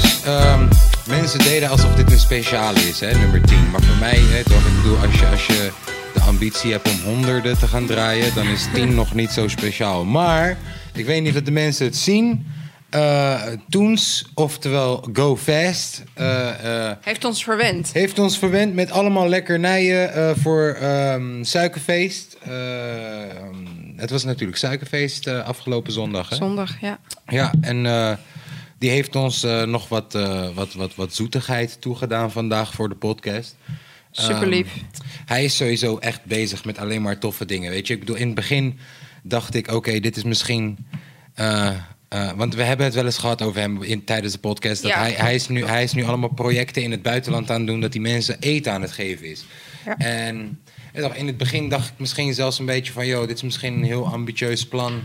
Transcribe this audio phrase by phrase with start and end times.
[0.00, 0.68] trouwens, ehm,
[1.08, 3.70] mensen deden alsof dit een speciale is, hè, nummer 10.
[3.70, 5.70] Maar voor mij, hè, toch, ik bedoel, als je, als je
[6.14, 10.04] de ambitie hebt om honderden te gaan draaien, dan is 10 nog niet zo speciaal.
[10.04, 10.56] Maar
[10.92, 12.46] ik weet niet of de mensen het zien.
[12.90, 17.90] Eh Toens, oftewel Go Fast, eh, eh, Heeft ons verwend.
[17.92, 22.36] heeft ons verwend met allemaal lekkernijen voor ehm, suikerfeest.
[22.42, 23.56] Eh, ehm,
[23.96, 26.28] het was natuurlijk suikerfeest afgelopen zondag.
[26.28, 26.36] Hè?
[26.36, 26.98] Zondag, ja.
[27.26, 27.86] Ja, en
[28.78, 32.94] die heeft ons eh, nog wat, eh, wat, wat, wat zoetigheid toegedaan vandaag voor de
[32.94, 33.56] podcast.
[34.10, 34.66] Super lief.
[34.66, 34.84] Ehm,
[35.26, 37.70] hij is sowieso echt bezig met alleen maar toffe dingen.
[37.70, 38.78] Weet je, ik bedoel, in het begin
[39.22, 40.86] dacht ik: oké, dit is misschien.
[41.34, 44.82] eh, want we hebben het wel eens gehad over hem in, tijdens de podcast.
[44.82, 47.58] Dat Ja, hij, hij, is nu, hij is nu allemaal projecten in het buitenland aan
[47.58, 47.80] het doen.
[47.80, 49.44] Dat hij mensen eten aan het geven is.
[49.84, 49.96] Ja.
[49.96, 50.60] En
[51.14, 53.84] in het begin dacht ik misschien zelfs een beetje van: joh, dit is misschien een
[53.84, 55.00] heel ambitieus plan.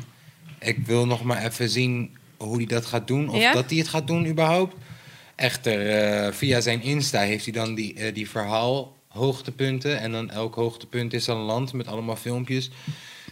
[0.60, 2.10] Ik wil nog maar even zien
[2.46, 3.30] hoe hij dat gaat doen.
[3.30, 3.54] Of Ja?
[3.54, 4.76] dat hij het gaat doen überhaupt.
[5.36, 10.00] Echter, eh, via zijn Insta heeft hij dan die, eh, die verhaal hoogtepunten.
[10.00, 12.70] En dan elk hoogtepunt is een land met allemaal filmpjes.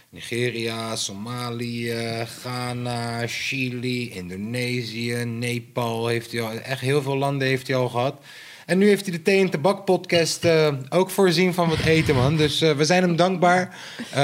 [0.08, 6.06] Nigeria, Somalië, Ghana, Chili, Indonesië, Nepal.
[6.06, 8.20] Heeft hij al, echt heel veel landen heeft hij al gehad.
[8.66, 12.14] En nu heeft hij de Thee en Tabak podcast eh, ook voorzien van wat eten,
[12.14, 12.36] man.
[12.36, 13.76] Dus we zijn hem dankbaar.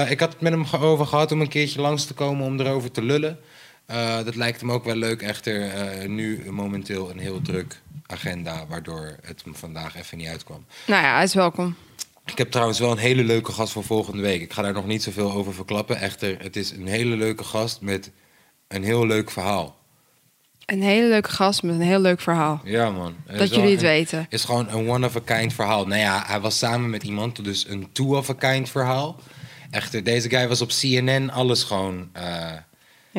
[0.09, 2.91] Ik had het met hem over gehad om een keertje langs te komen om erover
[2.91, 3.39] te lullen.
[3.87, 5.23] Eh, dat lijkt hem ook wel leuk.
[5.23, 10.65] Echter, eh, nu momenteel een heel druk agenda, waardoor het hem vandaag even niet uitkwam.
[10.87, 11.75] Nou ja, hij is welkom.
[12.27, 14.41] Ik heb trouwens wel een hele leuke gast voor volgende week.
[14.41, 15.97] Ik ga daar nog niet zoveel over verklappen.
[16.01, 18.11] Echter, het is een hele leuke gast met
[18.69, 19.77] een heel leuk verhaal.
[20.65, 22.61] Een hele leuke gast met een heel leuk verhaal.
[22.65, 23.15] Ja, man.
[23.27, 24.27] Dat jullie het een- weten.
[24.31, 25.87] is gewoon een one-of-a-kind verhaal.
[25.87, 29.21] Nou ja, hij was samen met iemand, dus een two-of-a-kind verhaal.
[29.71, 32.09] Echter, deze guy was op CNN, alles gewoon...
[32.13, 32.53] eh,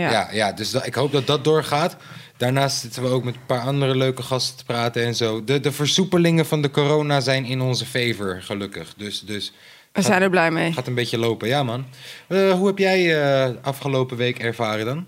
[0.02, 0.12] Ja.
[0.12, 0.28] ja.
[0.31, 1.95] Ja, dus dat- ik hoop dat dat doorgaat.
[2.38, 5.44] Daarnaast zitten we ook met een paar andere leuke gasten te praten en zo.
[5.44, 8.94] De, de versoepelingen van de corona zijn in onze favor, gelukkig.
[8.97, 9.53] Dus, dus
[9.91, 10.74] We zijn er blij mee.
[10.74, 11.47] gaat een beetje lopen.
[11.47, 11.86] Ja, man.
[12.28, 15.06] Eh, hoe heb jij eh, afgelopen week ervaren dan?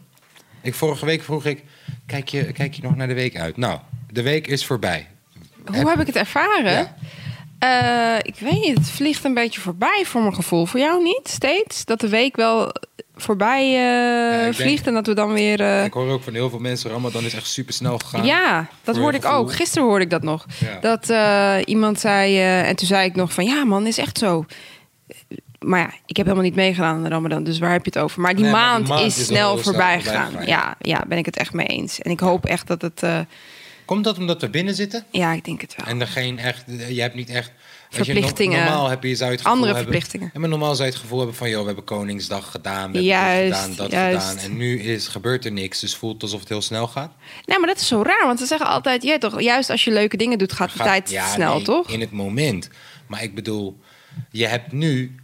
[0.61, 1.63] Ik, vorige week vroeg ik,
[2.05, 3.57] kijk je, kijk je nog naar de week uit?
[3.57, 3.79] Nou,
[4.11, 5.07] de week is voorbij.
[5.65, 6.71] Hoe heb ik het ervaren?
[6.71, 6.95] Ja.
[7.59, 10.65] Eh, ik weet niet, het vliegt een beetje voorbij voor mijn gevoel.
[10.65, 11.85] Voor jou niet steeds?
[11.85, 12.71] Dat de week wel
[13.21, 13.65] voorbij
[14.37, 15.59] eh, denk- vliegt en dat we dan weer...
[15.61, 18.25] eh, Ik hoor ook van heel veel mensen, Ramadan is echt super snel gegaan.
[18.25, 19.53] Ja, dat hoorde ik ook.
[19.53, 20.45] Gisteren hoorde ik dat nog.
[20.59, 20.79] Ja.
[20.79, 23.45] Dat eh, iemand zei, en toen zei ik nog van...
[23.45, 24.45] Ja man, is echt zo.
[25.59, 28.03] Maar ja, ik heb helemaal niet meegedaan aan de Ramadan, dus waar heb je het
[28.03, 28.21] over?
[28.21, 30.31] Maar die, Nee, maar maand, die maand is is snel voorbij gegaan.
[30.45, 31.99] Ja, ja, ben ik het echt mee eens.
[32.01, 33.03] En ik hoop echt dat het...
[33.85, 35.03] Komt dat omdat we binnen zitten?
[35.11, 35.87] ja, ik denk het wel.
[35.87, 37.51] En er geen echt, je hebt niet echt...
[37.89, 38.63] je, Verplichtingen.
[38.63, 40.29] normaal heb je, zou je het gevoel Andere hebben- verplichtingen.
[40.33, 41.49] Ja, maar normaal zou je het gevoel hebben van...
[41.49, 44.27] joh, we hebben Koningsdag gedaan, we hebben dit gedaan, dat juist.
[44.27, 44.43] gedaan.
[44.43, 47.11] En nu is, gebeurt er niks, dus voelt het alsof het heel snel gaat.
[47.45, 49.03] Nee, maar dat is zo raar, want ze zeggen altijd...
[49.03, 51.63] Ja, toch, juist als je leuke dingen doet, gaat de Gaat- tijd ja, snel, nee,
[51.63, 51.89] toch?
[51.89, 52.69] In het moment.
[53.07, 53.79] Maar ik bedoel,
[54.31, 55.15] je hebt nu...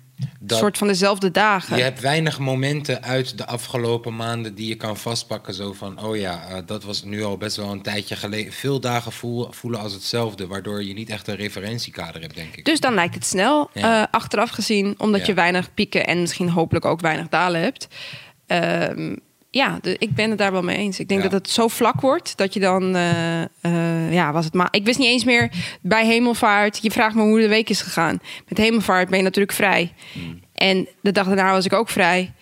[0.47, 1.77] Een soort van dezelfde dagen.
[1.77, 5.53] Je hebt weinig momenten uit de afgelopen maanden die je kan vastpakken.
[5.53, 8.53] Zo van, oh ja, eh, dat was nu al best wel een tijdje geleden.
[8.53, 12.65] Veel dagen voel- voelen als hetzelfde, waardoor je niet echt een referentiekader hebt, denk ik.
[12.65, 14.01] Dus dan lijkt het snel, Ja.
[14.01, 15.25] eh, achteraf gezien, omdat Ja.
[15.27, 17.87] je weinig pieken en misschien hopelijk ook weinig dalen hebt.
[18.47, 19.15] Ehm,
[19.55, 20.99] ja, de, ik ben het daar wel mee eens.
[20.99, 21.29] Ik denk Ja.
[21.29, 24.67] dat het zo vlak wordt dat je dan, eh, eh, ja, was het maar.
[24.71, 25.49] Ik wist niet eens meer
[25.81, 26.79] bij hemelvaart.
[26.81, 28.19] Je vraagt me hoe de week is gegaan.
[28.47, 29.93] Met hemelvaart ben je natuurlijk vrij.
[30.13, 30.39] Hmm.
[30.53, 32.33] En de dag daarna was ik ook vrij,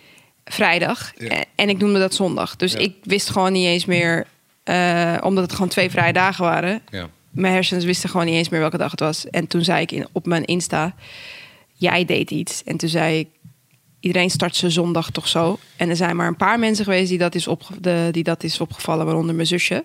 [0.46, 1.12] vrijdag.
[1.18, 1.44] Ja.
[1.56, 2.56] En, ik noemde dat zondag.
[2.56, 2.79] Dus Ja.
[2.79, 4.28] ik wist gewoon niet eens meer,
[4.63, 7.07] eh, omdat het gewoon twee vrije dagen waren Ja.
[7.31, 9.30] mijn hersens wisten gewoon niet eens meer welke dag het was.
[9.30, 10.95] En toen zei ik in, op mijn Insta,
[11.74, 12.63] jij deed iets.
[12.63, 13.28] En toen zei ik,
[14.03, 15.59] iedereen start zijn zondag toch zo.
[15.75, 18.43] En er zijn maar een paar mensen geweest die dat is, opge de, die dat
[18.43, 19.83] is opgevallen, waaronder mijn zusje.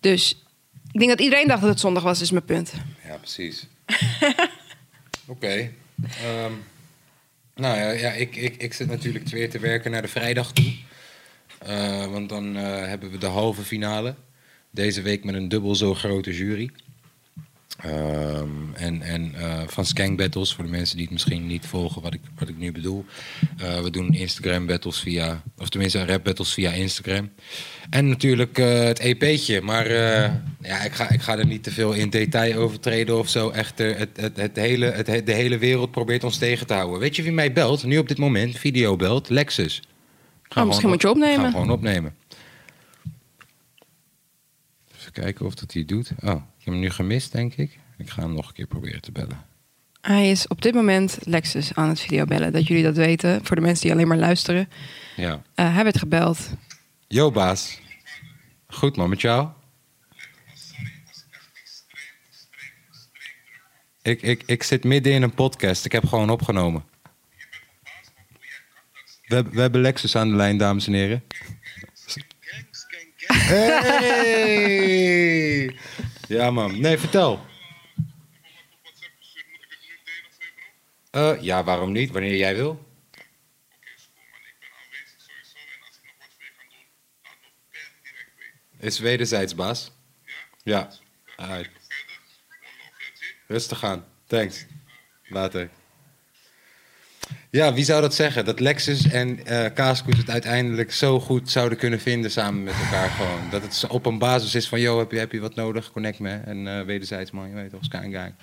[0.00, 0.44] Dus
[0.92, 2.72] ik denk dat iedereen dacht dat het zondag was, is mijn punt.
[3.04, 3.66] Ja, precies.
[5.26, 5.70] Oké.
[6.02, 6.52] Ehm,
[7.54, 10.72] nou ja, ik, ik, ik zit natuurlijk weer te werken naar de vrijdag toe.
[11.58, 14.14] Eh, want dan eh, hebben we de halve finale.
[14.70, 16.70] Deze week met een dubbel zo grote jury.
[17.80, 22.02] Ehm, en en eh, van Skank Battles, voor de mensen die het misschien niet volgen
[22.02, 23.04] wat ik, wat ik nu bedoel.
[23.58, 27.30] Eh, we doen Instagram battles via, of tenminste rap battles via Instagram.
[27.90, 29.60] En natuurlijk eh, het EP'tje.
[29.60, 29.90] Maar
[30.60, 33.50] ja, ik, ga, ik ga er niet te veel in detail over treden of zo.
[33.50, 37.00] Echter, het, het, het hele, het, he- de hele wereld probeert ons tegen te houden.
[37.00, 37.84] Weet je wie mij belt?
[37.84, 39.28] Nu op dit moment, video belt.
[39.28, 39.82] Lexus.
[40.42, 41.44] Ga Oh, misschien moet je opnemen.
[41.44, 42.14] Ga gewoon opnemen.
[44.98, 46.10] Even kijken of dat hij doet.
[46.20, 47.78] Oh, ik heb hem nu gemist, denk ik.
[47.98, 49.44] Ik ga hem nog een keer proberen te bellen.
[50.00, 53.56] Hij is op dit moment Lexus aan het video bellen Dat jullie dat weten, voor
[53.56, 54.68] de mensen die alleen maar luisteren.
[55.16, 55.42] Ja.
[55.54, 56.50] Eh, hij werd gebeld.
[57.08, 57.80] Yo, baas.
[58.66, 59.48] Goed, man, met jou?
[64.02, 65.84] Ik, ik, ik zit midden in een podcast.
[65.84, 66.84] Ik heb gewoon opgenomen.
[69.26, 71.22] We, we hebben Lexus aan de lijn, dames en heren.
[73.26, 74.52] Hey!
[76.32, 76.80] Ja, man.
[76.80, 77.40] Nee, vertel.
[81.10, 82.10] Eh, ja, waarom niet?
[82.10, 82.90] Wanneer jij wil.
[88.78, 89.92] Is wederzijds, baas.
[90.62, 90.92] Ja.
[91.36, 91.70] Alright.
[93.46, 94.04] Rustig aan.
[94.26, 94.66] Thanks.
[95.28, 95.70] Later.
[97.50, 98.44] Ja, wie zou dat zeggen?
[98.44, 99.38] Dat Lexus en
[99.74, 103.40] Kaaskoes het uiteindelijk zo goed zouden kunnen vinden samen met elkaar gewoon.
[103.50, 105.92] Dat het op een basis is van, yo, heb je, heb je wat nodig?
[105.92, 106.30] Connect me.
[106.30, 108.34] En eh, wederzijds, man, je weet toch, Sky Gang.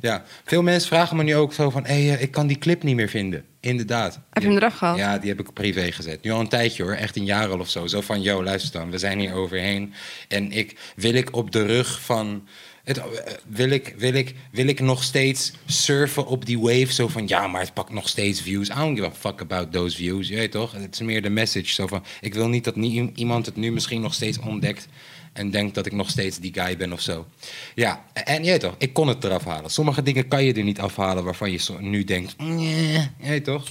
[0.00, 2.58] Ja, veel mensen vragen me nu ook zo van, hé, hey, eh, ik kan die
[2.58, 3.44] clip niet meer vinden.
[3.60, 4.20] Inderdaad.
[4.30, 4.98] Heb je hem eraf gehaald?
[4.98, 6.22] Ja, die heb ik privé gezet.
[6.22, 7.86] Nu al een tijdje hoor, echt een jaar al of zo.
[7.86, 9.94] Zo van, yo, luister dan, we zijn hier overheen.
[10.28, 12.48] En ik, wil ik op de rug van...
[12.84, 13.04] Het, eh,
[13.46, 16.92] wil, ik, wil, ik, wil ik nog steeds surfen op die wave?
[16.92, 18.68] Zo van, ja, maar het pakt nog steeds views.
[18.68, 20.72] I don't give a fuck about those views, je weet toch?
[20.72, 21.66] Het is meer de message.
[21.74, 24.88] Zo van, ik wil niet dat nie- iemand het nu misschien nog steeds ontdekt...
[25.32, 27.26] en denkt dat ik nog steeds die guy ben of zo.
[27.74, 29.70] Ja, en je weet toch, ik kon het eraf halen.
[29.70, 31.24] Sommige dingen kan je er niet afhalen...
[31.24, 33.68] waarvan je zo- nu denkt, nee, je weet toch?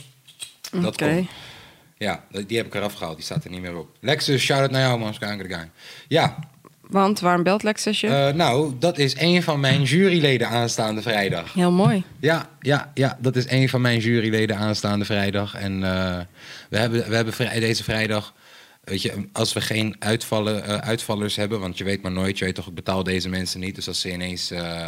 [0.72, 1.28] Dat komt.
[1.98, 3.16] Ja, die heb ik eraf gehaald.
[3.16, 3.90] Die staat er niet meer op.
[4.00, 5.16] Lexus, shout-out naar jou, man.
[6.08, 6.52] Ja,
[6.94, 8.08] Want waarom belt Lexus je?
[8.08, 11.54] eh, nou, dat is een van mijn juryleden aanstaande vrijdag.
[11.54, 12.04] Heel mooi.
[12.20, 15.56] Ja, ja, ja, dat is een van mijn juryleden aanstaande vrijdag.
[15.56, 16.20] En eh,
[16.70, 18.34] we hebben, we hebben vrij- deze vrijdag...
[18.84, 22.46] Weet je, als we geen uitvallen, eh, uitvallers hebben, want je weet maar nooit, je
[22.46, 23.76] weet toch, ik betaal deze mensen niet.
[23.76, 24.88] Dus als ze ineens eh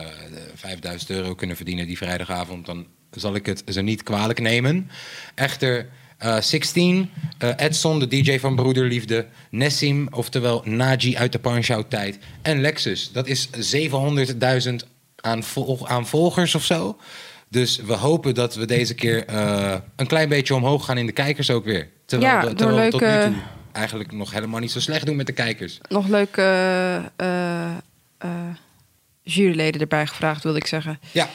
[0.55, 4.89] 5000 euro kunnen verdienen die vrijdagavond, dan zal ik het ze niet kwalijk nemen.
[5.35, 5.87] Echter,
[6.17, 12.19] eh 16, eh, Edson, de DJ van Broederliefde, Nessim, oftewel Naji uit de Punch-Out tijd,
[12.41, 13.11] en Lexus.
[13.11, 14.75] Dat is 700.000
[15.15, 16.97] aan, vol- aan volgers of zo.
[17.49, 21.11] Dus we hopen dat we deze keer eh, een klein beetje omhoog gaan in de
[21.11, 21.89] kijkers ook weer.
[22.05, 23.35] Terwijl, Ja, we- door terwijl we tot nu leuke- toe
[23.71, 25.79] eigenlijk nog helemaal niet zo slecht doen met de kijkers.
[25.89, 26.41] Nog leuke
[27.15, 27.65] eh,
[28.17, 28.29] eh,
[29.21, 30.99] juryleden erbij gevraagd, wilde ik zeggen.
[31.11, 31.29] Ja,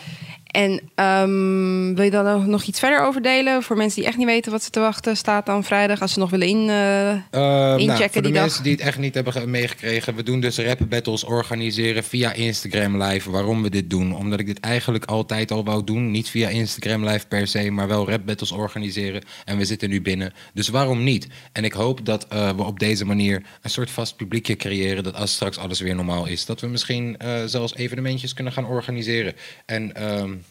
[0.50, 3.62] En ehm, wil je dan nog iets verder over delen?
[3.62, 6.00] Voor mensen die echt niet weten wat ze te wachten staat dan vrijdag.
[6.00, 6.68] Als ze nog willen in...
[6.68, 8.42] eh, Eh, nou, Inchecken voor de die dag.
[8.42, 10.14] mensen die het echt niet hebben ge- meegekregen.
[10.14, 13.30] We doen dus rap battles organiseren via Instagram live.
[13.30, 14.16] Waarom we dit doen?
[14.16, 16.10] Omdat ik dit eigenlijk altijd al wou doen.
[16.10, 19.22] Niet via Instagram live per se, maar wel rap battles organiseren.
[19.44, 20.32] En we zitten nu binnen.
[20.54, 21.26] Dus waarom niet?
[21.52, 25.02] En ik hoop dat eh, we op deze manier een soort vast publiekje creëren.
[25.04, 28.66] Dat als straks alles weer normaal is, dat we misschien eh, zelfs evenementjes kunnen gaan
[28.66, 29.34] organiseren.
[29.66, 29.92] En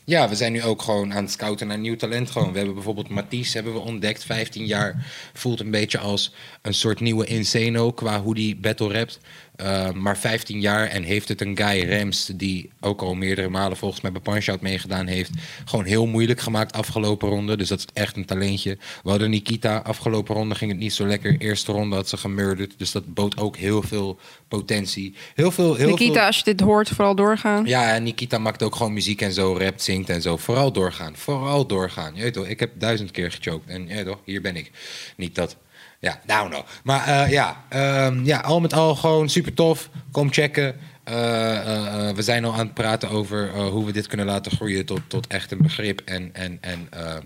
[0.04, 2.32] ja, we zijn nu ook gewoon aan het scouten naar nieuw talent.
[2.32, 2.52] Gewoon.
[2.52, 5.06] We hebben bijvoorbeeld Mathies hebben we ontdekt, 15 jaar.
[5.34, 9.20] Voelt een beetje als een soort nieuwe Insano qua hoe die battle rapt.
[9.62, 13.78] Uh, maar 15 jaar en heeft het een guy, Rems, die ook al meerdere malen
[13.78, 15.32] volgens mij bij Punch-Out meegedaan heeft.
[15.66, 17.58] Gewoon heel moeilijk gemaakt afgelopen ronde.
[17.58, 18.78] Dus dat is echt een talentje.
[19.04, 21.38] We hadden Nikita, afgelopen ronde ging het niet zo lekker.
[21.38, 22.74] Eerste ronde had ze gemurderd.
[22.78, 25.16] Dus dat bood ook heel veel potentie.
[25.36, 26.22] Heel veel, heel Nikita, veel...
[26.22, 27.66] als je dit hoort, vooral doorgaan.
[27.66, 30.38] Ja, en Nikita maakt ook gewoon muziek en zo, rapt, zingt en zo.
[30.38, 32.16] Vooral doorgaan, vooral doorgaan.
[32.16, 34.72] Je weet toch, ik heb duizend keer gechoked en je weet toch, hier ben ik.
[35.18, 35.58] Niet dat,
[36.00, 36.64] ja, nou nou.
[36.84, 39.90] Maar eh, ja, ehm, ja, al met al gewoon super tof.
[40.12, 40.76] Kom checken.
[41.10, 44.86] Eh, eh, we zijn al aan het praten over hoe we dit kunnen laten groeien
[44.86, 46.02] tot, tot echt een begrip.
[46.06, 47.26] En, en, en ehm,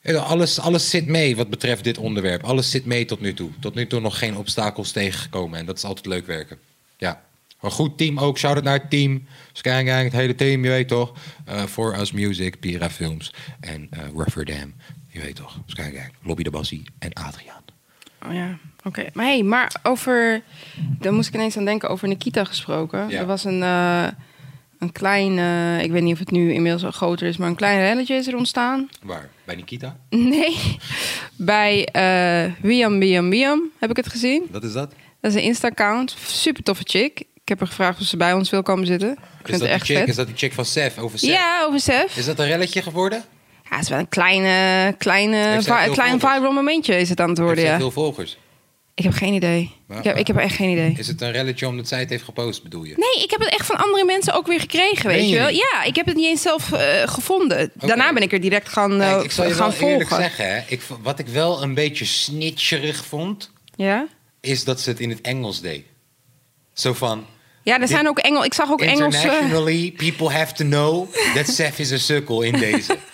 [0.00, 2.44] eh, alles, alles zit mee wat betreft dit onderwerp.
[2.44, 3.50] Alles zit mee tot nu toe.
[3.60, 5.58] Tot nu toe nog geen obstakels tegengekomen.
[5.58, 6.58] En dat is altijd leuk werken.
[6.96, 7.22] Ja.
[7.60, 8.38] Een goed team ook.
[8.38, 9.26] Shout-out naar het team.
[9.52, 11.12] Skygang, het hele team, je weet toch.
[11.68, 14.74] For Us Music, Pira Films en eh Rotterdam.
[15.18, 15.58] Je weet toch.
[16.22, 17.62] Lobby de Bassie en Adriaan.
[18.26, 19.06] Oh ja, oké.
[19.12, 20.42] Maar hey, maar over...
[20.98, 23.08] Dan moest ik ineens aan denken over Nikita gesproken.
[23.08, 23.18] Ja.
[23.18, 24.06] Er was een, eh,
[24.78, 25.38] een klein...
[25.38, 27.36] eh, ik weet niet of het nu inmiddels al groter is...
[27.36, 28.88] maar een klein relletje is er ontstaan.
[29.02, 29.28] Waar?
[29.44, 29.96] Bij Nikita?
[30.10, 30.76] Nee.
[31.36, 34.46] Bij eh Wiam Wiam Wiam heb ik het gezien.
[34.50, 34.94] Wat is dat?
[35.20, 36.16] Dat is een Insta-account.
[36.26, 37.18] Super toffe chick.
[37.20, 39.10] Ik heb haar gevraagd of ze bij ons wil komen zitten.
[39.10, 40.08] Ik Is vind dat, het echt chick, vet.
[40.08, 40.98] is dat die chick van Sef?
[40.98, 41.30] Over Sef?
[41.30, 42.16] Ja, over Sef.
[42.16, 43.24] Is dat een relletje geworden?
[43.70, 46.34] Ja, het is wel een kleine, kleine, klein volgers?
[46.34, 47.78] viral momentje is het aan het worden, Heeft ja.
[47.78, 48.38] veel volgers?
[48.94, 49.72] Ik heb geen idee.
[49.98, 50.94] Ik heb, ik heb echt geen idee.
[50.98, 52.94] Is het een relletje omdat zij het heeft gepost, bedoel je?
[52.96, 55.48] Nee, ik heb het echt van andere mensen ook weer gekregen, weet je wel.
[55.48, 57.70] Ja, ik heb het niet eens zelf eh, gevonden.
[57.74, 60.16] Daarna ben ik er direct gaan, Kijk, ik zal je gaan wel volgen.
[60.16, 64.06] zeggen, hè, ik, wat ik wel een beetje snitcherig vond, Ja?
[64.40, 65.84] is dat ze het in het Engels deed.
[66.72, 67.26] Zo van,
[67.62, 68.44] Ja, er zijn ook Engels.
[68.44, 69.14] Ik zag ook Engels.
[69.14, 72.96] eh, internationally, people have to know that Sef is een sukkel in deze.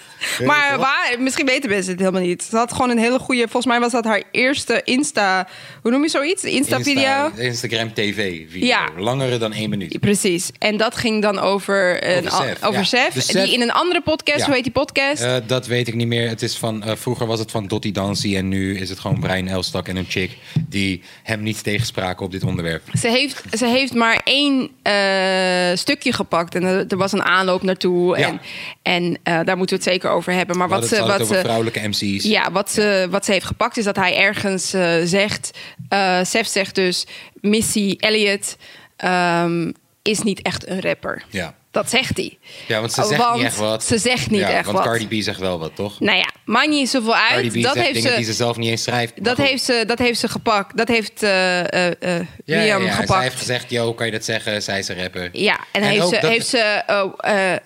[0.45, 2.43] Maar waar, misschien weten mensen het helemaal niet.
[2.43, 3.41] Ze had gewoon een hele goede...
[3.43, 5.49] Volgens mij was dat haar eerste Insta...
[5.83, 6.45] Hoe noem je zoiets?
[6.45, 7.25] Insta-video?
[7.27, 8.67] Insta- Instagram TV-video.
[8.67, 8.89] Ja.
[8.97, 10.01] Langere dan één minuut.
[10.01, 10.51] Precies.
[10.59, 12.85] En dat ging dan over, een, Over Sef, over ja.
[12.85, 13.13] Sef.
[13.15, 14.45] Dus Sef- Die in een andere podcast, Ja.
[14.45, 15.23] hoe heet die podcast?
[15.23, 16.29] Eh, dat weet ik niet meer.
[16.29, 19.21] Het is van, eh, vroeger was het van Dottie Dancy en nu is het gewoon
[19.21, 20.31] Brian Elstak en een chick
[20.69, 22.83] die hem niet tegenspraken op dit onderwerp.
[22.99, 26.55] Ze heeft, ze heeft maar één eh, stukje gepakt.
[26.55, 28.17] En er, er was een aanloop naartoe.
[28.17, 28.41] En,
[28.83, 30.57] en eh, daar moeten we het zeker over hebben.
[30.57, 32.25] Maar wat ze, wat over ze, vrouwelijke MC's.
[32.25, 35.51] ja, wat, ze, wat ze heeft gepakt is dat hij ergens eh, zegt...
[35.89, 37.07] eh Sef zegt dus...
[37.41, 38.57] Missy Elliott
[38.97, 39.71] ehm,
[40.03, 41.25] is niet echt een rapper.
[41.31, 41.55] Ja.
[41.71, 42.39] Dat zegt hij.
[42.69, 43.85] Ja, want ze zegt Want niet echt wat.
[43.85, 44.87] ze zegt niet ja, echt want wat.
[44.87, 46.01] Cardi B zegt wel wat, toch?
[46.01, 47.33] Nou ja, maakt niet zoveel uit.
[47.33, 49.25] Cardi B dat heeft dingen ze, die ze zelf niet eens schrijft.
[49.25, 49.47] Dat goed.
[49.47, 50.77] heeft, ze, dat heeft ze gepakt.
[50.77, 52.91] Dat heeft eh eh, ja, Liam ja.
[52.91, 53.09] Gepakt.
[53.09, 54.63] Zij heeft gezegd, yo, kan je dat zeggen?
[54.63, 55.29] Zij is een rapper.
[55.33, 57.57] Ja, en, En heeft, ze, dat- heeft ze oh, eh,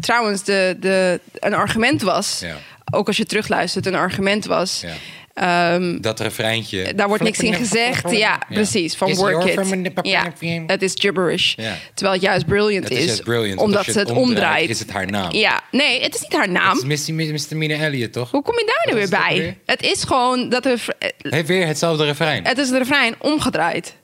[0.00, 2.56] trouwens de, de, een argument was, Ja.
[2.92, 4.82] ook als je terugluistert, een argument was.
[4.86, 4.92] Ja.
[5.74, 6.94] ehm, Dat refreintje.
[6.94, 8.10] daar wordt niks in gezegd.
[8.10, 8.94] Ja, precies.
[8.96, 9.94] Van Is work it.
[10.02, 10.32] Ja,
[10.66, 11.54] het is gibberish.
[11.56, 11.76] Ja.
[11.94, 14.70] Terwijl het juist brilliant Het is brilliant, omdat ze het het omdraait, omdraait.
[14.70, 15.32] is het haar naam.
[15.32, 16.68] Ja, nee, het is niet haar naam.
[16.68, 18.30] Het is Misty- Misdemeanor Elliot, toch?
[18.30, 19.38] Hoe kom je daar nu weer het bij?
[19.38, 19.56] weer?
[19.66, 20.84] Het is gewoon dat er,
[21.18, 22.44] Heeft weer hetzelfde refrein.
[22.46, 23.94] het is de refrein omgedraaid.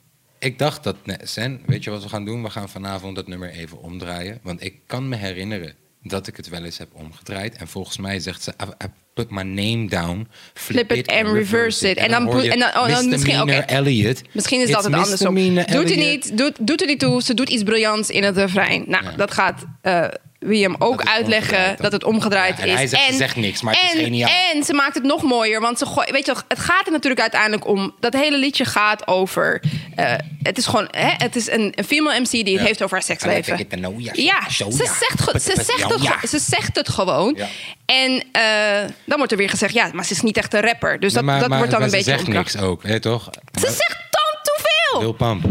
[0.42, 2.42] Ik dacht dat, nee, Sen, weet je wat we gaan doen?
[2.42, 4.38] We gaan vanavond dat nummer even omdraaien.
[4.42, 7.56] Want ik kan me herinneren dat ik het wel eens heb omgedraaid.
[7.56, 11.32] En volgens mij zegt ze, I, I put my name down, flip, Flip it and
[11.34, 11.96] reverse it.
[11.96, 13.50] En dan hoor je en dan- oh, dan misschien-.
[13.50, 14.22] Elliot.
[14.32, 15.34] Misschien is dat het andersom.
[15.34, 15.96] Doet er, Elliot.
[15.96, 17.22] niet, doet, doet er niet toe.
[17.22, 18.84] Ze doet iets briljants in het refrein.
[18.86, 19.10] Nou, Ja.
[19.16, 20.08] dat gaat eh
[20.42, 22.74] William ook uitleggen dat het omgedraaid Ja, en is.
[22.74, 24.30] hij zegt, ze zegt niks, maar het is en, geniaal.
[24.54, 27.20] En ze maakt het nog mooier, want ze gooi, weet je het gaat er natuurlijk
[27.20, 27.94] uiteindelijk om.
[28.00, 29.62] Dat hele liedje gaat over.
[29.96, 32.62] eh, het is gewoon, hè, het is een, een female MC die het Ja.
[32.64, 33.66] heeft over haar seksleven.
[33.68, 34.12] know ya.
[34.14, 34.92] Ja, Zo, ze, ja.
[34.92, 35.88] Zegt, ze, zegt
[36.20, 37.38] het, ze zegt het gewoon.
[37.86, 38.42] En eh,
[39.04, 41.00] dan wordt er weer gezegd, ja, maar ze is niet echt een rapper.
[41.00, 42.54] Dus dat, maar, dat maar- wordt dan maar een beetje Ze zegt omkracht.
[42.54, 43.30] niks ook, hè, toch?
[43.60, 45.00] Ze zegt dan te veel.
[45.00, 45.44] Lil Pump.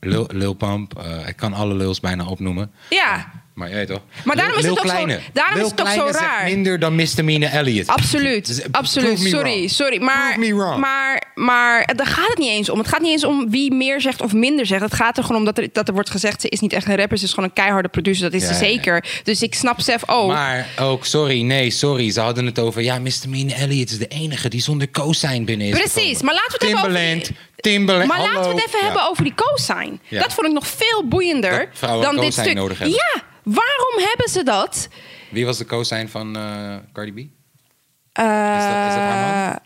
[0.00, 0.98] Lil, Lil Pump.
[0.98, 2.72] eh, ik kan alle Lils bijna opnoemen.
[2.88, 4.00] Ja, Maar jij toch?
[4.24, 5.20] Maar daarom is Lil het zo- Kleine.
[5.32, 6.44] daarom Lil is het toch zo zegt raar.
[6.44, 7.86] minder dan Misdemeanor Elliot.
[7.86, 8.46] absoluut.
[8.46, 9.08] Dus, eh, absoluut.
[9.08, 9.70] prove me Sorry, wrong.
[9.70, 10.02] sorry.
[10.02, 10.80] Maar, Prove me wrong.
[10.80, 12.78] maar, maar daar gaat het niet eens om.
[12.78, 14.82] Het gaat niet eens om wie meer zegt of minder zegt.
[14.82, 16.40] Het gaat er gewoon om dat er, dat er wordt gezegd...
[16.40, 18.30] ze is niet echt een rapper, ze is gewoon een keiharde producer.
[18.30, 18.74] Dat is Ja, ze ja, ja.
[18.74, 19.04] zeker.
[19.22, 20.28] Dus ik snap Sef ook.
[20.28, 22.10] Maar ook, sorry, nee, sorry.
[22.10, 25.72] Ze hadden het over, ja, Misdemeanor Elliot is de enige die zonder co-sign binnen is
[25.72, 26.24] Precies, gekomen.
[26.24, 28.32] maar laten we het even over- Timbaland, Timbaland, maar hallo.
[28.32, 28.84] laten we het even Ja.
[28.84, 30.00] hebben over die co-sign.
[30.08, 30.20] Ja.
[30.20, 32.54] Dat vond ik nog veel boeiender Dat vrouwen dan dit co-sign stuk.
[32.56, 32.96] nodig hebben.
[33.14, 34.88] Ja, waarom hebben ze dat?
[35.30, 37.16] Wie was de co-sign van eh, Cardi B?
[37.16, 39.58] Eh, Is dat- is dat haar man?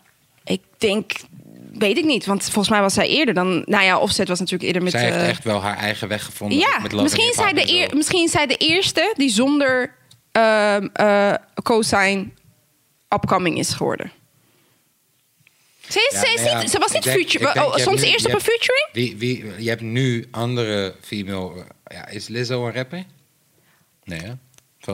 [0.43, 1.11] Ik denk,
[1.73, 2.25] weet ik niet.
[2.25, 3.63] Want volgens mij was zij eerder dan...
[3.65, 4.91] Nou ja, Offset was natuurlijk eerder met...
[4.91, 6.57] Zij heeft eh, echt wel haar eigen weg gevonden.
[6.57, 9.95] Ja, met misschien Hop de eer, misschien is zij de eerste die zonder
[10.31, 12.33] ehm eh co-sign
[13.09, 14.11] upcoming is geworden.
[15.89, 18.07] Ze, is, Ja, ze, is maar ja, niet, ze was niet denk- denk, Oh, nu-
[18.07, 18.87] eerst op een featuring?
[18.91, 21.53] Wie, wie, je hebt nu andere female...
[21.83, 23.05] eh, Ja, is Lizzo een rapper?
[24.07, 24.31] Nee, hè?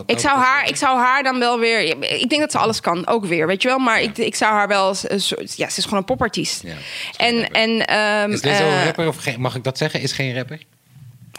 [0.06, 1.80] Ik ook zou, haar, ik zou haar dan wel weer.
[2.22, 3.78] Ik denk dat ze alles kan, ook weer, weet je wel.
[3.80, 4.88] Maar ik, ik zou haar wel.
[4.88, 6.64] eens een soort- Ja, ze is gewoon een popartiest.
[6.64, 6.74] Ja,
[7.18, 7.56] en rapper.
[7.62, 10.02] en ehm, Is Lizzo eh, een rapper of geen, mag ik dat zeggen?
[10.02, 10.62] Is geen rapper?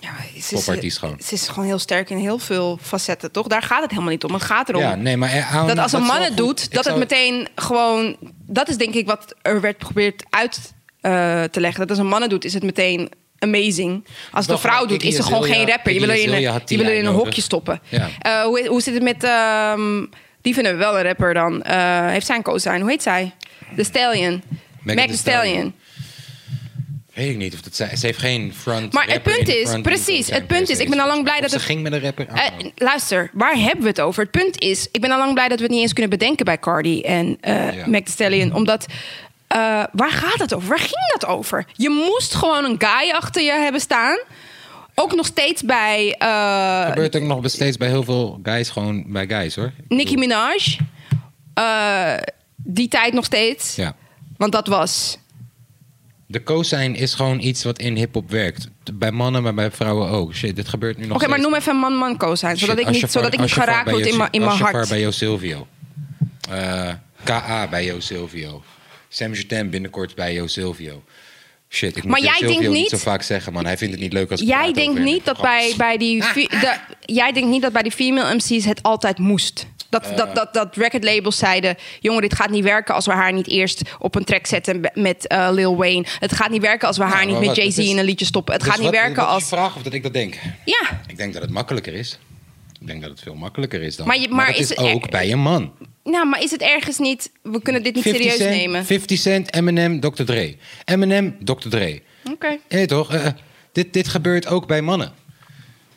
[0.00, 0.11] Ja,
[0.43, 1.16] ze is, gewoon.
[1.25, 3.47] Ze is gewoon heel sterk in heel veel facetten, toch?
[3.47, 4.33] Daar gaat het helemaal niet om.
[4.33, 6.85] Het gaat erom Ja, nee, maar eh, aan- dat als een man het doet, dat
[6.85, 8.16] het meteen gewoon...
[8.47, 11.81] Dat is denk ik wat er werd geprobeerd uit eh, te leggen.
[11.81, 13.11] Dat als een man het doet, is het meteen
[13.44, 14.04] amazing.
[14.32, 15.92] Als het een vrouw doet, is ze gewoon geen rapper.
[15.92, 17.80] Je wil er in een, je wil in een hokje stoppen.
[17.90, 19.24] Eh, hoe, hoe zit het met...
[19.24, 20.04] ehm,
[20.42, 21.62] die vinden we wel een rapper dan.
[21.62, 22.80] Eh, heeft zij een co-sign?
[22.80, 23.32] Hoe heet zij?
[23.76, 24.42] The Stallion.
[24.82, 25.74] Meg Thee Stallion.
[27.14, 27.96] Weet ik niet of dat zij...
[27.96, 31.06] Ze heeft geen front Maar het punt is, precies, het punt is, ik ben al
[31.06, 32.26] lang blij dat ze het- ging met een rapper.
[32.28, 32.42] Eh,
[32.76, 34.22] luister, waar hebben we het over?
[34.22, 36.44] Het punt is, ik ben al lang blij dat we het niet eens kunnen bedenken
[36.44, 37.38] bij Cardi en.
[37.86, 38.54] Meg Thee Stallion.
[38.54, 38.86] Omdat,
[39.92, 40.68] waar gaat het over?
[40.68, 41.66] Waar ging dat over?
[41.73, 44.18] Je moest gewoon een guy achter je hebben staan.
[44.94, 49.26] Ook nog steeds bij eh, gebeurt ook nog steeds bij heel veel guys gewoon bij
[49.26, 49.73] guys, hoor.
[49.88, 50.78] Nicki Minaj.
[51.54, 52.14] Eh,
[52.56, 53.76] die tijd nog steeds.
[53.76, 53.94] Ja.
[54.37, 55.18] Want dat was...
[56.26, 58.68] De co-sign is gewoon iets wat in hip-hop werkt.
[58.94, 60.34] Bij mannen, maar bij vrouwen ook.
[60.34, 62.56] Shit, dit gebeurt nu nog Oké, maar noem even een man-man co zijn.
[62.56, 64.88] Zodat Shit, ik niet, zodat ik niet geraakt word in mijn mijn Ashafar hart.
[64.88, 65.66] bij Jo Silvio.
[66.50, 66.90] Eh,
[67.25, 68.62] KA bij Jo Silvio.
[69.14, 71.02] Sam Jutem binnenkort bij Jo Silvio.
[71.68, 73.64] Shit, ik moet Maar jij Silvio denkt niet niet- zo vaak zeggen, man.
[73.64, 76.47] Hij vindt het niet leuk als ik Jij denkt niet dat bij, bij die fi-
[76.49, 79.66] de, jij denkt niet dat bij die female MC's het altijd moest.
[79.88, 80.16] Dat, Eh.
[80.16, 83.49] dat, dat, dat record labels zeiden: jongen, dit gaat niet werken als we haar niet
[83.49, 86.04] eerst op een track zetten met eh, Lil Wayne.
[86.18, 88.54] Het gaat niet werken als we haar niet met Jay-Z in een liedje stoppen.
[88.54, 89.44] Het Dus gaat niet wat- werken wat als.
[89.49, 90.35] vraag of dat ik dat denk?
[90.64, 92.18] Ja, Ik denk dat het makkelijker is.
[92.85, 94.07] Ik denk dat het veel makkelijker is dan.
[94.07, 95.73] Maar je- maar is is, het er- ook bij een man.
[96.05, 97.31] Nou, maar is het ergens niet...
[97.43, 98.85] We kunnen dit niet 50 serieus Cent, nemen.
[98.85, 100.23] 50 Cent, Eminem, Dr.
[100.25, 100.57] Dre.
[100.85, 101.69] Eminem, Dr.
[101.69, 102.03] Dre.
[102.33, 102.59] Oké.
[102.69, 103.14] Nee toch?
[103.14, 103.26] Eh,
[103.73, 105.12] dit, dit gebeurt ook bij mannen.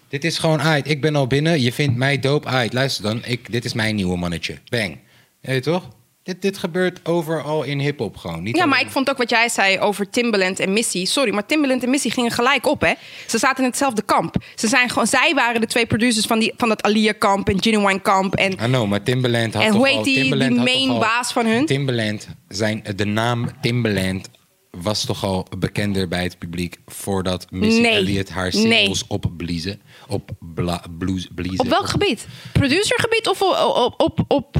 [0.09, 0.89] Dit is gewoon, uit.
[0.89, 2.73] ik ben al binnen, je vindt mij dope, uit.
[2.73, 4.57] Luister dan, ik, dit is mijn nieuwe mannetje.
[4.69, 4.97] Bang.
[5.41, 5.87] Nee toch?
[6.27, 8.43] Dit, dit gebeurt overal in hip-hop gewoon.
[8.43, 11.05] Niet Ja, maar ik vond ook wat jij zei over Timbaland en Missy.
[11.05, 12.93] Sorry, maar Timbaland en Missy gingen gelijk op, hè?
[13.27, 14.35] Ze zaten in hetzelfde kamp.
[14.55, 17.99] Ze zijn gewoon, zij waren de twee producers van, die, van dat Alia-kamp en Genuine
[18.01, 18.35] kamp.
[18.35, 20.65] En I know, maar Timbaland had En toch hoe heet al, die- die Timbaland had
[20.65, 21.65] main toch al- baas van hun?
[21.65, 24.29] Timbaland, zijn, de naam Timbaland
[24.71, 27.91] was toch al bekender bij het publiek voordat Missy Nee.
[27.91, 28.61] Elliott haar Nee.
[28.61, 29.81] singles opbliezen.
[30.07, 31.59] Op bla, blues, bliezen.
[31.59, 32.27] op welk gebied?
[32.53, 34.55] Producergebied of op, op, op, op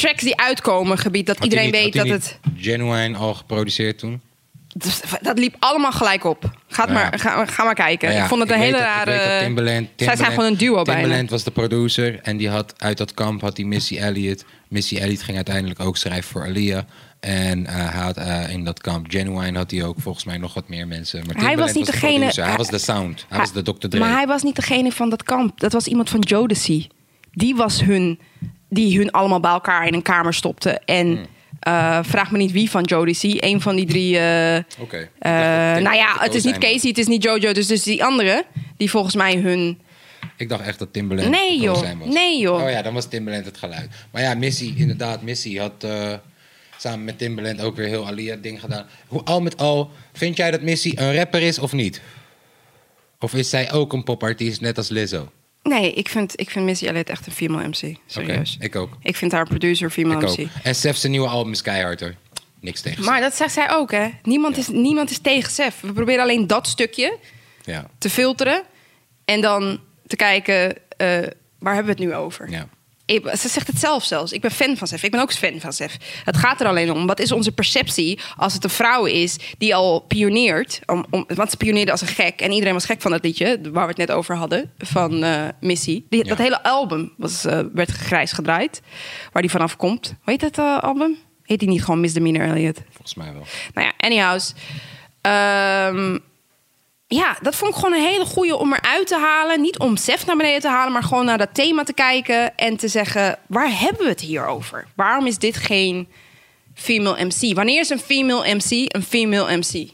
[0.00, 1.26] tracks die uitkomen gebied?
[1.26, 2.38] Dat Had iedereen niet- weet dat het...
[2.56, 4.20] Genuine al geproduceerd toen?
[4.74, 6.50] Dus dat liep allemaal gelijk op.
[6.68, 6.94] Gaat Ja.
[6.94, 8.06] maar, ga, ga maar kijken.
[8.08, 9.38] Nou ja, ik vond het een hele dat- rare...
[9.44, 11.00] Timbaland, Zij zijn gewoon een duo bijna.
[11.00, 14.44] Timbaland was de producer en die had uit dat kamp had hij Missy Elliott.
[14.68, 16.84] Missy Elliott ging uiteindelijk ook schrijven voor Alia.
[17.20, 20.68] En hij had eh, in dat kamp Genuine had hij ook volgens mij nog wat
[20.68, 21.22] meer mensen.
[21.26, 22.24] Maar Hij was niet de degene-.
[22.34, 23.26] Hij hij- was de sound.
[23.28, 23.88] Hij was de Dr.
[23.88, 24.00] Dre.
[24.00, 25.60] Maar hij was niet degene van dat kamp.
[25.60, 26.88] Dat was iemand van Jodeci.
[27.32, 28.18] Die was hun...
[28.70, 30.70] Die hun allemaal bij elkaar in een kamer stopte.
[30.84, 31.26] En Hmm.
[31.60, 33.36] eh, vraag me niet wie van Jodeci.
[33.40, 34.12] Een van die drie...
[34.14, 36.58] Tim- nou ja, het is niet.
[36.58, 37.52] Casey, het is niet Jojo.
[37.52, 38.44] Dus, dus die andere,
[38.76, 39.78] die volgens mij hun...
[40.36, 41.74] Ik dacht echt dat Timbaland Nee, joh.
[41.74, 42.14] co-sign was.
[42.14, 42.62] Nee, joh.
[42.62, 43.88] Oh ja, dan was Timbaland het geluid.
[44.10, 45.86] Maar ja, Missy, inderdaad, Missy had
[46.76, 48.86] samen met Timbaland ook weer heel Alia-ding gedaan.
[49.06, 52.00] Hoe, al met al, vind jij dat Missy een rapper is of niet?
[53.18, 55.28] Of is zij ook een popartiest, net als Lizzo?
[55.62, 57.96] Nee, ik vind, ik vind Missy Elliott echt een female MC.
[58.06, 58.54] Serieus.
[58.54, 58.96] Oké, ik ook.
[59.02, 60.36] Ik vind haar producer female Ik ook.
[60.36, 60.48] MC.
[60.62, 62.14] En Sef zijn nieuwe album is keihard hoor.
[62.60, 63.04] Niks tegen.
[63.04, 64.08] Maar dat zegt zij ook, hè?
[64.22, 65.80] Niemand, is, niemand is tegen Sef.
[65.80, 67.18] We proberen alleen dat stukje
[67.64, 68.62] Ja, te filteren.
[69.24, 71.06] En dan te kijken, eh,
[71.58, 72.50] waar hebben we het nu over?
[72.50, 72.68] ja.
[73.10, 74.32] Ze zegt het zelf zelfs.
[74.32, 75.02] Ik ben fan van Sef.
[75.02, 75.96] Ik ben ook fan van Sef.
[76.24, 77.06] Het gaat er alleen om.
[77.06, 80.80] Wat is onze perceptie als het een vrouw is die al pioneert?
[80.86, 82.40] Om, om, want ze pioneerde als een gek.
[82.40, 84.72] En iedereen was gek van dat liedje waar we het net over hadden.
[84.78, 86.04] Van eh, Missy.
[86.08, 86.28] Die, Ja.
[86.28, 88.82] Dat hele album was, eh, werd grijs gedraaid.
[89.32, 90.06] Waar die vanaf komt.
[90.06, 91.16] Hoe heet dat eh, album?
[91.42, 92.80] Heet die niet gewoon Misdemeanor Elliot?
[92.90, 93.42] Volgens mij wel.
[93.74, 94.54] Nou ja, anyhows.
[95.20, 96.18] Ehm,
[97.18, 99.60] ja, dat vond ik gewoon een hele goeie om eruit te halen.
[99.60, 102.56] Niet om Sef naar beneden te halen, maar gewoon naar dat thema te kijken.
[102.56, 104.86] En te zeggen, waar hebben we het hier over?
[104.96, 106.08] Waarom is dit geen
[106.74, 107.54] female MC?
[107.54, 109.88] Wanneer is een female MC een female MC?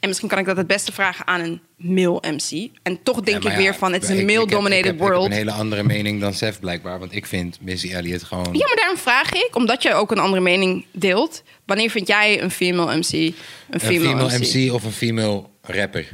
[0.00, 2.68] En misschien kan ik dat het beste vragen aan een male MC.
[2.82, 5.22] En toch denk Ja, ik ja, weer van, het is een male-dominated heb- Ik world.
[5.22, 6.98] heb een hele andere mening dan Sef blijkbaar.
[6.98, 8.48] Want ik vind Missy Elliott gewoon...
[8.52, 11.42] Ja, maar daarom vraag ik, omdat je ook een andere mening deelt.
[11.66, 13.34] Wanneer vind jij een female MC een
[13.70, 14.54] Een female, female MC?
[14.54, 16.06] MC of een female rapper?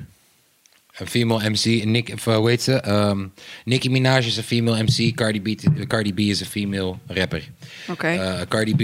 [0.99, 2.73] Een female MC, Nick, of, uh, hoe heet ze?
[2.75, 3.27] Ehm,
[3.65, 7.49] Nicki Minaj is een female MC, Cardi B, Cardi B is een female rapper.
[7.89, 8.07] Oké.
[8.09, 8.81] Eh, Cardi B,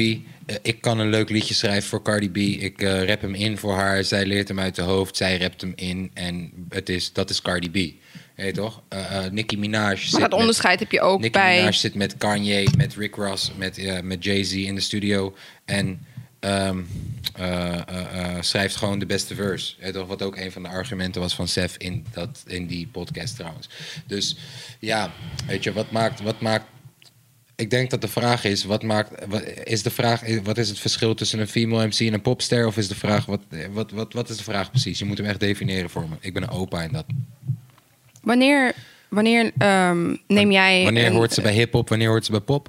[0.46, 2.36] eh, ik kan een leuk liedje schrijven voor Cardi B.
[2.62, 5.60] Ik eh rap hem in voor haar, zij leert hem uit de hoofd, zij rapt
[5.60, 7.92] hem in en het is, dat is Cardi B.
[8.36, 8.82] Je toch?
[8.88, 11.56] Eh, eh, Nicki Minaj zit Maar dat met- onderscheid heb je ook Nicki bij...
[11.56, 15.34] Minaj zit met Kanye, met Rick Ross, met, eh, met Jay-Z in de studio.
[15.64, 16.00] En
[16.40, 16.78] ehm,
[17.34, 19.74] eh, eh, eh, schrijft gewoon de beste verse.
[19.80, 20.06] Je toch?
[20.06, 23.68] Wat ook een van de argumenten was van Sef in, dat, in die podcast trouwens.
[24.06, 24.36] Dus
[24.78, 25.12] ja,
[25.46, 26.20] weet je, wat maakt...
[26.20, 26.64] Wat maakt
[27.56, 30.78] ik denk dat de vraag is, wat maakt, wat, is de vraag, wat is het
[30.78, 32.66] verschil tussen een female MC en een popster?
[32.66, 33.40] Of is de vraag, wat,
[33.72, 34.98] wat, wat, wat is de vraag precies?
[34.98, 36.16] Je moet hem echt definiëren voor me.
[36.20, 37.04] Ik ben een opa in dat.
[38.22, 38.72] Wanneer,
[39.08, 40.84] wanneer ehm, neem jij...
[40.84, 42.68] Wanneer een- hoort ze bij hip-hop, wanneer hoort ze bij pop?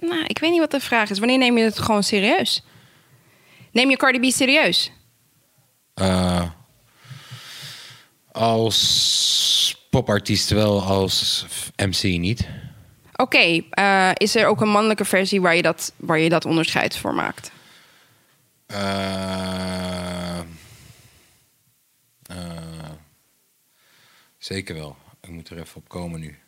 [0.00, 1.18] Nou, ik weet niet wat de vraag is.
[1.18, 2.62] Wanneer neem je het gewoon serieus?
[3.72, 4.92] Neem je Cardi B serieus?
[5.94, 6.50] Eh,
[8.32, 12.48] als popartiest wel, als MC niet.
[13.16, 16.96] Oké, eh, is er ook een mannelijke versie waar je dat, waar je dat onderscheid
[16.96, 17.50] voor maakt?
[18.66, 20.40] Eh,
[24.38, 24.96] zeker wel.
[25.20, 26.38] Ik moet er even op komen nu.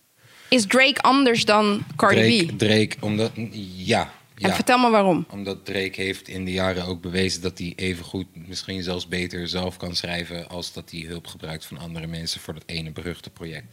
[0.50, 2.58] Is Drake anders dan Cardi Drake, B?
[2.58, 3.30] Drake, omdat...
[3.76, 4.54] Ja, En ja.
[4.54, 5.26] vertel me waarom.
[5.28, 9.48] Omdat Drake heeft in de jaren ook bewezen dat hij even goed, misschien zelfs beter
[9.48, 10.48] zelf kan schrijven.
[10.48, 13.66] als dat hij hulp gebruikt van andere mensen voor dat ene beruchte project.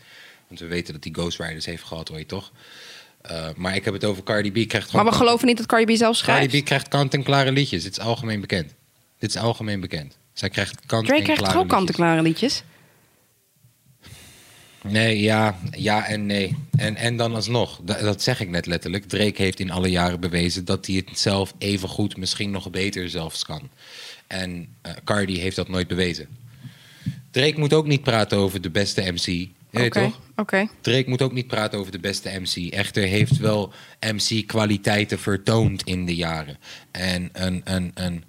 [0.48, 2.52] Want we weten dat hij Ghostwriters heeft gehad ooit, toch?
[3.22, 4.68] Eh, maar ik heb het over Cardi B.
[4.70, 6.42] Krijgt Maar we geloven niet dat Cardi B zelf schrijft.
[6.42, 7.84] Cardi B krijgt kant-en-klare liedjes.
[7.84, 8.74] Dit is algemeen bekend.
[9.20, 10.18] Dit is algemeen bekend.
[10.34, 11.78] Zij krijgt kant-en-klare Drake krijgt ook liedjes.
[11.78, 12.64] kant-en-klare liedjes?
[14.84, 16.56] Nee, ja, ja en nee.
[16.78, 19.06] En, en dan alsnog, dat, dat zeg ik net letterlijk.
[19.06, 23.10] Drake heeft in alle jaren bewezen dat hij het zelf even goed, misschien nog beter
[23.10, 23.70] zelfs kan.
[24.28, 26.28] En eh, Cardi heeft dat nooit bewezen.
[27.32, 29.48] Drake moet ook niet praten over de beste MC.
[29.72, 30.20] Oké, toch?
[30.36, 30.68] oké.
[30.82, 32.74] Drake moet ook niet praten over de beste MC.
[32.74, 36.58] Echter heeft wel MC-kwaliteiten vertoond in de jaren.
[36.92, 38.24] En een, een, een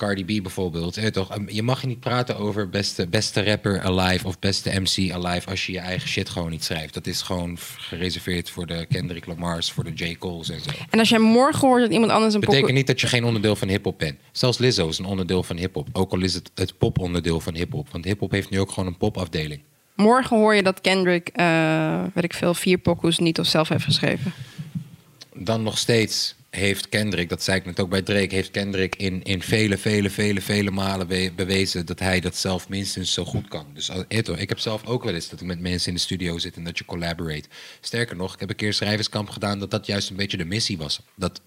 [0.00, 0.94] Cardi B bijvoorbeeld.
[0.94, 1.36] Je, toch?
[1.36, 5.66] Um, je mag niet praten over beste, beste rapper alive of beste MC alive als
[5.66, 6.94] je je eigen shit gewoon niet schrijft.
[6.94, 10.16] Dat is gewoon gereserveerd voor de Kendrick Lamar's, voor de J.
[10.18, 10.70] Cole's en zo.
[10.90, 13.56] En als jij morgen hoort dat iemand anders een Betekent niet dat je geen onderdeel
[13.56, 14.18] van hip-hop bent.
[14.32, 15.88] Zelfs Lizzo is een onderdeel van hip-hop.
[15.92, 17.88] Ook al is het het pop-onderdeel van hip-hop.
[17.90, 19.60] Want hip-hop heeft nu ook gewoon een popafdeling.
[19.94, 23.84] Morgen hoor je dat Kendrick, eh, weet ik veel, vier pokoes niet of zelf heeft
[23.84, 24.32] geschreven.
[25.34, 29.22] dan nog steeds heeft Kendrick, dat zei ik net ook bij Drake, heeft Kendrick in,
[29.22, 33.48] in vele, vele, vele, vele malen be- bewezen dat hij dat zelf minstens zo goed
[33.48, 33.66] kan.
[33.74, 36.38] Dus Eto, ik heb zelf ook wel eens dat ik met mensen in de studio
[36.38, 37.48] zit en dat je collaborate.
[37.80, 40.78] Sterker nog, ik heb een keer schrijverskamp gedaan dat dat juist een beetje de missie
[40.78, 41.00] was.
[41.16, 41.40] Dat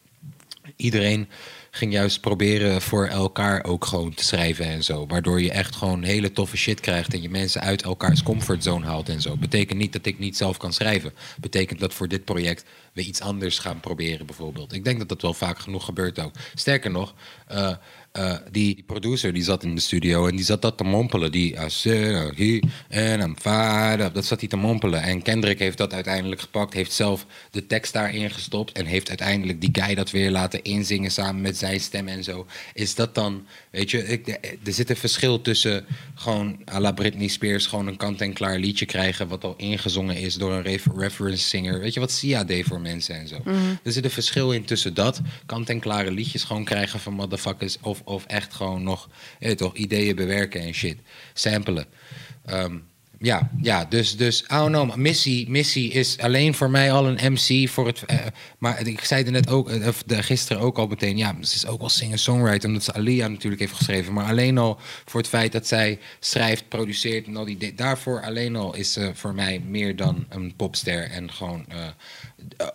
[0.75, 1.29] iedereen
[1.75, 5.07] ging juist proberen voor elkaar ook gewoon te schrijven en zo.
[5.07, 9.09] Waardoor je echt gewoon hele toffe shit krijgt en je mensen uit elkaars comfortzone haalt
[9.09, 9.37] en zo.
[9.37, 11.13] Betekent niet dat ik niet zelf kan schrijven.
[11.39, 14.73] Betekent dat voor dit project we iets anders gaan proberen bijvoorbeeld.
[14.73, 16.33] Ik denk dat dat wel vaak genoeg gebeurt ook.
[16.53, 17.13] Sterker nog,
[17.47, 17.75] eh,
[18.13, 21.31] eh, die, die producer die zat in de studio en die zat dat te mompelen.
[21.31, 24.13] Die he and I'm fired up.
[24.13, 25.01] Dat zat hij te mompelen.
[25.01, 26.73] En Kendrick heeft dat uiteindelijk gepakt.
[26.73, 28.71] Heeft zelf de tekst daarin gestopt.
[28.71, 32.45] En heeft uiteindelijk die guy dat weer laten inzingen samen met zijn stem en zo.
[32.73, 34.27] Is dat dan, weet je, ik,
[34.63, 39.27] er zit een verschil tussen gewoon à la Britney Spears gewoon een kant-en-klaar liedje krijgen.
[39.27, 41.79] wat al ingezongen is door een ref- reference singer.
[41.79, 43.35] Weet je wat Sia deed voor mensen en zo.
[43.83, 47.77] Er zit een verschil in tussen dat, kant-en-klare liedjes gewoon krijgen van motherfuckers.
[47.81, 49.09] Of, of echt gewoon nog,
[49.55, 50.97] toch, ideeën bewerken en shit.
[51.33, 51.85] Samplen.
[52.45, 52.77] Ehm,
[53.23, 57.87] ja, ja, dus, dus, know, maar Missy, is alleen voor mij al een MC voor
[57.87, 58.05] het...
[58.05, 58.17] eh,
[58.57, 59.69] maar ik zei er net ook,
[60.05, 63.61] de- gisteren ook al meteen, ja, ze is ook wel singer-songwriter, omdat ze Alia natuurlijk
[63.61, 64.13] heeft geschreven.
[64.13, 67.73] Maar alleen al voor het feit dat zij schrijft, produceert en al die.
[67.75, 71.87] Daarvoor alleen al is ze voor mij meer dan een popster en gewoon eh,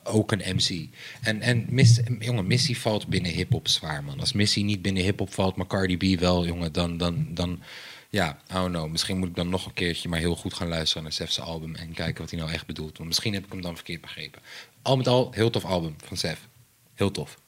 [0.05, 0.89] ook een MC.
[1.21, 4.21] En, en Miss, jongen, Missy valt binnen hip-hop zwaar, man.
[4.21, 6.97] Als Missy niet binnen hip-hop valt, maar Cardi B wel, jongen, dan...
[6.97, 7.61] dan, dan
[8.09, 8.90] ja, I don't know.
[8.90, 11.75] Misschien moet ik dan nog een keertje maar heel goed gaan luisteren naar Sef's album
[11.75, 12.97] en kijken wat hij nou echt bedoelt.
[12.97, 14.42] Want misschien heb ik hem dan verkeerd begrepen.
[14.83, 16.49] Al met al, heel tof album van Sef.
[16.94, 17.38] Heel tof.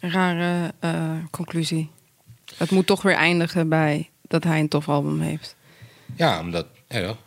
[0.00, 1.90] Rare eh, conclusie.
[2.56, 5.56] Het moet toch weer eindigen bij dat hij een tof album heeft.
[6.16, 6.66] Ja, omdat,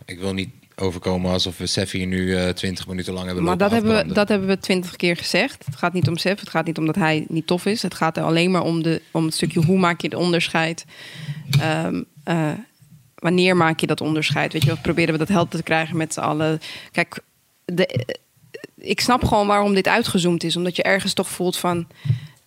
[0.05, 3.57] ik wil niet overkomen alsof we Sef hier nu eh, twintig minuten lang hebben Maar
[3.57, 5.65] dat hebben, we, dat hebben we twintig keer gezegd.
[5.65, 7.81] Het gaat niet om Sef, het gaat niet om dat hij niet tof is.
[7.81, 10.85] Het gaat er alleen maar om, de, om het stukje hoe maak je het onderscheid.
[12.23, 12.51] Eh,
[13.15, 14.53] wanneer maak je dat onderscheid?
[14.53, 16.59] Weet je, wat proberen we dat helder te krijgen met z'n allen.
[16.91, 17.19] Kijk,
[17.65, 18.15] de, eh,
[18.75, 20.55] ik snap gewoon waarom dit uitgezoomd is.
[20.55, 21.87] Omdat je ergens toch voelt van...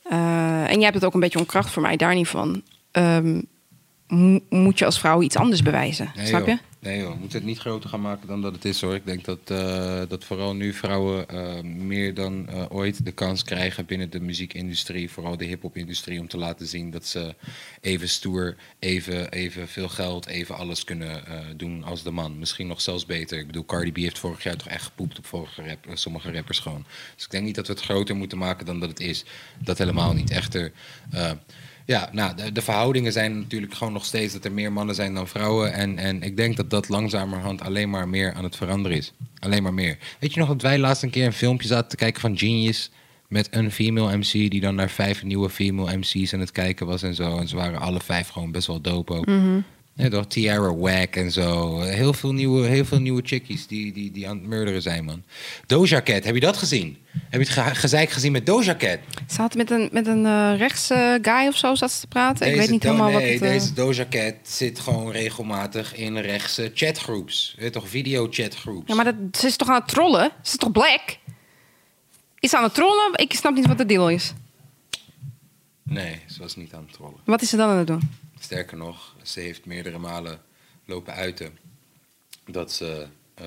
[0.08, 2.62] en jij hebt het ook een beetje om kracht voor mij, daar niet van.
[2.90, 3.40] Ehm,
[4.08, 6.58] mo- moet je als vrouw iets anders bewijzen, Nee, snap je?
[6.86, 8.94] Nee joh, we moeten het niet groter gaan maken dan dat het is hoor.
[8.94, 13.44] Ik denk dat, eh, dat vooral nu vrouwen eh, meer dan eh, ooit de kans
[13.44, 17.34] krijgen binnen de muziekindustrie, vooral de hip-hop-industrie, om te laten zien dat ze
[17.80, 21.24] even stoer, even, even veel geld, even alles kunnen
[21.56, 22.38] doen als de man.
[22.38, 23.38] Misschien nog zelfs beter.
[23.38, 26.58] Ik bedoel, Cardi B heeft vorig jaar toch echt gepoept op vorige rap, sommige rappers
[26.58, 26.86] gewoon.
[27.14, 29.24] Dus ik denk niet dat we het groter moeten maken dan dat het is.
[29.58, 30.30] Dat helemaal niet.
[30.30, 30.72] Echter.
[31.86, 35.14] Ja, nou, de, de verhoudingen zijn natuurlijk gewoon nog steeds dat er meer mannen zijn
[35.14, 35.72] dan vrouwen.
[35.72, 39.12] En, en ik denk dat dat langzamerhand alleen maar meer aan het veranderen is.
[39.38, 39.98] Alleen maar meer.
[40.18, 42.90] Weet je nog dat wij laatst een keer een filmpje zaten te kijken van Genius...
[43.28, 47.02] met een female MC die dan naar vijf nieuwe female MC's aan het kijken was
[47.02, 47.38] en zo.
[47.38, 49.26] En ze waren alle vijf gewoon best wel dope ook.
[49.96, 50.26] Ja, toch?
[50.26, 51.80] Tiara Wack en zo.
[51.80, 55.22] Heel veel nieuwe, heel veel nieuwe chickies die, die, die aan het murderen zijn, man.
[55.66, 56.98] Doja Cat, heb je dat gezien?
[57.12, 58.98] Heb je het ge gezeik gezien met Doja Cat?
[59.30, 62.46] Ze had met een, met een rechtse guy of zo zat ze te praten.
[62.48, 63.42] ik weet niet helemaal nee, wat het...
[63.42, 67.54] eh, deze Doja Cat zit gewoon regelmatig in rechtse chatgroeps.
[67.58, 68.88] Weet toch, video-chatgroeps.
[68.88, 70.30] Ja, maar dat, ze is toch aan het trollen?
[70.42, 71.18] Ze is toch black?
[72.38, 73.10] Is ze aan het trollen?
[73.12, 74.32] Ik snap niet wat de deal is.
[75.82, 77.20] Nee, ze was niet aan het trollen.
[77.24, 78.10] Wat is ze dan aan het doen?
[78.40, 80.40] Sterker nog, ze heeft meerdere malen
[80.84, 81.58] lopen uiten
[82.46, 83.44] dat ze eh,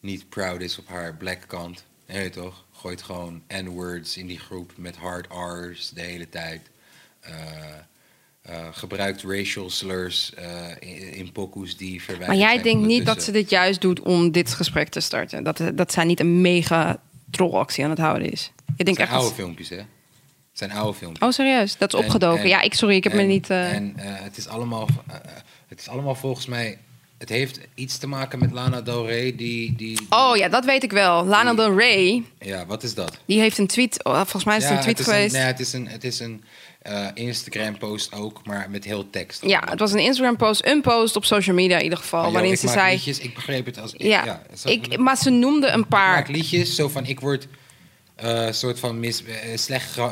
[0.00, 1.84] niet proud is op haar black kant.
[2.06, 2.64] Nee, toch?
[2.72, 6.70] Gooit gewoon N-words in die groep met hard R's de hele tijd.
[7.20, 7.34] Eh,
[8.42, 10.32] eh, gebruikt racial slurs
[10.78, 14.30] in, in pokoes die verwijderd Maar jij denkt niet dat ze dit juist doet om
[14.32, 15.44] dit gesprek te starten.
[15.44, 18.52] Dat, dat zij niet een mega trollactie aan het houden is.
[18.76, 19.10] Denkt zijn echt...
[19.10, 19.82] oude dat- filmpjes, hè?
[20.56, 21.26] Zijn oude filmpjes.
[21.28, 21.76] Oh, serieus?
[21.76, 22.42] Dat is En- opgedoken.
[22.42, 23.50] en- ja, ik sorry, ik heb me niet...
[23.50, 25.14] eh, En eh, het, is allemaal, eh,
[25.68, 26.78] het is allemaal volgens mij
[27.18, 29.36] het heeft iets te maken met Lana Del Rey.
[29.36, 31.24] Die, die, Oh ja, dat weet ik wel.
[31.24, 33.16] Lana Del Rey, Ja, wat is dat?
[33.24, 34.04] die heeft een tweet...
[34.04, 35.34] oh, volgens mij is het een tweet het geweest.
[35.34, 36.42] Een, nee, het is een, het is een
[37.14, 39.42] Instagram-post ook, maar met heel tekst.
[39.46, 42.52] Ja, het was een Instagram-post, een post op social media in ieder geval, yo, waarin
[42.52, 42.92] ik ze maak zei...
[42.94, 43.94] Liedjes, ik begreep het als...
[43.96, 46.14] Ja, zo- ik, maar ze noemde een Ik paar...
[46.14, 47.46] maak liedjes zo van ik word
[48.16, 50.04] eh soort van mis, eh, slecht eh,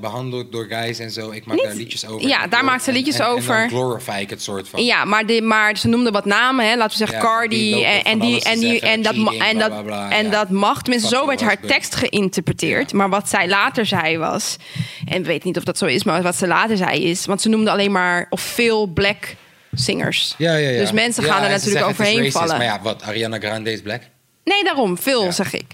[0.00, 1.30] behandeld door guys en zo.
[1.30, 2.28] Ik maak Niet- daar liedjes over.
[2.28, 3.56] Ja, daar maakt ze liedjes en- over.
[3.62, 4.84] En glorify ik het soort van.
[4.84, 6.76] Ja, maar, maar ze noemde wat namen, hè?
[6.76, 7.84] laten we zeggen Ja, Cardi.
[7.84, 9.72] En, en, die, en, die, en, dat, en, dat,
[10.10, 10.82] en dat mag.
[10.82, 12.92] Tenminste, zo werd haar tekst geïnterpreteerd.
[12.92, 14.56] Maar wat zij later zei was...
[15.04, 17.26] En weet niet of dat zo is, maar wat ze later zei is...
[17.26, 18.26] Want ze noemde alleen maar...
[18.30, 19.34] Of veel black
[19.72, 20.34] singers.
[20.38, 20.78] Ja, ja, ja.
[20.80, 22.56] Dus mensen gaan er natuurlijk overheen racist, vallen.
[22.56, 23.02] Maar ja, wat?
[23.02, 24.00] Ariana Grande is black?
[24.44, 24.98] Nee, daarom.
[24.98, 25.66] Veel, zeg ik.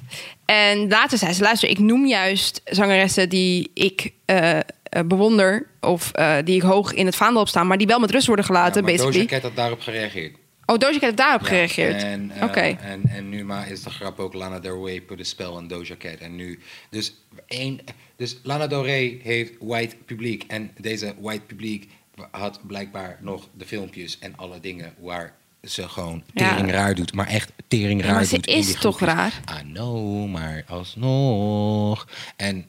[0.51, 4.63] En later zei ze, luister, ik noem juist zangeressen die ik eh, eh,
[5.07, 5.67] bewonder...
[5.81, 7.67] of eh, die ik hoog in het vaandel op staan...
[7.67, 9.13] maar die wel met rust worden gelaten, ja, basically.
[9.13, 10.37] Doja Cat had daarop gereageerd.
[10.67, 12.03] Oh, Doja Cat heeft daarop Ja, gereageerd.
[12.03, 12.61] En, Oké.
[12.61, 15.69] en, en nu maar is de grap ook Lana Del Rey put a spell on
[15.69, 16.19] Doja Cat.
[16.19, 16.59] En nu,
[16.91, 17.15] dus,
[17.47, 17.81] één,
[18.17, 20.45] dus Lana Del Rey heeft white publiek.
[20.47, 21.89] En deze white publiek
[22.31, 26.49] had blijkbaar nog de filmpjes en alle dingen waar ze gewoon Ja.
[26.55, 27.15] tering raar doet.
[27.15, 28.47] Maar echt tering Ja, raar maar ze doet.
[28.47, 29.41] is toch raar?
[29.61, 32.09] I know, maar alsnog.
[32.37, 32.67] En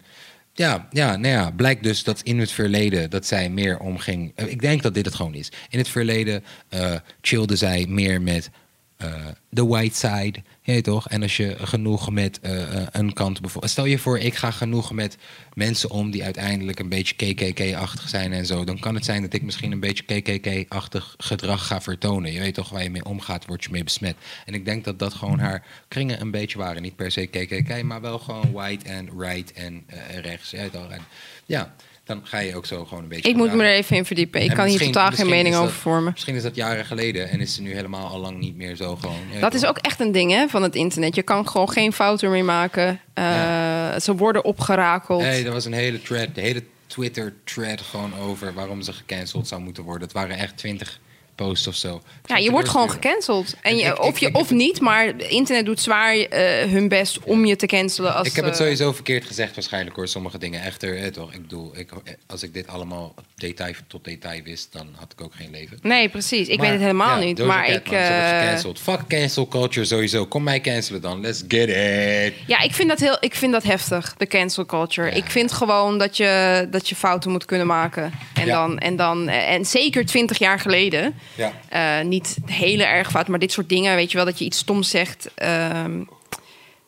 [0.54, 4.32] ja, ja, nou ja, blijkt dus dat in het verleden dat zij meer omging.
[4.36, 5.52] eh, Ik denk dat dit het gewoon is.
[5.70, 8.50] In het verleden eh chillde zij meer met
[8.98, 9.14] eh,
[9.50, 10.40] de white side.
[10.70, 11.10] Weet toch?
[11.10, 13.72] En als je genoeg met eh, eh, een kant bijvoorbeeld.
[13.72, 15.18] Stel je voor, ik ga genoeg met
[15.54, 18.64] mensen om die uiteindelijk een beetje KKK-achtig zijn en zo.
[18.64, 22.32] Dan kan het zijn dat ik misschien een beetje KKK-achtig gedrag ga vertonen.
[22.32, 24.16] Je weet toch waar je mee omgaat, word je mee besmet.
[24.46, 26.82] En ik denk dat dat gewoon haar kringen een beetje waren.
[26.82, 30.56] Niet per se KKK, maar wel gewoon white en right en eh, rechts.
[30.72, 30.90] Toch?
[30.90, 31.02] En
[31.46, 31.76] ja,
[32.10, 33.30] dan ga je ook zo gewoon een beetje.
[33.30, 34.42] Ik moet me er even in verdiepen.
[34.42, 36.12] Ik En kan hier totaal geen mening over vormen.
[36.12, 38.96] Misschien is dat jaren geleden en is ze nu helemaal al lang niet meer zo
[38.96, 39.16] gewoon.
[39.40, 41.16] Dat is ook echt een ding hè, van het internet.
[41.16, 43.00] Je kan gewoon geen fouten meer maken.
[43.14, 45.22] Eh, Ze worden opgerakeld.
[45.22, 49.62] Hey, er was een hele thread, de hele Twitter-thread gewoon over waarom ze gecanceld zou
[49.62, 50.04] moeten worden.
[50.04, 51.00] Het waren echt twintig
[51.46, 52.02] posts of zo.
[52.26, 53.56] ja, je wordt gewoon gecanceld.
[53.62, 56.88] En je, ik- ik- of je ik of niet, maar internet doet zwaar eh, hun
[56.88, 58.14] best om je te cancelen.
[58.16, 60.62] Als, Ik heb het eh, sowieso verkeerd gezegd waarschijnlijk hoor, sommige dingen.
[60.62, 61.90] Echter, eh, toch, ik bedoel, ik,
[62.28, 65.78] als ik dit allemaal detail tot detail wist, dan had ik ook geen leven.
[65.82, 66.48] Nee, precies.
[66.48, 67.38] Ik Maar, weet het helemaal ja, niet.
[67.46, 67.88] Maar Cat, ik.
[67.88, 68.80] gecanceld.
[68.80, 70.26] Fuck cancel culture sowieso.
[70.26, 71.22] Kom mij cancelen dan.
[71.22, 72.34] Let's get it.
[72.48, 75.08] Ja, ik vind dat heel, ik vind dat heftig, de cancel culture.
[75.10, 75.14] Ja.
[75.16, 78.14] Ik vind gewoon dat je, dat je fouten moet kunnen maken.
[78.34, 78.56] En, Ja.
[78.56, 81.16] dan, en, dan, en zeker twintig jaar geleden.
[81.36, 81.54] Ja.
[81.70, 84.58] eh, niet hele erg fout, maar dit soort dingen, weet je wel, dat je iets
[84.58, 85.30] stoms zegt.
[85.36, 86.02] ehm,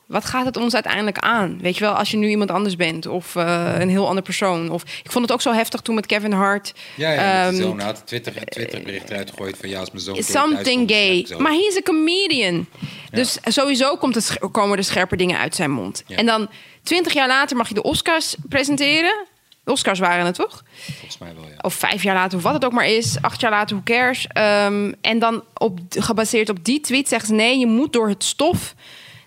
[0.05, 1.59] wat gaat het ons uiteindelijk aan?
[1.61, 4.69] Weet je wel, als je nu iemand anders bent of eh, een heel ander persoon.
[4.69, 6.73] Of, ik vond het ook zo heftig toen met Kevin Hart.
[6.95, 9.91] Ja, ja, met Ehm, de zoon had Twitter, een Twitterbericht eruit gegooid van ja, als
[9.91, 11.25] mijn zoon Something thuis gay.
[11.27, 11.39] zo.
[11.39, 12.65] Maar hij is een comedian.
[13.11, 16.03] Dus sowieso komt het, komen er scherpe dingen uit zijn mond.
[16.07, 16.15] Ja.
[16.17, 16.49] En dan
[16.83, 19.25] twintig jaar later mag je de Oscars presenteren.
[19.63, 20.63] De Oscars waren het toch?
[20.75, 21.55] Volgens mij wel, ja.
[21.61, 23.17] Of vijf jaar later, of wat het ook maar is.
[23.21, 24.27] Acht jaar later, who cares?
[24.27, 27.33] Ehm, en dan op, gebaseerd op die tweet zeggen ze...
[27.33, 28.75] nee, je moet door het stof...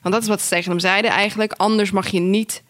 [0.02, 1.52] want dat is wat ze tegen hem zeiden eigenlijk...
[1.52, 2.62] anders mag je niet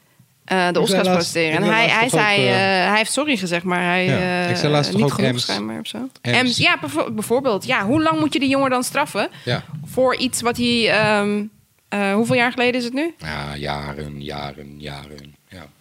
[0.44, 3.36] eh, de Oscars ik En hij, hij, toch ook, zei, eh, eh, hij heeft sorry
[3.36, 4.04] gezegd, maar hij...
[4.04, 5.50] Ja, ik zei laatst toch niet ook Ems.
[5.80, 6.08] of zo.
[6.20, 6.36] Ems.
[6.38, 7.66] Ems, ja, bijvo- bijvoorbeeld.
[7.66, 9.28] Ja, hoe lang moet je die jongen dan straffen?
[9.44, 9.64] Ja.
[9.84, 10.90] Voor iets wat hij...
[10.90, 11.44] ehm,
[11.88, 13.14] eh, hoeveel jaar geleden is het nu?
[13.18, 15.33] Ja, jaren, jaren, jaren.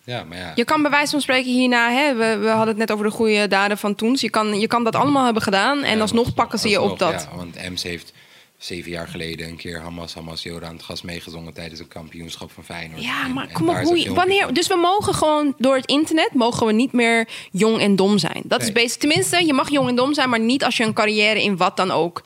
[0.06, 0.52] Ja, maar ja.
[0.56, 1.92] Je kan bij wijze van spreken hierna...
[1.92, 4.18] Hè, we, we hadden het net over de goede daden van toen.
[4.20, 5.84] Je kan, je kan dat allemaal hebben gedaan...
[5.84, 7.28] en Ja, alsnog want- pakken ze je op dat.
[7.32, 8.14] Ja, want Ems heeft
[8.58, 12.64] zeven jaar geleden een keer Hamas Hamas aan het gas meegezongen tijdens een kampioenschap van
[12.64, 13.04] Feyenoord.
[13.04, 16.68] Ja, maar en kom op, hoe wanneer, dus we mogen gewoon door het internet mogen
[16.68, 18.42] we niet meer jong en dom zijn.
[18.44, 19.00] Dat is basic.
[19.00, 21.78] Tenminste, je mag jong en dom zijn, maar niet als je een carrière in wat
[21.78, 22.24] dan ook.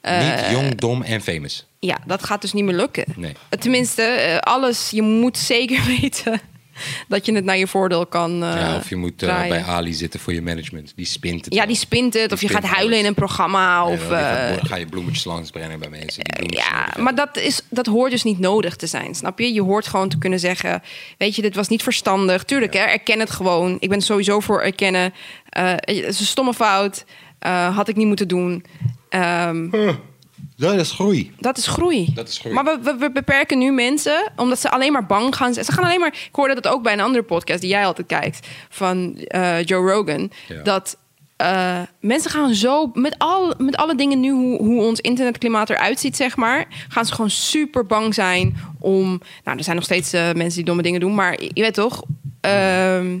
[0.00, 1.66] eh, Niet jong, dom en famous.
[1.78, 3.04] Ja, dat gaat dus niet meer lukken.
[3.16, 3.32] Nee.
[3.58, 4.90] Tenminste, eh, alles.
[4.90, 6.40] Je moet zeker weten
[7.08, 8.42] dat je het naar je voordeel kan.
[8.44, 10.92] eh, ja, of je moet eh, bij Ali zitten voor je management.
[10.96, 11.68] Die spint het Ja, wel.
[11.68, 12.22] die spint het.
[12.22, 12.98] Die Of je gaat huilen alles.
[13.00, 13.58] in een programma.
[13.60, 16.24] Ja, Of, dan eh, ga je bloemetjes langs brengen bij mensen.
[16.24, 19.52] Die Ja, maar dat, is, dat hoort dus niet nodig te zijn, snap je?
[19.52, 20.82] Je hoort gewoon te kunnen zeggen...
[21.18, 22.44] weet je, dit was niet verstandig.
[22.44, 23.76] Tuurlijk, hè, erken het gewoon.
[23.80, 25.12] Ik ben sowieso voor erkennen.
[25.48, 27.04] Eh, het is een stomme fout.
[27.38, 28.64] Eh, had ik niet moeten doen.
[29.08, 29.68] Ehm,
[30.56, 31.34] Dat is groei.
[31.38, 32.10] dat is groei.
[32.14, 32.54] Dat is groei.
[32.54, 35.54] Maar we, we, we beperken nu mensen omdat ze alleen maar bang gaan.
[35.54, 36.12] Ze gaan alleen maar.
[36.12, 39.90] Ik hoorde dat ook bij een andere podcast die jij altijd kijkt van eh, Joe
[39.90, 40.30] Rogan.
[40.48, 40.62] Ja.
[40.62, 40.96] Dat
[41.36, 46.00] eh, mensen gaan zo met, al, met alle dingen nu hoe, hoe ons internetklimaat eruit
[46.00, 49.20] ziet, zeg maar, gaan ze gewoon super bang zijn om.
[49.44, 52.02] Nou, er zijn nog steeds eh, mensen die domme dingen doen, maar je weet toch.
[52.40, 53.18] ehm,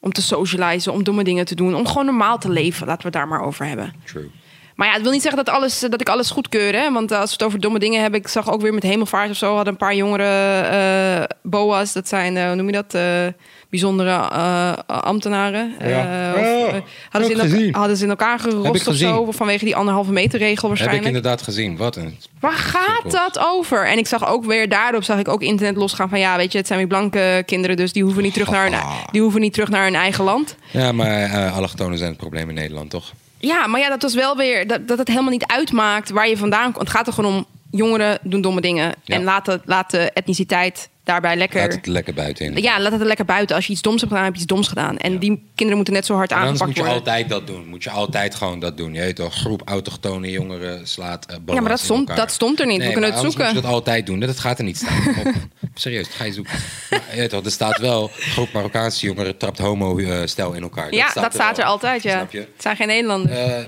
[0.00, 2.86] om te socializen, om domme dingen te doen, om gewoon normaal te leven.
[2.86, 3.94] Laten we het daar maar over hebben.
[4.04, 4.30] True.
[4.74, 6.72] Maar ja, het wil niet zeggen dat, alles, dat ik alles goedkeur.
[6.74, 6.92] Hè?
[6.92, 8.20] Want als we het over domme dingen hebben...
[8.20, 9.54] Ik zag ook weer met hemelvaart of zo...
[9.54, 11.92] hadden een paar jongere eh, boa's.
[11.92, 12.94] Dat zijn, eh, hoe noem je dat?
[12.94, 13.26] eh,
[13.70, 15.74] bijzondere eh, ambtenaren.
[15.80, 16.32] Ja.
[16.34, 17.74] Eh, of, Oh, eh, hadden, ze in gezien.
[17.74, 19.30] hadden ze in elkaar gerost of zo?
[19.30, 21.06] Vanwege die anderhalve meter regel Heb ik waarschijnlijk.
[21.06, 21.76] inderdaad gezien.
[21.76, 22.18] Wat een...
[22.40, 23.86] Waar gaat dat over?
[23.86, 26.58] En ik zag ook weer daarop zag ik ook internet losgaan van ja, weet je,
[26.58, 29.52] het zijn weer blanke kinderen, dus die hoeven niet terug naar hun, die hoeven niet
[29.52, 30.56] terug naar hun eigen land.
[30.70, 33.12] Ja, maar eh allochtonen zijn het probleem in Nederland, toch?
[33.46, 36.36] Ja, maar ja, dat was wel weer dat, dat het helemaal niet uitmaakt waar je
[36.36, 36.78] vandaan komt.
[36.78, 39.14] Het gaat er gewoon om jongeren doen domme dingen Ja.
[39.16, 39.24] en
[39.64, 41.60] laat de etniciteit daarbij lekker.
[41.60, 42.62] Laat het lekker buiten in.
[42.62, 43.56] ja, laat het er lekker buiten.
[43.56, 44.96] Als je iets doms hebt gedaan, heb je iets doms gedaan.
[44.96, 46.98] En die kinderen moeten net zo hard aangepakt moet je worden.
[46.98, 47.66] altijd dat doen.
[47.68, 48.94] Moet je altijd gewoon dat doen.
[48.94, 52.60] Je weet toch, groep autochtone jongeren slaat eh, boa's Ja, maar dat stond, dat stond
[52.60, 52.78] er niet.
[52.78, 53.44] Nee, We kunnen het zoeken.
[53.44, 54.20] moet je dat altijd doen.
[54.20, 54.98] Dat gaat er niet staan.
[55.24, 55.32] Op.
[55.74, 56.52] Serieus, ga je zoeken.
[56.90, 60.94] Maar, je weet toch, er staat wel, groep Marokkaanse jongeren trapt homo-stel in elkaar.
[60.94, 62.10] ja, dat staat er, altijd, ja.
[62.16, 62.38] Snap je?
[62.38, 63.38] Het zijn geen Nederlanders.
[63.38, 63.64] Eh, we,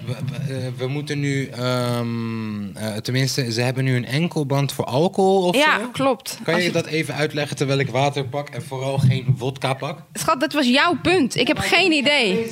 [0.47, 5.43] we- eh, we moeten nu, ehm, eh, tenminste, ze hebben nu een enkelband voor alcohol
[5.43, 5.89] of ja, zo.
[5.93, 6.39] klopt.
[6.45, 10.03] Kan je je- dat even uitleggen terwijl ik water pak en vooral geen vodka pak?
[10.13, 11.37] Schat, dat was jouw punt.
[11.37, 12.47] Ik heb geen idee.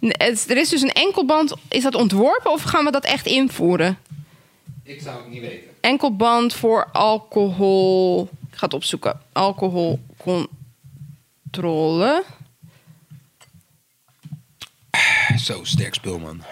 [0.00, 1.54] Het- Er is dus een enkelband.
[1.68, 3.98] Is dat ontworpen of gaan we dat echt invoeren?
[4.82, 5.68] Ik zou het niet weten.
[5.80, 8.28] Enkelband voor alcohol.
[8.50, 9.20] Ik ga het opzoeken.
[9.32, 12.24] Alcoholcontrole.
[15.38, 16.42] Zo, sterk spul, man.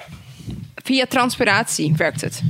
[0.75, 2.43] Via transpiratie werkt het.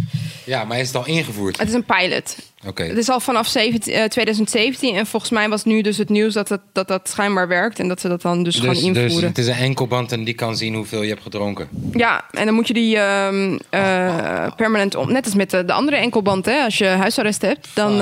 [0.49, 1.59] Ja, maar is het al ingevoerd?
[1.59, 2.37] Het is een pilot.
[2.67, 2.83] Oké.
[2.83, 4.95] Het is al vanaf 17 eh, 2017.
[4.95, 7.79] En volgens mij was nu dus het nieuws dat het, dat, dat schijnbaar werkt.
[7.79, 9.29] En dat ze dat dan dus, Dus, gewoon dus invoeren.
[9.29, 11.69] het is een enkelband en die kan zien hoeveel je hebt gedronken.
[11.93, 15.13] Ja, en dan moet je die ehm, eh, permanent om.
[15.13, 16.65] Net als met de, de andere enkelband, hè.
[16.65, 17.93] Als je huisarrest hebt, dan,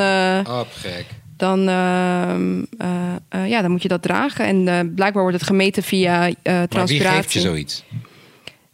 [0.60, 1.04] Op, gek.
[1.36, 2.88] dan, ehm, eh,
[3.28, 4.44] eh, ja, dan moet je dat dragen.
[4.46, 7.16] En blijkbaar wordt het gemeten via eh Maar wie transpiratie.
[7.20, 7.84] geeft je zoiets?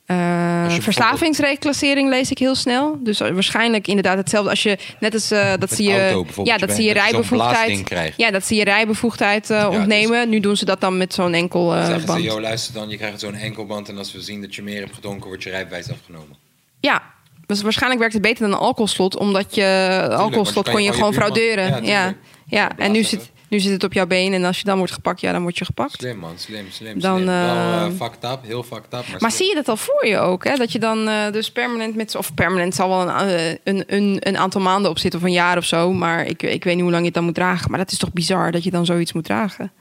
[0.07, 2.99] Eh, verslavingsreclassering lees ik heel snel.
[3.01, 6.73] Dus eh, waarschijnlijk inderdaad hetzelfde als je net als eh, dat zie je ja dat
[6.73, 8.17] zie je rijbevoegdheid krijgt.
[8.17, 10.29] ja dat zie je rijbevoegdheid eh, ontnemen.
[10.29, 12.19] Nu doen ze dat dan met zo'n enkel eh, Zeggen band.
[12.19, 13.88] ze, joh, luister dan, je krijgt zo'n enkelband...
[13.88, 16.37] en als we zien dat je meer hebt gedronken, wordt je rijbewijs afgenomen.
[16.81, 17.03] Ja,
[17.47, 21.15] dus waarschijnlijk werkt het beter dan een alcoholslot, omdat je alcoholslot je kon je gewoon
[21.15, 21.85] frauderen.
[21.85, 22.15] Ja,
[22.47, 24.93] Ja, en nu zit, nu zit het op jouw been en als je dan wordt
[24.93, 25.93] gepakt, ja, dan word je gepakt.
[25.93, 26.38] Slim, man.
[26.38, 27.27] Slim, slim, Dan, slim.
[27.27, 29.09] Wel fucked up, heel fucked up.
[29.09, 30.57] Maar, Maar zie je dat al voor je ook, hè?
[30.57, 34.37] Dat je dan eh, dus permanent met of permanent zal wel een, een, een, een
[34.38, 36.91] aantal maanden op zitten of een jaar of zo, maar ik, ik weet niet hoe
[36.91, 37.71] lang je het dan moet dragen.
[37.71, 39.73] Maar dat is toch bizar dat je dan zoiets moet dragen.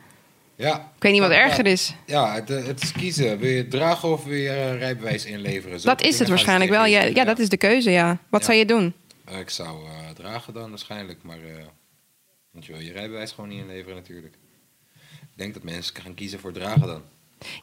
[0.56, 0.76] Ja.
[0.96, 1.94] Ik weet niet wat erger is.
[2.06, 3.38] Ja, het, het is kiezen.
[3.40, 5.80] Wil je het dragen of wil je rijbewijs inleveren?
[5.80, 6.86] Zo Dat is het waarschijnlijk wel.
[6.86, 8.18] Ja, ja, dat is de keuze, ja.
[8.30, 8.46] Wat Ja.
[8.46, 8.94] zou je doen?
[9.40, 9.78] Ik zou
[10.16, 11.38] dragen dan waarschijnlijk, maar...
[12.52, 14.34] want je wil je rijbewijs gewoon niet inleveren natuurlijk.
[15.22, 17.02] Ik denk dat mensen gaan kiezen voor dragen dan.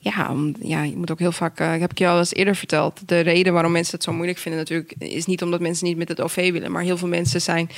[0.00, 2.56] Ja, om, ja, je moet ook heel vaak, eh, heb ik je al eens eerder
[2.56, 3.08] verteld.
[3.08, 6.08] De reden waarom mensen het zo moeilijk vinden, natuurlijk, is niet omdat mensen niet met
[6.08, 6.72] het OV willen.
[6.72, 7.70] Maar heel veel mensen zijn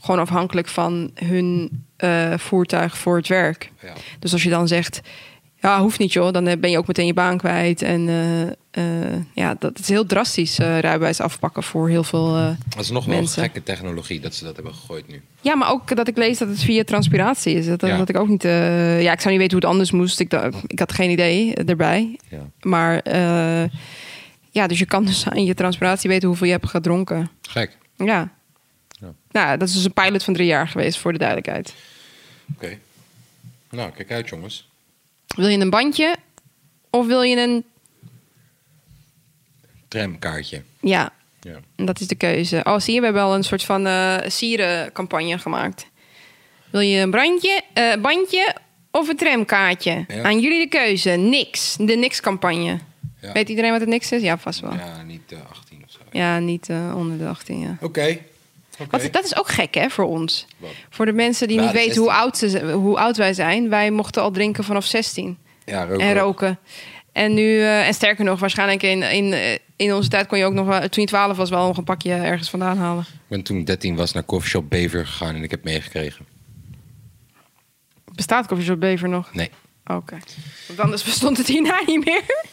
[0.00, 3.70] gewoon afhankelijk van hun eh, voertuig voor het werk.
[3.82, 3.94] Ja.
[4.18, 5.00] Dus als je dan zegt,
[5.64, 7.82] ja, hoeft niet joh, dan eh, ben je ook meteen je baan kwijt.
[7.82, 12.32] En eh, eh, ja, dat is heel drastisch, rijbewijs afpakken voor heel veel.
[12.68, 13.42] Dat is nog wel Mensen.
[13.42, 15.22] gekke technologie dat ze dat hebben gegooid nu.
[15.40, 17.66] ja, maar ook dat ik lees dat het via transpiratie is.
[17.66, 17.96] Dat, dat Ja.
[17.96, 18.42] had ik ook niet.
[18.42, 20.20] ja, ik zou niet weten hoe het anders moest.
[20.20, 20.32] Ik,
[20.66, 22.18] ik had geen idee erbij.
[22.28, 22.50] Ja.
[22.60, 23.00] Maar
[24.50, 27.30] ja, dus je kan dus aan je transpiratie weten hoeveel je hebt gedronken.
[27.42, 27.76] Gek.
[27.96, 28.32] Ja.
[28.88, 29.12] Ja.
[29.30, 31.74] Nou, dat is dus een pilot van drie jaar geweest, voor de duidelijkheid.
[32.54, 32.78] Oké.
[33.70, 34.68] Nou, kijk uit jongens.
[35.34, 36.16] Wil je een bandje
[36.90, 37.64] of wil je een...
[39.88, 40.62] Tramkaartje.
[40.80, 41.60] Ja, Ja.
[41.76, 42.60] dat is de keuze.
[42.64, 45.86] Oh, zie je, we hebben al een soort van eh sierencampagne gemaakt.
[46.70, 48.54] Wil je een brandje, eh, bandje
[48.90, 50.04] of een tramkaartje?
[50.08, 50.22] Ja.
[50.22, 51.10] Aan jullie de keuze.
[51.10, 51.76] Niks.
[51.80, 52.78] De niks-campagne.
[53.20, 53.32] Ja.
[53.32, 54.22] Weet iedereen wat het niks is?
[54.22, 54.72] Ja, vast wel.
[54.72, 56.38] Ja, Ja, niet eh, 18 of zo.
[56.38, 57.76] niet eh, onder de 18, ja.
[57.80, 58.18] Oké.
[59.10, 60.46] Dat is ook gek, hè, voor ons.
[60.56, 60.70] Wat?
[60.90, 62.22] Voor de mensen die niet weten hoe 16.
[62.22, 63.68] oud, ze, hoe oud wij zijn.
[63.68, 65.38] Wij mochten al drinken vanaf 16.
[65.64, 66.06] Ja, roken.
[66.06, 66.58] En roken.
[67.12, 70.44] En nu, eh, en sterker nog, waarschijnlijk in, in, eh, in onze tijd kon je
[70.44, 73.02] ook nog wel, toen je 12 was, wel nog een pakje ergens vandaan halen.
[73.02, 76.26] Ik ben toen 13 was naar Coffeeshop Bever gegaan en ik heb meegekregen.
[78.14, 79.34] Bestaat Coffeeshop Bever nog?
[79.34, 79.50] Nee.
[79.86, 80.18] Oké.
[80.66, 82.44] Want anders bestond het hierna niet meer.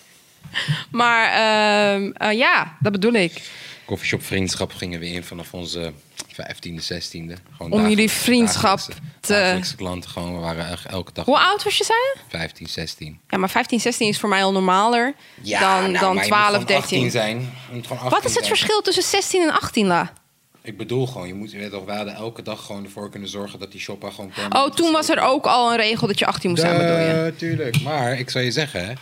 [0.91, 3.41] Maar ehm, eh, ja, dat bedoel ik.
[3.91, 5.91] Coffeeshop Vriendschap gingen we in vanaf onze
[6.31, 7.33] 15e, 16e.
[7.51, 8.93] Gewoon Om jullie vriendschap te-
[9.33, 10.33] Dagelijkse klanten gewoon.
[10.33, 12.19] We waren echt elke dag Hoe oud was je, zei je?
[12.27, 13.19] 15, 16.
[13.29, 16.57] Ja, maar 15, 16 is voor mij al normaler dan, nou, dan maar je 12,
[16.57, 16.81] moet gewoon 13.
[16.81, 17.39] 18 zijn.
[17.39, 20.13] Je moet gewoon 18 Wat is het verschil tussen 16 en 18, La?
[20.61, 23.29] Ik bedoel gewoon, je moet, je weet toch, we hadden elke dag gewoon ervoor kunnen
[23.29, 24.31] zorgen dat die shopper gewoon...
[24.49, 27.13] Oh, toen was er ook al een regel dat je 18 moest zijn, bedoel je?
[27.13, 27.81] Natuurlijk.
[27.81, 28.93] Maar ik zou je zeggen, hè,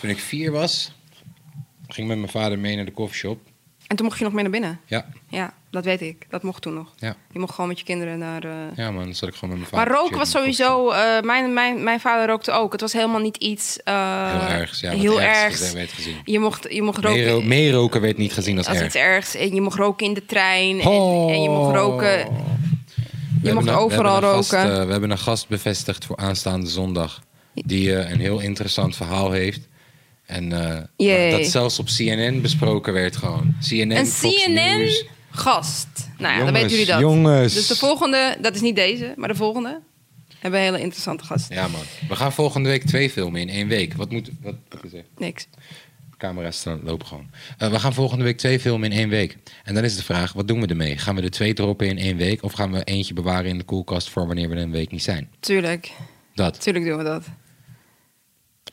[0.00, 0.92] toen ik vier was,
[1.88, 3.47] ging ik met mijn vader mee naar de koffieshop.
[3.88, 4.80] En toen mocht je nog mee naar binnen.
[4.86, 6.26] Ja, Ja, dat weet ik.
[6.30, 6.92] Dat mocht toen nog.
[6.96, 7.16] ja.
[7.32, 8.44] Je mocht gewoon met je kinderen naar...
[8.44, 9.92] eh, Ja man, dan zat ik gewoon met mijn vader.
[9.92, 10.90] Maar roken was sowieso...
[10.90, 12.72] eh, mijn, mijn, mijn vader rookte ook.
[12.72, 13.82] Het was helemaal niet iets...
[13.82, 14.80] eh, Heel erg.
[14.80, 15.72] Ja, heel ergs ergs.
[15.72, 16.16] werd gezien.
[16.24, 17.18] Je mocht, je mocht roken...
[17.24, 18.86] Meero- Meeroken werd niet gezien als, als erg.
[18.86, 19.34] iets ergs.
[19.34, 20.80] En je mocht roken in de trein.
[20.80, 21.30] En, Oh.
[21.32, 22.06] en je mocht roken...
[23.42, 24.86] We Je mocht een- we overal gast, roken.
[24.86, 27.22] we hebben een gast bevestigd voor aanstaande zondag.
[27.54, 29.67] Die een heel interessant verhaal heeft.
[30.28, 31.30] En eh, Jee.
[31.30, 33.54] dat zelfs op CNN besproken werd gewoon.
[33.68, 35.04] CNN, Een Fox News.
[35.30, 35.86] CNN-gast.
[35.96, 37.00] Nou ja, dan Jongens, weten jullie dat.
[37.00, 37.54] jongens.
[37.54, 39.80] Dus de volgende, dat is niet deze, maar de volgende...
[40.38, 41.52] hebben we een hele interessante gast.
[41.52, 41.80] Ja man.
[42.08, 43.94] We gaan volgende week twee filmen in één week.
[43.94, 44.30] Wat moet...
[44.42, 45.04] Wat, wat is er?
[45.16, 45.46] Niks.
[46.16, 47.30] Camera's staan- lopen gewoon.
[47.58, 49.36] Eh, we gaan volgende week twee filmen in één week.
[49.64, 50.98] En dan is de vraag, wat doen we ermee?
[50.98, 52.42] Gaan we er twee droppen in één week?
[52.42, 55.02] Of gaan we eentje bewaren in de koelkast voor wanneer we er een week niet
[55.02, 55.28] zijn?
[55.40, 55.92] Tuurlijk.
[56.34, 56.60] Dat.
[56.60, 57.24] Tuurlijk doen we dat.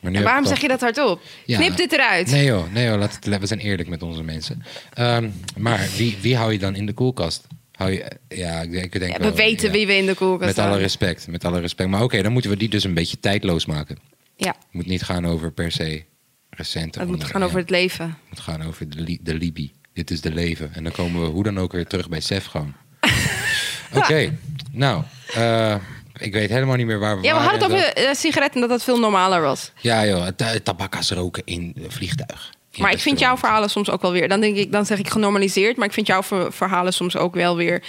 [0.02, 1.20] Maar waarom zeg je dat hardop?
[1.44, 1.58] Ja.
[1.58, 2.30] Knip dit eruit.
[2.30, 4.62] Nee joh, nee joh laat het, we zijn eerlijk met onze mensen.
[4.94, 7.46] Ehm, maar wie, wie hou je dan in de koelkast?
[7.72, 9.72] Hou je, ja, ik denk, ik denk Ja, wel, we weten ja.
[9.72, 11.90] wie we in de koelkast Met alle respect, met alle respect.
[11.90, 13.98] Maar oké, dan moeten we die dus een beetje tijdloos maken.
[14.36, 16.04] Ja, Het moet niet gaan over per se
[16.50, 16.98] recente.
[16.98, 18.04] het moet gaan over het leven.
[18.06, 19.72] Het moet gaan over de, li- de Libi.
[19.92, 20.74] Dit is de leven.
[20.74, 22.74] En dan komen we hoe dan ook weer terug bij Sef gewoon.
[23.94, 24.38] Oké,
[24.72, 25.02] nou,
[25.34, 25.74] eh,
[26.18, 27.50] ik weet helemaal niet meer waar we Ja, we waren.
[27.60, 29.60] hadden het over eh, sigaretten dat dat veel normaler was.
[29.60, 32.54] dat- Ja joh, ta- tabakkas roken in een vliegtuig.
[32.72, 34.28] In Maar ik vind jouw verhalen soms ook wel weer...
[34.28, 37.34] Dan, denk ik, dan zeg ik genormaliseerd, maar ik vind jouw ver- verhalen soms ook
[37.34, 37.82] wel weer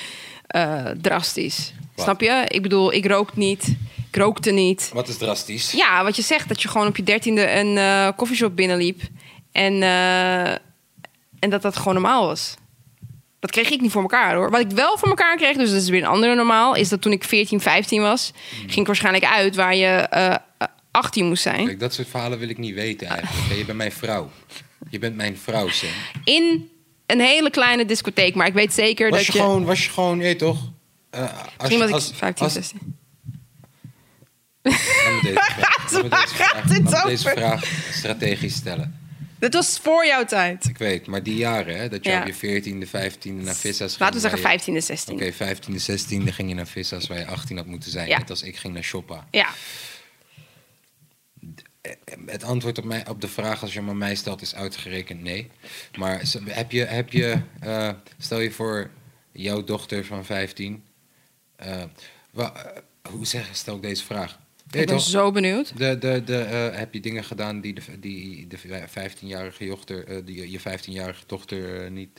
[0.47, 1.73] eh, drastisch.
[1.95, 2.05] Wat?
[2.05, 2.43] Snap je?
[2.47, 3.75] Ik bedoel, ik rook niet.
[4.11, 4.89] Ik rookte niet.
[4.93, 5.71] Wat is drastisch?
[5.71, 9.01] Ja, wat je zegt, dat je gewoon op je dertiende een eh koffieshop binnenliep.
[9.51, 10.49] En, eh,
[11.39, 12.55] en dat dat gewoon normaal was.
[13.39, 14.49] Dat kreeg ik niet voor elkaar hoor.
[14.51, 16.75] Wat ik wel voor elkaar kreeg, dus dat is weer een andere normaal...
[16.75, 18.31] is dat toen ik 14, 15 was...
[18.59, 20.38] ging ik waarschijnlijk uit waar je eh, eh,
[20.91, 21.65] 18 moest zijn.
[21.65, 23.57] Kijk, dat soort verhalen wil ik niet weten eigenlijk.
[23.57, 24.31] Je bent mijn vrouw.
[24.89, 25.89] Je bent mijn vrouw, Sam.
[26.23, 26.69] In
[27.05, 28.35] een hele kleine discotheek.
[28.35, 29.39] Maar ik weet zeker Was dat je, je...
[29.39, 30.57] gewoon, was je gewoon, je toch?
[31.09, 31.21] Eh,
[31.57, 32.95] als je- was ik als- 15, als- 16.
[34.61, 36.03] Laat me deze
[37.05, 38.99] me me vraag strategisch stellen.
[39.39, 40.65] Dat was voor jouw tijd.
[40.65, 42.21] Ik weet, maar die jaren, hè, dat je Ja.
[42.21, 43.99] op je 14e, 15e naar Vissa's ging.
[43.99, 45.17] Laten we zeggen waar 15 en 16.
[45.17, 48.07] je- Oké, 15e, 16e ging je naar Vissa's waar je 18 had moeten zijn.
[48.07, 48.17] Ja.
[48.17, 49.27] Net als ik ging naar Shoppa.
[49.31, 49.49] Ja.
[52.25, 55.21] Het antwoord op, mij, op de vraag als je hem aan mij stelt is uitgerekend
[55.21, 55.49] nee.
[55.97, 58.89] Maar heb je, heb je eh, stel je voor
[59.31, 60.83] jouw dochter van 15.
[61.55, 61.83] eh,
[62.31, 62.81] wa- eh,
[63.11, 64.39] hoe zeg, stel ik deze vraag?
[64.72, 65.01] Ik ben toch?
[65.01, 65.78] zo benieuwd.
[65.78, 68.57] De, de, de, eh, heb je dingen gedaan die de, die de
[68.88, 72.18] 15-jarige dochter, eh, die je 15-jarige dochter eh, niet,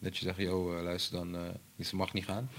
[0.00, 1.36] dat je zegt, joh, luister dan,
[1.80, 2.50] ze mag niet gaan?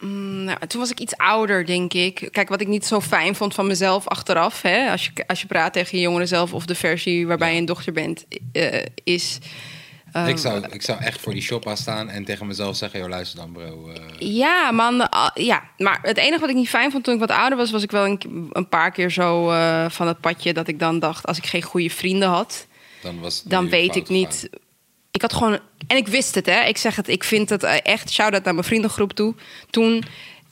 [0.00, 2.28] Mm, nou, toen was ik iets ouder, denk ik.
[2.30, 4.62] Kijk, wat ik niet zo fijn vond van mezelf achteraf...
[4.62, 6.54] Hè, als, je, als je praat tegen je jongeren zelf...
[6.54, 8.26] of de versie waarbij je een dochter bent,
[9.04, 9.38] is...
[10.12, 13.08] eh, ik, zou, ik zou echt voor die shoppa staan en tegen mezelf zeggen, joh,
[13.08, 13.92] luister dan bro.
[13.92, 14.02] eh,
[14.36, 15.10] Ja, man.
[15.10, 17.70] ah, ja, maar het enige wat ik niet fijn vond toen ik wat ouder was...
[17.70, 20.52] was ik wel een, een paar keer zo eh, van het padje...
[20.52, 22.66] dat ik dan dacht, als ik geen goede vrienden had...
[23.02, 24.34] dan was dan weet ik niet.
[24.34, 24.68] gegaan.
[25.12, 25.58] Ik had gewoon.
[25.86, 26.60] En ik wist het, hè?
[26.64, 28.10] Ik zeg het, ik vind het eh, echt.
[28.12, 29.34] Shout-out naar mijn vriendengroep toe.
[29.70, 30.04] Toen.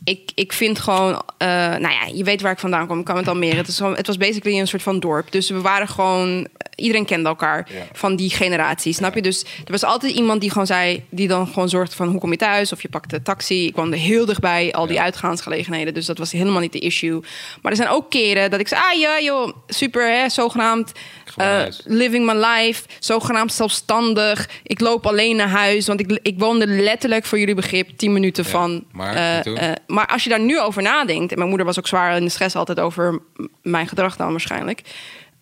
[0.05, 1.23] Ik, ik vind gewoon.
[1.39, 2.99] eh, nou ja, je weet waar ik vandaan kom.
[2.99, 3.57] Ik kwam uit Almere.
[3.57, 5.33] Het, is gewoon, het was basically een soort van dorp.
[5.33, 6.49] Dus we waren gewoon.
[6.75, 7.81] Iedereen kende elkaar Ja.
[7.93, 9.23] van die generatie, snap je?
[9.23, 12.31] Dus er was altijd iemand die gewoon zei, die dan gewoon zorgde van hoe kom
[12.31, 12.73] je thuis?
[12.73, 13.67] Of je pakt de taxi.
[13.67, 15.03] Ik kwam er heel dichtbij, al die Ja.
[15.03, 15.95] uitgaansgelegenheden.
[15.95, 17.21] Dus dat was helemaal niet de issue.
[17.63, 20.93] Maar er zijn ook keren dat ik zei, ah ja joh, super hè, zogenaamd
[21.37, 24.49] eh, living my life, zogenaamd zelfstandig.
[24.63, 28.45] Ik loop alleen naar huis, want ik, ik woonde letterlijk voor jullie begrip 10 minuten
[28.45, 28.85] Ja, van.
[28.93, 32.17] maar, eh, maar als je daar nu over nadenkt, en mijn moeder was ook zwaar
[32.17, 33.19] in de stress altijd over
[33.63, 34.83] mijn gedrag dan waarschijnlijk.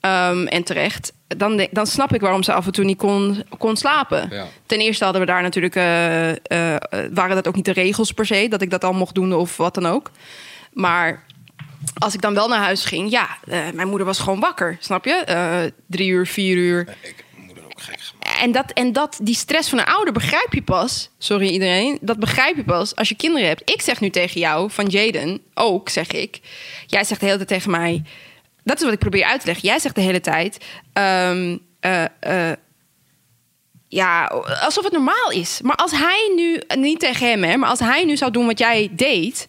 [0.00, 3.42] ehm, en terecht, dan, de- dan snap ik waarom ze af en toe niet kon,
[3.58, 4.28] kon slapen.
[4.30, 4.46] Ja.
[4.66, 6.36] Ten eerste hadden we daar natuurlijk, eh, eh,
[6.74, 6.78] eh,
[7.12, 9.56] waren dat ook niet de regels per se, dat ik dat al mocht doen of
[9.56, 10.10] wat dan ook.
[10.72, 11.24] Maar
[11.98, 13.28] als ik dan wel naar huis ging, ja,
[13.74, 15.72] mijn moeder was gewoon wakker, snap je?
[15.86, 16.96] Drie uur, vier uur.
[17.02, 17.98] Ik moeder ook gek.
[18.36, 21.10] En, dat, en dat, die stress van een ouder begrijp je pas.
[21.18, 21.98] Sorry iedereen.
[22.00, 23.70] Dat begrijp je pas als je kinderen hebt.
[23.70, 26.40] Ik zeg nu tegen jou, van Jaden, ook zeg ik.
[26.86, 28.02] Jij zegt de hele tijd tegen mij.
[28.64, 29.68] Dat is wat ik probeer uit te leggen.
[29.68, 30.64] Jij zegt de hele tijd.
[30.92, 32.56] ehm, eh, eh,
[33.88, 34.24] ja,
[34.62, 35.60] alsof het normaal is.
[35.62, 38.58] Maar als hij nu, niet tegen hem, hè, maar als hij nu zou doen wat
[38.58, 39.48] jij deed,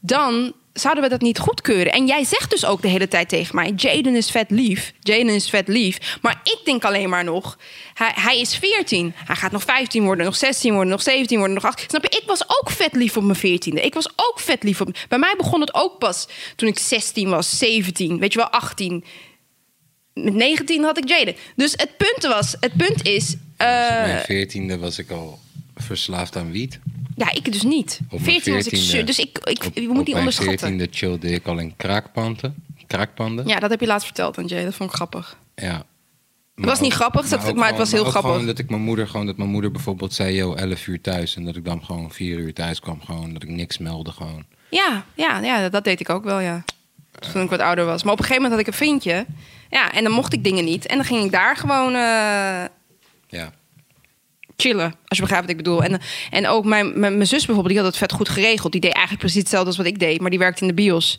[0.00, 1.92] dan zouden we dat niet goedkeuren.
[1.92, 4.92] En jij zegt dus ook de hele tijd tegen mij: Jaden is vet lief.
[5.00, 6.18] Jaden is vet lief.
[6.22, 7.58] Maar ik denk alleen maar nog:
[7.94, 9.12] hij, hij is 14.
[9.16, 11.88] Hij gaat nog 15 worden, nog 16 worden, nog 17 worden, nog 18.
[11.88, 12.18] Snap je?
[12.18, 13.82] Ik was ook vet lief op mijn 14e.
[13.82, 14.98] Ik was ook vet lief op.
[15.08, 19.04] Bij mij begon het ook pas toen ik 16 was, 17, weet je wel, 18
[20.12, 21.36] met 19 had ik Jaden.
[21.56, 23.32] Dus het punt was, het punt is...
[23.32, 25.38] Op mijn veertiende was ik al
[25.76, 26.78] verslaafd aan wiet.
[27.16, 28.00] Ja, ik dus niet.
[28.10, 29.04] Op mijn 14 was ik 14e zo...
[29.04, 30.58] Dus ik, ik, Op, je moet op niet onderschatten.
[30.58, 32.54] veertiende chillde ik al in kraakpanden.
[32.86, 33.46] Kraakpanden.
[33.46, 34.64] Ja, dat heb je laatst verteld aan Jay.
[34.64, 35.38] Dat vond ik grappig.
[35.54, 35.84] Ja.
[36.54, 38.30] Het was niet grappig, ook maar het was heel grappig.
[38.30, 41.36] Gewoon dat ik mijn moeder gewoon dat mijn moeder bijvoorbeeld zei, yo, 11 uur thuis
[41.36, 44.44] en dat ik dan gewoon 4 uur thuis kwam, gewoon dat ik niks meldde gewoon.
[44.70, 46.64] Ja, ja, ja, dat deed ik ook wel, ja.
[47.32, 48.02] Toen ik wat ouder was.
[48.02, 49.26] Maar op een gegeven moment had ik een vriendje.
[49.70, 50.86] Ja, en dan mocht ik dingen niet.
[50.86, 52.64] En dan ging ik daar gewoon eh,
[53.28, 53.52] Ja.
[54.56, 54.84] Chillen.
[54.84, 55.82] Als je begrijpt wat ik bedoel.
[55.82, 56.00] En,
[56.30, 58.72] en ook mijn, mijn, zus bijvoorbeeld, die had het vet goed geregeld.
[58.72, 60.20] Die deed eigenlijk precies hetzelfde als wat ik deed.
[60.20, 61.18] Maar die werkte in de bios.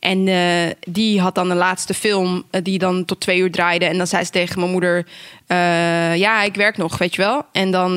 [0.00, 3.84] En eh, die had dan de laatste film eh, die dan tot twee uur draaide.
[3.84, 5.06] En dan zei ze tegen mijn moeder...
[5.46, 7.42] eh, ja, ik werk nog, weet je wel.
[7.52, 7.96] En dan...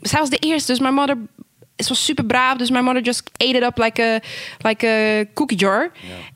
[0.00, 1.16] zij was de eerste, dus mijn moeder...
[1.82, 4.18] Ze was super braaf, dus mijn moeder just ate it up like a,
[4.68, 5.90] like a cookie jar.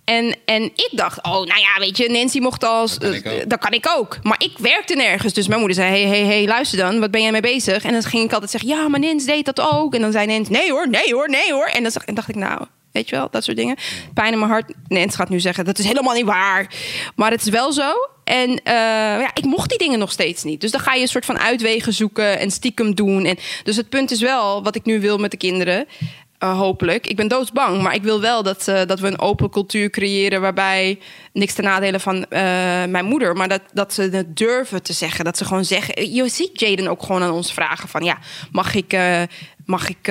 [0.05, 2.99] En, en ik dacht, oh, nou ja, weet je, Nancy mocht als...
[2.99, 3.51] Dat kan ik ook.
[3.51, 4.19] dat kan ik ook.
[4.23, 5.33] Maar ik werkte nergens.
[5.33, 7.01] Dus mijn moeder zei, hey, hey, hey, luister dan.
[7.01, 7.85] Wat ben jij mee bezig?
[7.85, 9.95] En dan ging ik altijd zeggen, ja, maar Nens deed dat ook.
[9.95, 11.67] En dan zei Nens, nee hoor, nee hoor, nee hoor.
[11.67, 13.77] En dan dacht ik, nou, weet je wel, dat soort dingen.
[14.15, 14.73] Pijn in mijn hart.
[14.89, 16.75] Nens gaat nu zeggen, dat is helemaal niet waar.
[17.15, 17.93] Maar het is wel zo.
[18.27, 18.75] En eh,
[19.21, 20.61] ja, ik mocht die dingen nog steeds niet.
[20.61, 23.25] Dus dan ga je een soort van uitwegen zoeken en stiekem doen.
[23.25, 25.87] En, dus het punt is wel, wat ik nu wil met de kinderen...
[26.39, 27.07] eh, hopelijk.
[27.07, 30.41] Ik ben doodsbang, maar ik wil wel dat, eh, dat we een open cultuur creëren
[30.41, 30.99] waarbij
[31.33, 32.41] niks ten nadele van eh,
[32.85, 35.25] mijn moeder, maar dat, dat ze het durven te zeggen.
[35.25, 36.13] Dat ze gewoon zeggen.
[36.15, 38.19] Je ziet Jaden ook gewoon aan ons vragen: van ja,
[38.53, 38.97] mag ik,
[39.65, 40.07] mag ik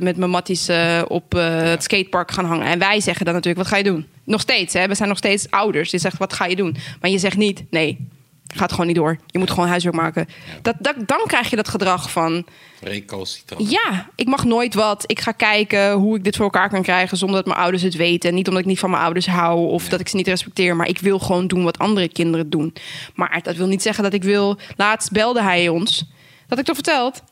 [0.00, 0.68] met mijn matties
[1.06, 2.66] op het skatepark gaan hangen?
[2.66, 4.06] En wij zeggen dan natuurlijk: wat ga je doen?
[4.24, 4.88] Nog steeds, hè?
[4.88, 5.90] we zijn nog steeds ouders.
[5.90, 6.76] Je zegt: wat ga je doen?
[7.00, 8.08] Maar je zegt niet: nee.
[8.54, 9.18] Gaat gewoon niet door.
[9.26, 10.28] Je moet gewoon huiswerk maken.
[10.62, 12.46] Dat, dat, dan krijg je dat gedrag van.
[12.80, 13.70] Recalcitrant.
[13.70, 15.04] Ja, ik mag nooit wat.
[15.06, 17.94] Ik ga kijken hoe ik dit voor elkaar kan krijgen zonder dat mijn ouders het
[17.94, 18.34] weten.
[18.34, 20.76] Niet omdat ik niet van mijn ouders hou of dat ik ze niet respecteer.
[20.76, 22.74] Maar ik wil gewoon doen wat andere kinderen doen.
[23.14, 24.58] Maar dat wil niet zeggen dat ik wil.
[24.76, 26.04] Laatst belde hij ons.
[26.48, 27.22] Dat ik toch verteld?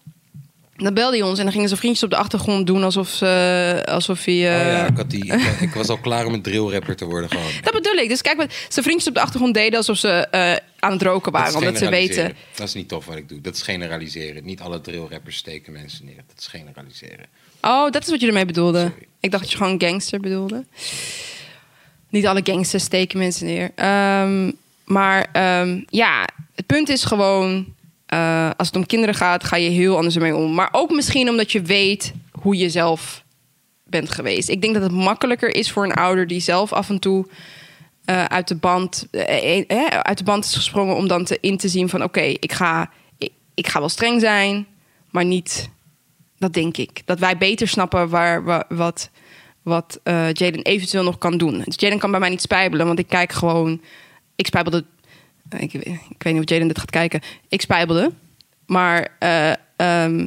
[0.77, 3.83] Dan belde hij ons en dan gingen zijn vriendjes op de achtergrond doen alsof, ze,
[3.89, 4.35] alsof hij.
[4.61, 7.05] eh, Oh ja, ik, had die, ik, ik was al klaar om een drillrapper te
[7.05, 7.51] worden gewoon.
[7.63, 8.09] Dat bedoel ik.
[8.09, 11.33] Dus kijk, wat zijn vriendjes op de achtergrond deden alsof ze eh, aan het roken
[11.33, 11.49] Dat waren.
[11.61, 12.37] is Omdat ze weten.
[12.55, 13.41] Dat is niet tof wat ik doe.
[13.41, 14.45] Dat is generaliseren.
[14.45, 16.23] Niet alle drillrappers steken mensen neer.
[16.27, 17.27] Dat is generaliseren.
[17.63, 18.79] Oh, dat is wat je ermee bedoelde.
[18.81, 19.07] Sorry.
[19.21, 20.65] Ik dacht dat je gewoon gangster bedoelde.
[22.09, 23.71] Niet alle gangsters steken mensen neer.
[23.75, 24.51] Ehm,
[24.85, 27.75] maar ehm, ja, het punt is gewoon...
[28.07, 30.55] eh, als het om kinderen gaat, ga je heel anders ermee om.
[30.55, 33.23] Maar ook misschien omdat je weet hoe je zelf
[33.85, 34.49] bent geweest.
[34.49, 37.27] Ik denk dat het makkelijker is voor een ouder die zelf af en toe...
[38.11, 41.57] eh, uit, de band, eh, eh, uit de band is gesprongen om dan te, in
[41.57, 42.03] te zien van...
[42.03, 42.91] oké, ik, ga,
[43.55, 44.67] ik, ga wel streng zijn,
[45.11, 45.71] maar niet
[46.39, 47.03] dat denk ik.
[47.05, 49.11] Dat wij beter snappen waar, wa- wat,
[49.63, 51.63] wat eh, Jaden eventueel nog kan doen.
[51.65, 53.81] Dus Jaden kan bij mij niet spijbelen, want ik kijk gewoon...
[54.37, 54.85] Ik spijbelde...
[55.59, 57.21] Ik, ik weet niet of Jaden dit gaat kijken.
[57.49, 58.13] Ik spijbelde.
[58.67, 60.27] Maar eh, ehm,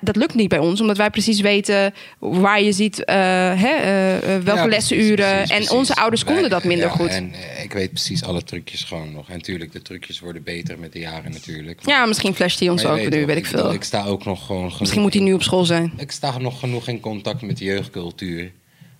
[0.00, 4.16] dat lukt niet bij ons, omdat wij precies weten waar je ziet eh, hè, eh,
[4.16, 5.42] eh, welke Ja, lessenuren.
[5.42, 7.08] precies, en onze ouders konden Wij- dat minder ja, goed.
[7.08, 9.28] En ik weet precies alle trucjes gewoon nog.
[9.28, 11.80] En natuurlijk, de trucjes worden beter met de jaren natuurlijk.
[11.86, 13.72] Ja, misschien flasht hij ons ook nu, weet ik bedoel, veel.
[13.72, 15.92] Ik sta ook nog gewoon genoeg Misschien moet hij nu op school zijn.
[15.96, 18.52] Ik sta nog genoeg in contact met de jeugdcultuur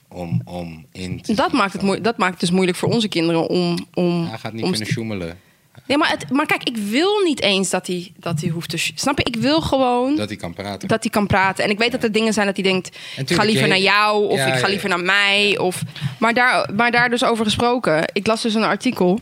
[0.09, 3.49] om, om in te Dat maakt, het dat maakt het dus moeilijk voor onze kinderen
[3.49, 3.87] om...
[3.95, 5.39] om Hij gaat niet om kunnen sjoemelen.
[5.89, 8.79] Nee, maar, het, maar kijk, ik wil niet eens dat hij, dat hij hoeft te...
[8.95, 9.25] Snap je?
[9.25, 10.89] Ik wil gewoon Dat hij kan praten.
[10.89, 11.65] dat hij kan praten.
[11.65, 12.99] En ik weet dat er dingen zijn dat hij denkt...
[13.17, 15.59] ik ga liever naar jou of Ja, ik ga liever naar mij.
[15.59, 15.83] Of,
[16.19, 18.11] maar, daar, maar daar dus over gesproken.
[18.13, 19.21] Ik las dus een artikel.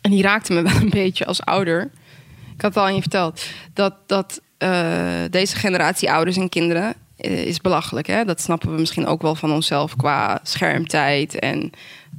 [0.00, 1.90] En die raakte me wel een beetje als ouder.
[2.54, 3.46] Ik had het al aan je verteld.
[3.72, 8.06] Dat, dat eh, deze generatie ouders en kinderen eh, is belachelijk.
[8.06, 8.24] Hè?
[8.24, 11.70] Dat snappen we misschien ook wel van onszelf qua schermtijd en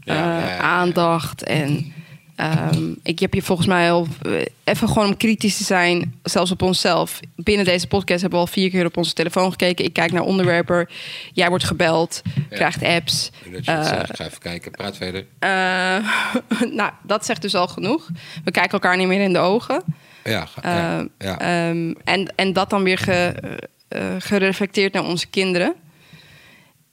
[0.03, 0.57] eh, ja, ja, ja.
[0.57, 1.43] aandacht.
[1.43, 1.93] En
[2.36, 4.32] ehm, ik heb je volgens mij al eh,
[4.64, 7.20] even gewoon om kritisch te zijn, zelfs op onszelf.
[7.36, 9.86] Binnen deze podcast hebben we al vier keer op onze telefoon gekeken.
[9.86, 10.88] Ik kijk naar onderwerpen.
[11.34, 12.56] Jij wordt gebeld, Ja.
[12.56, 13.32] krijgt apps.
[13.52, 14.10] Dat je Eh, zegt.
[14.10, 14.72] Ik ga even kijken.
[14.72, 15.26] Praat verder.
[15.40, 15.50] eh,
[16.80, 18.10] nou, dat zegt dus al genoeg.
[18.44, 19.84] We kijken elkaar niet meer in de ogen.
[20.24, 21.40] Ja, ja, Eh, ja.
[21.40, 23.52] Ehm, en, en dat dan weer ge, eh,
[23.88, 25.74] eh, gereflecteerd naar onze kinderen.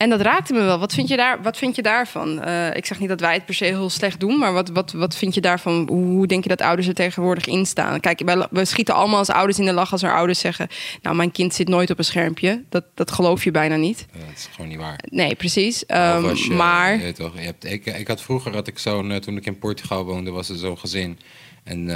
[0.03, 0.79] En dat raakte me wel.
[0.79, 2.43] Wat vind je, daar, wat vind je daarvan?
[2.43, 4.93] Eh, ik zeg niet dat wij het per se heel slecht doen, maar wat, wat,
[4.93, 5.87] wat vind je daarvan?
[5.89, 8.01] Hoe, denk je dat ouders er tegenwoordig in staan?
[8.01, 10.69] Kijk, wij- we schieten allemaal als ouders in de lach als er ouders zeggen:
[11.03, 12.63] Nou, mijn kind zit nooit op een schermpje.
[12.69, 14.07] Dat, dat geloof je bijna niet.
[14.13, 14.99] Ja, dat is gewoon niet waar.
[15.11, 15.87] Nee, precies.
[15.87, 16.93] Ehm, je- maar.
[16.97, 19.47] je weet toch, je hebt, ik, ik had vroeger had ik zo'n, eh, toen ik
[19.47, 21.19] in Portugal woonde, was er zo'n gezin.
[21.65, 21.89] En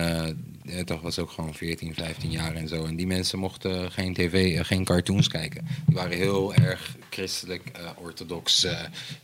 [0.69, 2.85] ja, toch was ook gewoon 14, 15 jaar en zo.
[2.85, 5.67] En die mensen mochten geen tv, eh, geen cartoons kijken.
[5.87, 8.65] Die waren heel erg christelijk, eh, orthodox.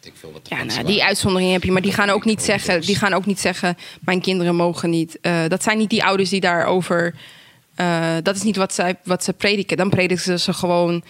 [0.02, 2.80] ik veel wat Ja, nou, die uitzonderingen heb je, maar die gaan ook niet zeggen,
[2.80, 5.18] die gaan ook niet zeggen, mijn kinderen mogen niet.
[5.48, 7.14] Dat zijn niet die ouders die daarover.
[8.22, 9.76] dat is niet wat zij, wat ze prediken.
[9.76, 11.04] Dan prediken ze gewoon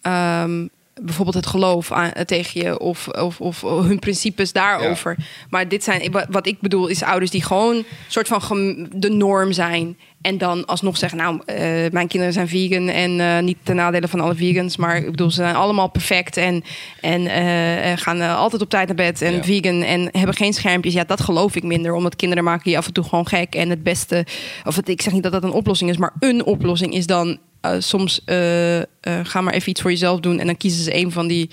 [0.00, 0.66] ehm,
[1.02, 5.16] bijvoorbeeld het geloof aan, eh, tegen je of, of, of hun principes daarover.
[5.50, 9.52] Maar dit zijn, wat, ik bedoel, is ouders die gewoon soort van gem- de norm
[9.52, 9.98] zijn.
[10.20, 11.56] En dan alsnog zeggen, nou, eh,
[11.90, 15.30] mijn kinderen zijn vegan en eh, niet ten nadele van alle vegans, maar ik bedoel,
[15.30, 16.64] ze zijn allemaal perfect en,
[17.00, 19.42] en gaan altijd op tijd naar bed en Ja.
[19.42, 20.94] vegan en hebben geen schermpjes.
[20.94, 23.54] Ja, dat geloof ik minder, omdat kinderen maken je af en toe gewoon gek.
[23.54, 24.26] En het beste,
[24.64, 27.38] of het, ik zeg niet dat dat een oplossing is, maar een oplossing is dan
[27.78, 28.84] soms eh, eh,
[29.22, 31.50] ga maar even iets voor jezelf doen en dan kiezen ze een van die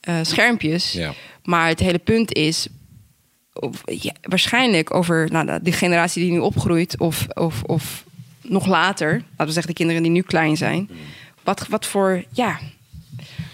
[0.00, 0.92] eh, schermpjes.
[0.92, 1.12] Ja.
[1.44, 2.66] Maar het hele punt is,
[3.52, 8.04] of, ja, waarschijnlijk over nou, de- de generatie die nu opgroeit, of, of, of
[8.42, 10.90] nog later, laten we zeggen de kinderen die nu klein zijn,
[11.42, 12.58] wat, wat voor, ja,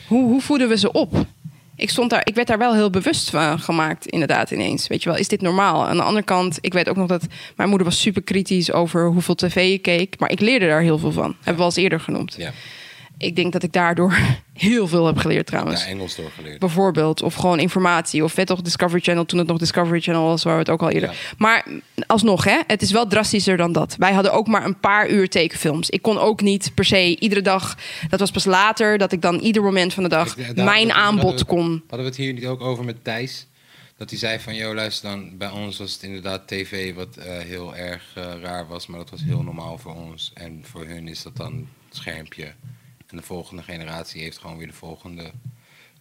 [0.07, 1.27] hoe, hoe voeden we ze op?
[1.79, 4.87] Ik, stond daar, ik werd daar wel heel bewust van gemaakt, inderdaad, ineens.
[4.87, 5.87] Weet je wel, is dit normaal?
[5.87, 7.27] Aan de andere kant, ik weet ook nog dat
[7.57, 10.19] mijn moeder was super kritisch over hoeveel tv je keek.
[10.19, 11.35] Maar ik leerde daar heel veel van.
[11.37, 12.35] Hebben we al eens eerder genoemd.
[12.39, 12.53] Ja,
[13.19, 14.19] Ik denk dat ik daardoor
[14.53, 15.83] heel veel heb geleerd trouwens.
[15.85, 16.59] ja, Engels doorgeleerd.
[16.59, 18.25] Bijvoorbeeld, of gewoon informatie.
[18.25, 20.83] Of vet toch Discovery Channel, toen het nog Discovery Channel was, waar we het ook
[20.83, 21.11] al eerder.
[21.11, 21.17] Ja.
[21.39, 21.67] Maar
[22.07, 23.97] alsnog, hè, het is wel drastischer dan dat.
[23.99, 25.91] Wij hadden ook maar een paar uur tekenfilms.
[25.91, 27.77] Ik kon ook niet per se iedere dag.
[28.09, 30.93] Dat was pas later dat ik dan ieder moment van de dag Ik- daar- mijn
[30.93, 31.71] aanbod hadden we- kon.
[31.89, 33.47] Hadden we het hier niet ook over met Thijs?
[33.97, 37.39] Dat hij zei van, joh, luister dan, bij ons was het inderdaad tv wat eh,
[37.39, 40.31] heel erg eh, raar was, maar dat was heel normaal voor ons.
[40.35, 42.53] En voor hun is dat dan schermpje.
[43.11, 45.31] En de volgende generatie heeft gewoon weer de volgende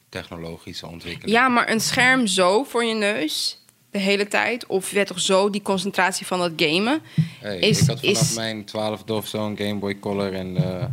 [0.09, 1.31] technologische ontwikkeling.
[1.37, 4.65] Ja, maar een scherm zo voor je neus de hele tijd.
[4.65, 7.01] Of werd toch zo die concentratie van dat gamen.
[7.39, 10.57] Hey, is- ik had vanaf is- mijn twaalfde of zo een Game Boy Color en
[10.57, 10.83] eh,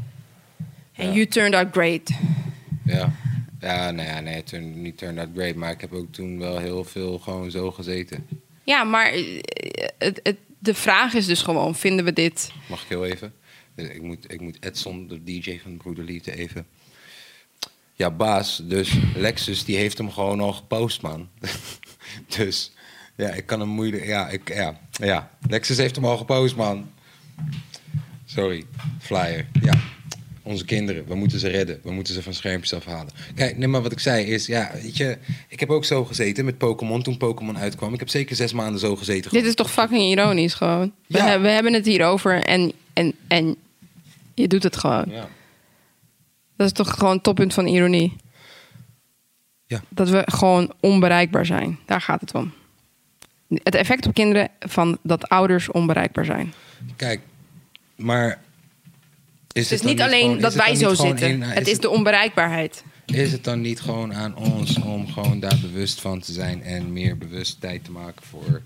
[0.93, 2.11] En you turned out great.
[2.85, 3.13] ja.
[3.61, 6.59] Ja, nee, ja, nee, turn, niet turned out great, maar ik heb ook toen wel
[6.59, 8.27] heel veel gewoon zo gezeten.
[8.65, 9.41] Ja, maar eh,
[9.99, 12.51] het, het, de vraag is dus gewoon, vinden we dit...
[12.69, 13.33] Mag ik heel even?
[13.75, 16.67] Dus Ik moet, ik moet Edson, de DJ van Broederliefde, even...
[17.97, 21.29] Ja, baas, dus Lexus, die heeft hem gewoon al gepost, man.
[22.37, 22.73] dus,
[23.17, 24.05] ja, ik kan hem moeilijk...
[24.07, 26.91] Ja, ik, ja, ja, Lexus heeft hem al gepost, man.
[28.25, 28.65] Sorry,
[29.01, 29.47] flyer.
[29.63, 29.73] Ja,
[30.43, 31.81] onze kinderen, we moeten ze redden.
[31.83, 33.13] We moeten ze van schermpjes afhalen.
[33.35, 35.19] Kijk, nee, maar wat ik zei is, ja, weet je...
[35.49, 37.93] Ik heb ook zo gezeten met Pokémon toen Pokémon uitkwam.
[37.93, 39.31] Ik heb zeker zes maanden zo gezeten.
[39.31, 40.93] Dit is toch fucking ironisch gewoon.
[41.07, 41.41] We, Ja.
[41.41, 43.57] we hebben het hierover en, en, en
[44.35, 45.05] je doet het gewoon.
[45.09, 45.29] Ja.
[46.57, 48.17] Dat is toch gewoon het toppunt van ironie.
[49.67, 49.83] Ja.
[49.89, 51.79] Dat we gewoon onbereikbaar zijn.
[51.87, 52.53] Daar gaat het om.
[53.49, 56.53] Het effect op kinderen van dat ouders onbereikbaar zijn.
[56.97, 57.21] Kijk,
[57.97, 58.43] maar...
[59.53, 61.29] Is Het is niet alleen gewoon- dat wij zo zitten.
[61.29, 62.85] in- het is is de onbereikbaarheid.
[63.07, 66.93] Is het dan niet gewoon aan ons om gewoon daar bewust van te zijn en
[66.93, 68.63] meer bewust tijd te maken voor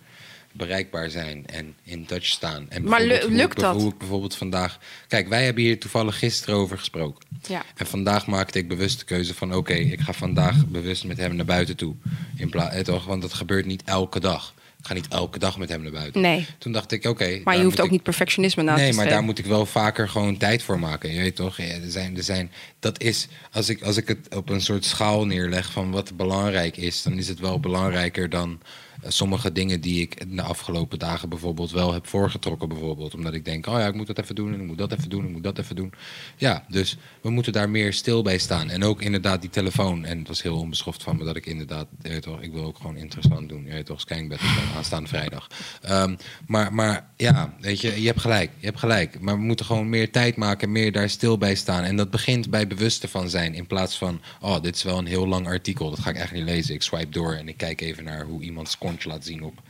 [0.59, 2.71] bereikbaar zijn en in touch staan?
[2.71, 3.75] En Maar lukt dat?
[3.75, 4.79] Hoe ik bijvoorbeeld vandaag.
[5.09, 7.27] Kijk, wij hebben hier toevallig gisteren over gesproken.
[7.49, 7.65] Ja.
[7.77, 11.37] En vandaag maakte ik bewust de keuze van: oké, ik ga vandaag bewust met hem
[11.37, 11.95] naar buiten toe.
[12.37, 14.55] In pla- eh, toch, want dat gebeurt niet elke dag.
[14.89, 16.21] Ga niet elke dag met hem naar buiten.
[16.21, 16.47] Nee.
[16.59, 17.41] Toen dacht ik: oké.
[17.45, 19.13] Maar je hoeft ook ik- niet perfectionisme na Nee, te maar streven.
[19.13, 21.13] daar moet ik wel vaker gewoon tijd voor maken.
[21.13, 21.57] Je weet toch?
[21.57, 24.85] Ja, er zijn, er zijn, dat is, als ik, als ik het op een soort
[24.85, 28.61] schaal neerleg van wat belangrijk is, dan is het wel belangrijker dan
[29.03, 32.69] eh, sommige dingen die ik de afgelopen dagen bijvoorbeeld wel heb voorgetrokken.
[32.69, 34.93] Bijvoorbeeld omdat ik denk, oh ja, ik moet dat even doen en ik moet dat
[34.93, 35.93] even doen, ik moet dat even doen.
[36.37, 38.71] Ja, dus we moeten daar meer stil bij staan.
[38.71, 40.05] En ook inderdaad die telefoon.
[40.05, 42.65] En het was heel onbeschoft van me dat ik inderdaad, je weet toch, ik wil
[42.65, 43.65] ook gewoon interessant doen.
[43.65, 45.47] Je weet toch, dan aanstaande vrijdag.
[45.83, 46.17] Ehm,
[46.47, 48.51] maar, maar ja, weet je, je hebt gelijk.
[48.59, 49.21] Je hebt gelijk.
[49.21, 51.85] Maar we moeten gewoon meer tijd maken, meer daar stil bij staan.
[51.85, 53.55] En dat begint bij bewust ervan zijn.
[53.55, 55.91] In plaats van, oh, dit is wel een heel lang artikel.
[55.91, 56.75] Dat ga ik eigenlijk niet lezen.
[56.75, 59.63] Ik swipe door en ik kijk even naar hoe iemand zijn kontje laat zien op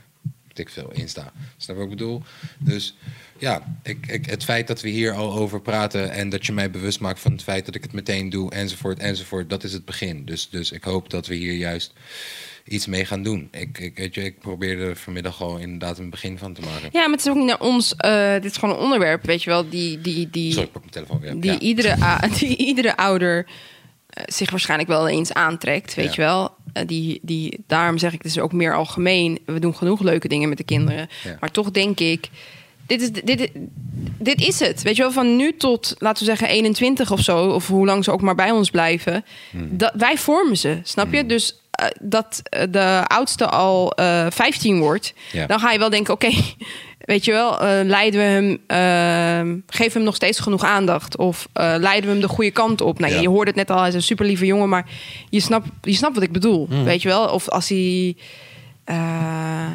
[0.58, 1.32] ik veel, Insta.
[1.56, 2.22] Snap wat ik bedoel?
[2.58, 2.96] Dus
[3.38, 6.70] ja, ik, ik, het feit dat we hier al over praten en dat je mij
[6.70, 9.84] bewust maakt van het feit dat ik het meteen doe, enzovoort, enzovoort, dat is het
[9.84, 10.24] begin.
[10.24, 11.92] Dus, dus ik hoop dat we hier juist
[12.68, 13.48] iets mee gaan doen.
[13.52, 16.88] Ik, ik, weet je, ik probeerde er vanmiddag al inderdaad een begin van te maken.
[16.92, 17.96] Ja, maar het is ook niet naar ons.
[17.96, 19.68] eh, dit is gewoon een onderwerp, weet je wel.
[19.68, 21.40] Die, die, die, Sorry, ik pak mijn telefoon weer.
[21.40, 21.58] die, Ja.
[21.58, 21.96] iedere,
[22.38, 23.46] die iedere ouder
[24.08, 26.22] eh, zich waarschijnlijk wel eens aantrekt, weet Ja.
[26.22, 26.54] je wel.
[26.72, 29.38] Eh, die, die, daarom zeg ik, het is ook meer algemeen.
[29.46, 31.08] We doen genoeg leuke dingen met de kinderen.
[31.24, 31.36] Ja.
[31.40, 32.28] Maar toch denk ik,
[32.86, 33.50] dit is, dit,
[34.18, 34.82] dit is het.
[34.82, 37.46] Weet je wel, van nu tot, laten we zeggen, 21 of zo...
[37.50, 39.24] of hoe lang ze ook maar bij ons blijven...
[39.50, 39.76] Hmm.
[39.76, 41.26] Dat, wij vormen ze, snap je?
[41.26, 41.57] Dus eh,
[42.00, 45.46] dat eh, de oudste al eh 15 wordt, Ja.
[45.46, 46.30] dan ga je wel denken: oké,
[46.98, 51.16] weet je wel, eh, leiden we hem, eh, geven we hem nog steeds genoeg aandacht?
[51.16, 52.98] Of eh, leiden we hem de goede kant op?
[52.98, 53.20] Nou, Ja.
[53.20, 54.86] je hoorde het net al, hij is een super lieve jongen, maar
[55.30, 56.84] je snapt, je snapt wat ik bedoel, Mm.
[56.84, 57.28] weet je wel?
[57.28, 58.16] Of als hij.
[58.84, 59.66] eh,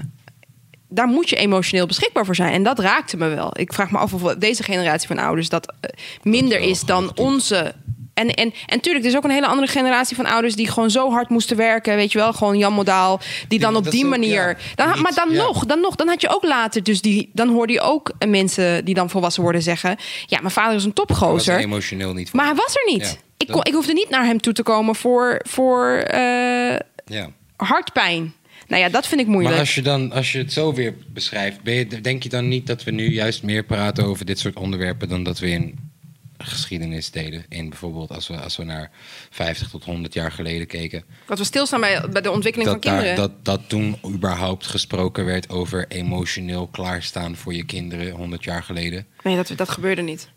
[0.89, 2.53] daar moet je emotioneel beschikbaar voor zijn.
[2.53, 3.51] En dat raakte me wel.
[3.59, 5.89] Ik vraag me af of deze generatie van ouders dat eh,
[6.23, 7.73] minder is dan onze.
[8.13, 10.91] En, en, en tuurlijk, er is ook een hele andere generatie van ouders die gewoon
[10.91, 11.95] zo hard moesten werken.
[11.95, 13.19] Weet je wel, gewoon Jan Modaal.
[13.47, 14.47] Die dan op die ook, manier.
[14.47, 15.43] ja, dan, niet- maar dan ja.
[15.43, 15.95] nog, dan nog.
[15.95, 16.83] Dan had je ook later.
[16.83, 19.97] Dus die, dan hoorde je ook mensen die dan volwassen worden zeggen.
[20.25, 21.57] Ja, mijn vader is een Hij was topgozer.
[21.57, 22.39] emotioneel niet voor.
[22.39, 23.01] Maar hij was er niet.
[23.01, 27.29] Ja, ik, kon, ik hoefde niet naar hem toe te komen voor, voor eh, ja.
[27.55, 28.33] hartpijn.
[28.67, 29.51] Nou ja, dat vind ik moeilijk.
[29.51, 32.47] Maar als je, dan, als je het zo weer beschrijft, ben je, denk je dan
[32.47, 35.91] niet dat we nu juist meer praten over dit soort onderwerpen dan dat we in
[36.37, 37.45] geschiedenis deden?
[37.49, 38.91] In bijvoorbeeld als we, als we naar
[39.29, 41.03] 50 tot 100 jaar geleden keken.
[41.25, 43.15] Dat we stilstaan bij, bij de ontwikkeling Dat, van kinderen.
[43.15, 49.05] dat, dat toen überhaupt gesproken werd over emotioneel klaarstaan voor je kinderen 100 jaar geleden.
[49.23, 50.29] Nee, dat, dat gebeurde niet.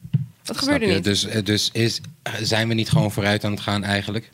[0.43, 0.95] Dat Snap gebeurde je?
[0.95, 1.05] niet.
[1.05, 2.01] Dus, eh, dus is,
[2.41, 4.31] zijn we niet gewoon vooruit aan het gaan eigenlijk?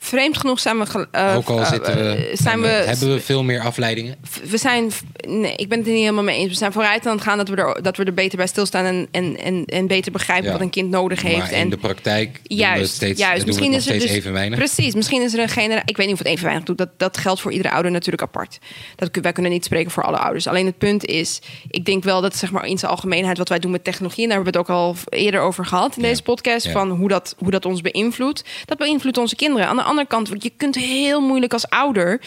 [0.00, 1.06] Vreemd genoeg zijn we...
[1.10, 4.16] eh, Ook al eh, zitten we, eh, zijn we, hebben we veel meer afleidingen.
[4.44, 4.90] we zijn...
[5.28, 6.48] Nee, ik ben het er niet helemaal mee eens.
[6.48, 8.84] We zijn vooruit aan het gaan dat we er, dat we er beter bij stilstaan...
[8.84, 10.52] en, en, en, en beter begrijpen Ja.
[10.52, 11.38] wat een kind nodig heeft.
[11.38, 13.46] Maar in en de praktijk Juist, steeds, juist.
[13.46, 14.58] het nog er dus, even weinig.
[14.58, 15.88] Precies, misschien is er een generatie.
[15.88, 16.78] Ik weet niet of het even weinig doet.
[16.78, 18.58] Dat, dat geldt voor iedere ouder natuurlijk apart.
[18.96, 20.46] Dat, wij kunnen niet spreken voor alle ouders.
[20.46, 21.38] Alleen het punt is,
[21.70, 24.28] ik denk wel dat zeg maar in zijn algemeenheid wat wij doen met technologie, en
[24.28, 26.08] daar hebben we het ook al eerder over gehad in Ja.
[26.08, 26.72] deze podcast, Ja.
[26.72, 28.44] van hoe dat, hoe dat ons beïnvloedt.
[28.64, 29.66] Dat beïnvloedt onze kinderen.
[29.68, 32.20] Aan de andere kant, want je kunt heel moeilijk als ouder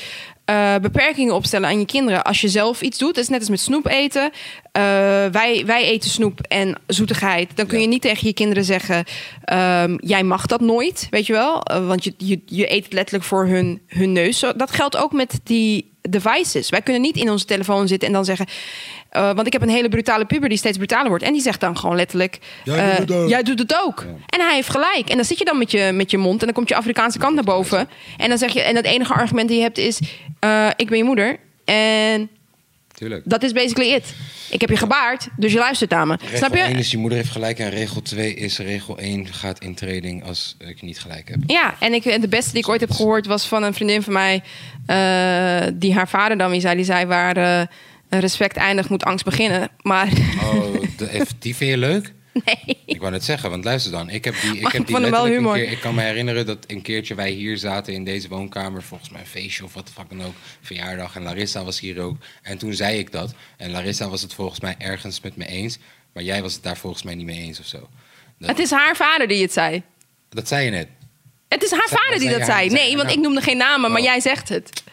[0.45, 2.23] eh, beperkingen opstellen aan je kinderen.
[2.23, 4.31] Als je zelf iets doet, het is net als met snoep eten.
[4.71, 4.81] Eh,
[5.31, 7.49] wij, wij eten snoep en zoetigheid.
[7.55, 9.05] Dan kun je niet tegen je kinderen zeggen:
[9.43, 11.63] ehm, jij mag dat nooit, weet je wel?
[11.63, 14.39] Eh, want je, je, je eet het letterlijk voor hun, hun neus.
[14.55, 16.69] Dat geldt ook met die devices.
[16.69, 18.45] Wij kunnen niet in onze telefoon zitten en dan zeggen.
[19.11, 21.23] Eh, want ik heb een hele brutale puber die steeds brutaler wordt.
[21.23, 23.29] En die zegt dan gewoon letterlijk: Jij eh, doet het ook.
[23.29, 24.05] Jij doet het ook.
[24.25, 25.09] En hij heeft gelijk.
[25.09, 27.17] En dan zit je dan met je, met je mond en dan komt je Afrikaanse
[27.17, 27.89] kant naar boven.
[28.17, 29.99] En dan zeg je: En het enige argument die je hebt is:
[30.39, 31.39] eh, Ik ben je moeder.
[31.65, 32.29] En
[32.93, 33.21] Tuurlijk.
[33.25, 34.13] dat is basically it.
[34.49, 36.17] Ik heb je gebaard, dus je luistert naar me.
[36.21, 36.61] Regel Snap je?
[36.61, 40.23] 1 is je moeder heeft gelijk en regel 2 is regel 1 gaat in training
[40.25, 41.37] als ik niet gelijk heb.
[41.45, 44.13] Ja, en ik, de beste die ik ooit heb gehoord was van een vriendin van
[44.13, 44.41] mij.
[44.85, 46.75] eh, die haar vader dan weer zei.
[46.75, 47.67] Die zei waar eh,
[48.19, 49.69] respect eindigt moet angst beginnen.
[49.81, 50.07] Maar
[50.43, 52.13] Oh, de, die vind je leuk?
[52.45, 52.77] nee.
[52.85, 54.09] Ik wou net zeggen, want luister dan.
[54.09, 55.71] Ik heb die, ik Maar heb ik die letterlijk een keer...
[55.71, 58.83] Ik kan me herinneren dat een keertje wij hier zaten in deze woonkamer.
[58.83, 60.33] Volgens mij een feestje of wat de fuck dan ook.
[60.61, 61.15] Verjaardag.
[61.15, 62.17] En Larissa was hier ook.
[62.41, 63.33] En toen zei ik dat.
[63.57, 65.77] En Larissa was het volgens mij ergens met me eens.
[66.13, 67.89] Maar jij was het daar volgens mij niet mee eens of zo.
[68.37, 69.81] Dat, Het is haar vader die het zei.
[70.29, 70.87] dat zei je net.
[71.47, 72.69] Het is haar vader die dat zei.
[72.69, 73.17] Nee, want nou?
[73.17, 74.05] ik noemde geen namen, maar Oh.
[74.05, 74.83] jij zegt het.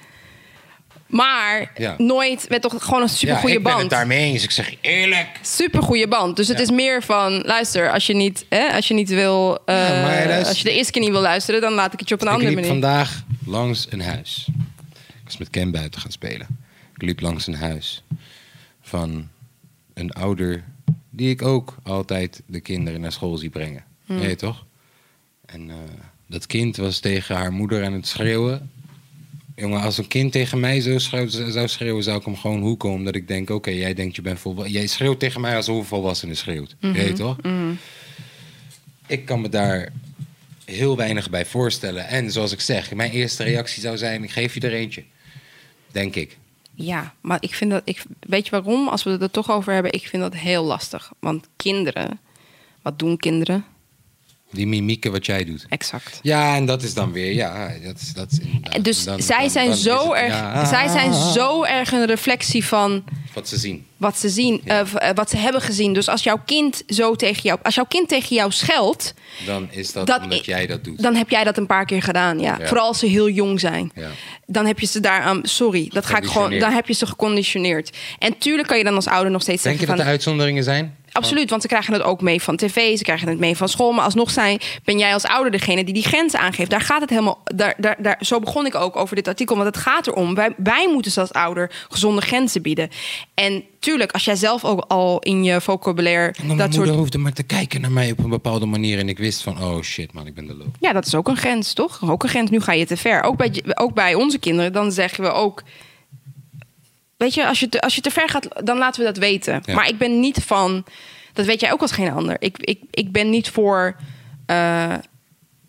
[1.09, 1.95] Maar Ja.
[1.99, 3.91] nooit met toch gewoon een Ja, supergoeie ik ben het band.
[3.91, 4.43] daarmee eens.
[4.43, 5.29] Ik zeg eerlijk.
[5.43, 6.37] Supergoeie band.
[6.37, 6.63] Dus het Ja.
[6.63, 10.59] is meer van, luister, als je niet, hè, als je niet wil, eh, luister- als
[10.59, 12.33] je de eerste keer niet wil luisteren, dan laat ik het je op een ik
[12.33, 12.81] andere liep manier.
[12.81, 14.47] vandaag langs een huis.
[15.07, 16.47] Ik was met Ken buiten gaan spelen.
[16.95, 18.03] Ik liep langs een huis
[18.83, 19.29] van
[19.95, 20.65] een ouder
[21.11, 23.85] die ik ook altijd de kinderen naar school zie brengen.
[24.07, 24.19] Hmm.
[24.19, 24.65] Nee, toch?
[25.47, 25.77] En eh,
[26.27, 28.71] dat kind was tegen haar moeder aan het schreeuwen.
[29.59, 32.89] Jongen, als een kind tegen mij zo schreeuwt- zou schreeuwen, zou ik hem gewoon hoeken.
[32.91, 34.73] Omdat ik denk, oké, jij denkt je bent volwassen.
[34.73, 36.77] Jij schreeuwt tegen mij als een volwassene schreeuwt.
[36.81, 36.93] Mhm.
[36.93, 37.37] Weet je toch?
[39.07, 39.93] Ik kan me daar
[40.65, 42.09] heel weinig bij voorstellen.
[42.09, 45.05] En zoals ik zeg, mijn eerste reactie zou zijn: ik geef je er eentje.
[45.93, 46.39] Denk ik.
[46.75, 47.83] Ja, maar ik vind dat.
[47.85, 48.89] Ik, weet je waarom?
[48.89, 51.13] Als we het er toch over hebben, ik vind dat heel lastig.
[51.19, 52.21] Want kinderen,
[52.83, 53.65] wat doen kinderen?
[54.51, 55.67] Die mimieken wat jij doet.
[55.69, 56.19] Exact.
[56.23, 59.23] Ja, en dat is dan weer, ja, dat is, dat is inderdaad- En Dus dan-
[59.23, 60.33] zij dan- zijn dan zo het- erg.
[60.33, 63.87] ja, zij zijn zo erg een reflectie van Wat ze zien.
[63.97, 64.81] wat ze zien, Ja.
[64.95, 65.93] eh, eh, wat ze hebben gezien.
[65.93, 69.15] Dus als jouw kind zo tegen jou, als jouw kind tegen jou scheldt,
[69.47, 71.03] Dan is dat, Dat omdat jij dat doet.
[71.03, 72.39] dan heb jij dat een paar keer gedaan.
[72.41, 72.57] Ja.
[72.61, 72.67] Ja.
[72.67, 73.91] Vooral als ze heel jong zijn.
[73.95, 74.09] Ja.
[74.47, 77.97] Dan heb je ze daaraan, sorry, dat ga ik gewoon, dan heb je ze geconditioneerd.
[78.19, 80.19] En tuurlijk kan je dan als ouder nog steeds Denk je zeggen dat van, er
[80.21, 80.97] uitzonderingen zijn?
[81.19, 83.93] Absoluut, want ze krijgen het ook mee van tv, ze krijgen het mee van school.
[83.93, 86.71] Maar alsnog zijn, ben jij als ouder degene die die grenzen aangeeft.
[86.71, 87.41] Daar gaat het helemaal.
[87.45, 89.57] Daar, daar, daar, zo begon ik ook over dit artikel.
[89.57, 90.35] Want het gaat erom.
[90.35, 92.89] Wij, wij moeten ze als ouder gezonde grenzen bieden.
[93.35, 96.35] En tuurlijk, als jij zelf ook al in je vocabulaire.
[96.43, 96.99] Mijn dat moeder soort.
[96.99, 98.99] hoefde maar te kijken naar mij op een bepaalde manier.
[98.99, 100.77] En ik wist van, oh shit man, ik ben de loop.
[100.81, 102.11] Ja, dat is ook een grens, toch?
[102.11, 102.51] Ook een grens.
[102.51, 103.23] Nu ga je te ver.
[103.23, 105.63] Ook bij, ook bij onze kinderen, dan zeggen we ook.
[107.19, 109.63] Weet je, als je, te, als je te ver gaat, dan laten we dat weten.
[109.65, 109.75] Ja.
[109.75, 110.85] Maar ik ben niet van.
[111.33, 112.37] Dat weet jij ook als geen ander.
[112.39, 113.97] Ik, ik, ik ben niet voor
[114.47, 114.95] eh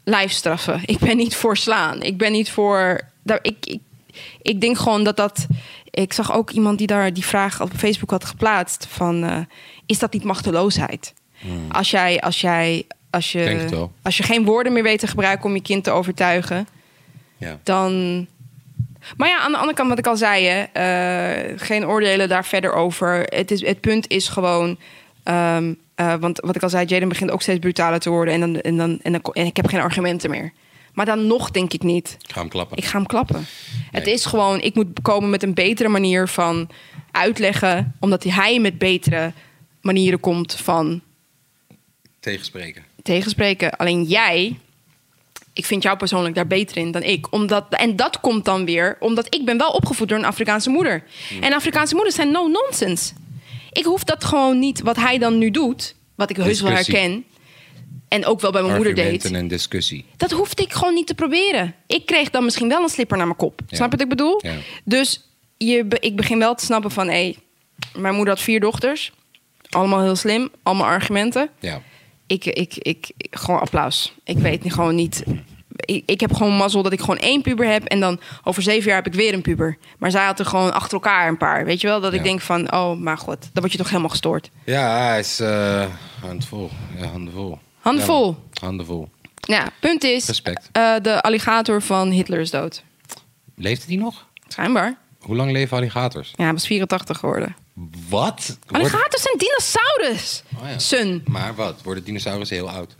[0.03, 0.81] lijfstraffen.
[0.93, 2.01] Ik ben niet voor slaan.
[2.01, 3.79] Ik ben niet voor daar, ik, ik,
[4.41, 5.47] ik denk gewoon dat dat.
[5.91, 9.37] Ik zag ook iemand die daar die vraag op Facebook had geplaatst: van eh,
[9.85, 11.13] is dat niet machteloosheid?
[11.71, 13.41] Als jij, als jij, als Hmm.
[13.41, 16.67] Je, als je geen woorden meer weet te gebruiken om je kind te overtuigen,
[17.37, 17.59] Ja.
[17.63, 18.27] dan.
[19.17, 22.45] Maar ja, aan de andere kant, wat ik al zei, hè, eh, geen oordelen daar
[22.45, 23.23] verder over.
[23.23, 24.77] Het, is, het punt is gewoon.
[25.23, 28.33] ehm, eh, want wat ik al zei, Jaden begint ook steeds brutaler te worden.
[28.33, 30.51] En, dan, en, dan, en, dan, en ik heb geen argumenten meer.
[30.93, 32.17] Maar dan nog denk ik niet.
[32.21, 32.77] Ik ga hem klappen.
[32.77, 33.45] Ik ga hem klappen.
[33.91, 36.69] Het is gewoon, ik moet komen met een betere manier van
[37.11, 37.95] uitleggen.
[37.99, 39.33] Omdat hij met betere
[39.81, 41.01] manieren komt van
[42.19, 42.83] Tegenspreken.
[43.03, 43.71] tegenspreken.
[43.77, 44.57] Alleen jij,
[45.59, 47.33] ik vind jou persoonlijk daar beter in dan ik.
[47.33, 51.03] Omdat, en dat komt dan weer omdat ik ben wel opgevoed door een Afrikaanse moeder.
[51.41, 53.13] En Afrikaanse moeders zijn no nonsense.
[53.71, 57.25] Ik hoef dat gewoon niet, wat hij dan nu doet, wat ik heus wel herken.
[58.07, 59.31] En ook wel bij mijn moeder deed.
[59.31, 60.05] En discussie.
[60.17, 61.75] Dat hoefde ik gewoon niet te proberen.
[61.87, 63.61] Ik kreeg dan misschien wel een slipper naar mijn kop.
[63.67, 63.75] Ja.
[63.75, 64.39] Snap je wat ik bedoel?
[64.43, 64.55] Ja.
[64.83, 67.07] Dus je, ik begin wel te snappen van...
[67.07, 67.35] hé,
[67.95, 69.11] mijn moeder had vier dochters.
[69.69, 70.49] Allemaal heel slim.
[70.63, 71.49] Allemaal argumenten.
[71.59, 71.81] Ja.
[72.29, 74.13] Ik, ik, ik, ik- gewoon applaus.
[74.23, 75.23] Ik weet niet, gewoon niet...
[75.75, 77.83] Ik, ik heb gewoon mazzel dat ik gewoon één puber heb...
[77.83, 79.77] en dan over zeven jaar heb ik weer een puber.
[79.97, 81.65] Maar zij had er gewoon achter elkaar een paar.
[81.65, 82.01] Weet je wel?
[82.01, 82.23] Dat ik Ja.
[82.25, 83.37] denk van, oh, maar god.
[83.41, 84.49] Dan word je toch helemaal gestoord.
[84.65, 85.85] Ja, hij is eh
[86.21, 86.69] handvol.
[86.97, 87.59] Ja, handenvol.
[87.79, 88.35] Handenvol.
[88.51, 89.09] Ja, handenvol.
[89.39, 90.27] Ja, punt is...
[90.27, 90.69] Respect.
[90.71, 92.83] eh, de alligator van Hitler is dood.
[93.55, 94.25] Leefde die nog?
[94.47, 94.97] Schijnbaar.
[95.19, 96.33] Hoe lang leven alligators?
[96.35, 97.55] Ja, hij was 84 geworden.
[98.09, 98.57] Wat?
[98.67, 100.43] Wordt- Alligators zijn dinosaurus.
[100.61, 100.79] Oh ja.
[100.79, 101.23] Sun.
[101.25, 101.81] Maar wat?
[101.83, 102.95] Worden dinosaurussen heel oud?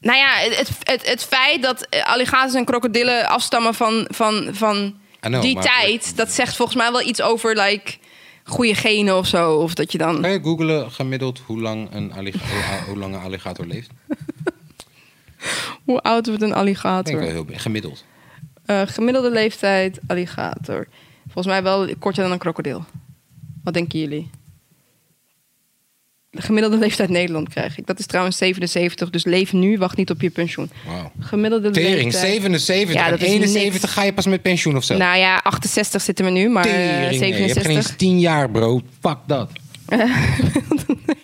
[0.00, 4.76] Nou ja, het, het, het feit dat eh, alligators en krokodillen afstammen van, van, van
[5.24, 6.16] I know, die maar- tijd...
[6.16, 7.92] dat zegt volgens mij wel iets over like,
[8.44, 9.54] goede genen of zo.
[9.54, 10.20] Of dat je dan...
[10.20, 12.38] Kan je googlen gemiddeld hoe lang een, alliga-
[12.78, 13.90] hoe, hoe lang een alligator leeft?
[15.84, 17.16] Hoe oud wordt een Ik denk alligator?
[17.18, 18.04] wel heel gemiddeld.
[18.66, 20.86] Eh, gemiddelde leeftijd alligator.
[21.24, 22.84] Volgens mij wel korter dan een krokodil.
[23.64, 24.30] Wat denken jullie?
[26.30, 27.86] De gemiddelde leeftijd Nederland krijg ik.
[27.86, 30.70] Dat is trouwens 77, dus leef nu, wacht niet op je pensioen.
[30.86, 31.12] Wauw.
[31.20, 32.32] Gemiddelde Tering, leeftijd...
[32.32, 33.92] 77 Ja, dat is 71 niks.
[33.92, 34.96] ga je pas met pensioen of zo.
[34.96, 37.76] Nou ja, 68 zitten we nu, maar eh, Tering, nee, je hebt geen 67.
[37.76, 38.80] eens 10 jaar, bro.
[39.00, 39.50] Fuck dat.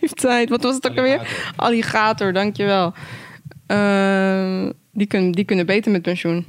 [0.00, 0.48] leeftijd.
[0.48, 1.52] Wat was het ook alweer?
[1.56, 2.32] Alligator.
[2.32, 2.92] Dankjewel.
[3.66, 6.46] Ehm die, kunnen, die kunnen beter met pensioen.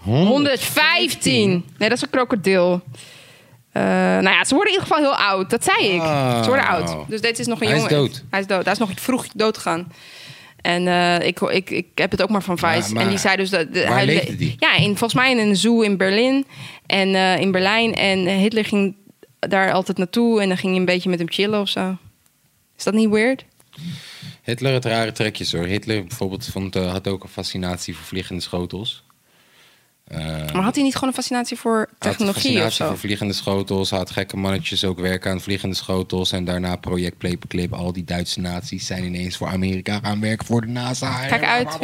[0.00, 1.64] 115.
[1.78, 2.82] Nee, dat is een krokodil.
[3.74, 5.50] Eh, nou ja, ze worden in ieder geval heel oud.
[5.50, 6.00] Dat zei ik.
[6.00, 6.42] Ah.
[6.42, 6.96] Ze worden oud.
[7.08, 7.96] Dus dit is nog een Hij is jongen.
[7.96, 8.24] dood.
[8.30, 8.64] Hij is dood.
[8.64, 9.92] Hij is nog vroeg dood gegaan.
[10.60, 12.92] En eh, ik, ik, ik heb het ook maar van Vice.
[12.92, 13.74] Maar- en die zei dus dat...
[13.74, 14.56] de- hij leefde die?
[14.58, 16.46] Ja, in, volgens mij in een zoo in Berlin.
[16.86, 17.94] En eh, in Berlijn.
[17.94, 18.94] En Hitler ging
[19.38, 20.40] daar altijd naartoe.
[20.42, 21.96] En dan ging hij een beetje met hem chillen of zo.
[22.78, 23.44] Is dat niet weird?
[24.42, 25.64] Hitler had rare trekjes hoor.
[25.64, 29.03] Hitler bijvoorbeeld vond, had ook een fascinatie voor vliegende schotels.
[30.04, 30.18] Eh,
[30.52, 32.86] Maar had hij niet gewoon een fascinatie voor had technologie of fascinatie zo?
[32.88, 33.90] voor vliegende schotels.
[33.90, 36.32] Had gekke mannetjes ook werken aan vliegende schotels.
[36.32, 37.72] En daarna project Paperclip.
[37.72, 41.26] Al die Duitse naties zijn ineens voor Amerika gaan werken voor de NASA.
[41.26, 41.78] Kijk uit.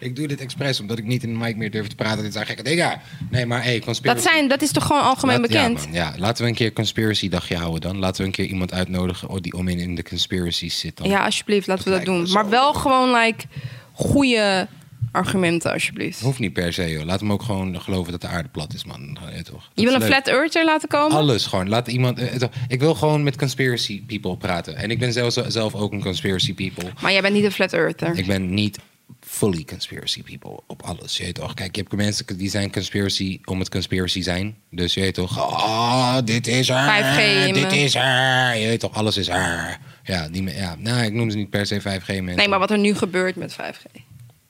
[0.00, 2.22] Ik doe dit expres omdat ik niet in de mic meer durf te praten.
[2.22, 3.00] Dit zijn gekke dingen.
[3.30, 4.22] Nee, maar hey, conspiracy.
[4.22, 5.78] Dat, zijn, dat is toch gewoon algemeen Laat- bekend?
[5.80, 7.98] Ja, man, ja, laten we een keer conspiracy dagje houden dan.
[7.98, 11.08] Laten we een keer iemand uitnodigen oh, die om in, in de conspiracies zit dan.
[11.08, 12.32] Ja, alsjeblieft, laten Dat we dat doen.
[12.32, 13.44] Maar wel gewoon like
[13.92, 14.68] goede
[15.12, 16.20] argumenten, alsjeblieft.
[16.20, 17.04] Hoeft niet per se, joh.
[17.04, 19.18] Laat hem ook gewoon geloven dat de aarde plat is, man.
[19.34, 19.62] Ja, toch?
[19.62, 20.08] Dat Je wil een leuk.
[20.08, 21.16] flat earther laten komen?
[21.16, 21.68] Alles gewoon.
[21.68, 22.18] Laat iemand.
[22.18, 22.42] eh.
[22.68, 24.76] Ik wil gewoon met conspiracy people praten.
[24.76, 26.90] En ik ben zelf, zelf ook een conspiracy people.
[27.02, 28.18] Maar jij bent niet een flat earther.
[28.18, 28.78] Ik ben niet
[29.20, 31.16] fully conspiracy people op alles.
[31.16, 31.54] Je weet toch?
[31.54, 34.56] Kijk, je hebt mensen die zijn conspiracy om het conspiracy zijn.
[34.70, 35.38] Dus je weet toch?
[35.38, 36.76] Oh, dit is er.
[36.86, 38.56] 5G, Dit is er.
[38.56, 38.94] Je weet toch?
[38.94, 39.78] Alles is er.
[40.04, 40.74] Ja, die, ja.
[40.78, 42.24] Nou, ik noem ze niet per se 5G mensen.
[42.36, 44.00] Nee, maar wat er nu gebeurt met 5G.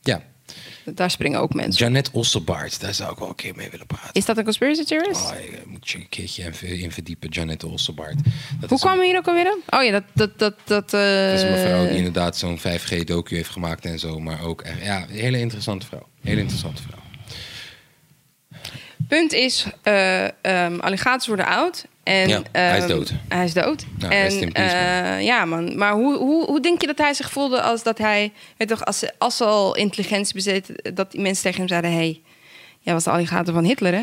[0.02, 0.22] Ja.
[0.84, 1.84] Daar springen ook mensen.
[1.84, 4.12] Janet Osselbaard, daar zou ik wel een keer mee willen praten.
[4.12, 5.20] Is dat een conspiracy theorist?
[5.30, 8.14] Oh, ik moet je een keertje in, verdiepen, Janet Osselbaard.
[8.14, 9.74] Dat Hoe is een- kwam we hier ook alweer op?
[9.78, 10.02] Oh ja, dat...
[10.12, 13.98] dat, dat, dat eh, Dat is een mevrouw die inderdaad zo'n 5G-docu heeft gemaakt en
[13.98, 14.20] zo.
[14.20, 16.06] Maar ook echt, ja, een hele interessante vrouw.
[16.22, 17.00] Hele interessante vrouw.
[19.08, 21.86] Punt is, eh ehm, alligators worden oud.
[22.02, 23.12] En, Ja, hij is ehm, dood.
[23.28, 23.84] Hij is dood.
[23.98, 25.76] Ja, en, rest in peace, eh, ja, man.
[25.78, 28.32] Maar hoe, hoe, hoe denk je dat hij zich voelde als dat hij...
[28.56, 30.90] Weet toch, als, ze- als ze al intelligentie bezit...
[30.94, 31.92] dat die mensen tegen hem zeiden...
[31.92, 32.20] hey,
[32.80, 34.02] jij was de alligator van Hitler, hè?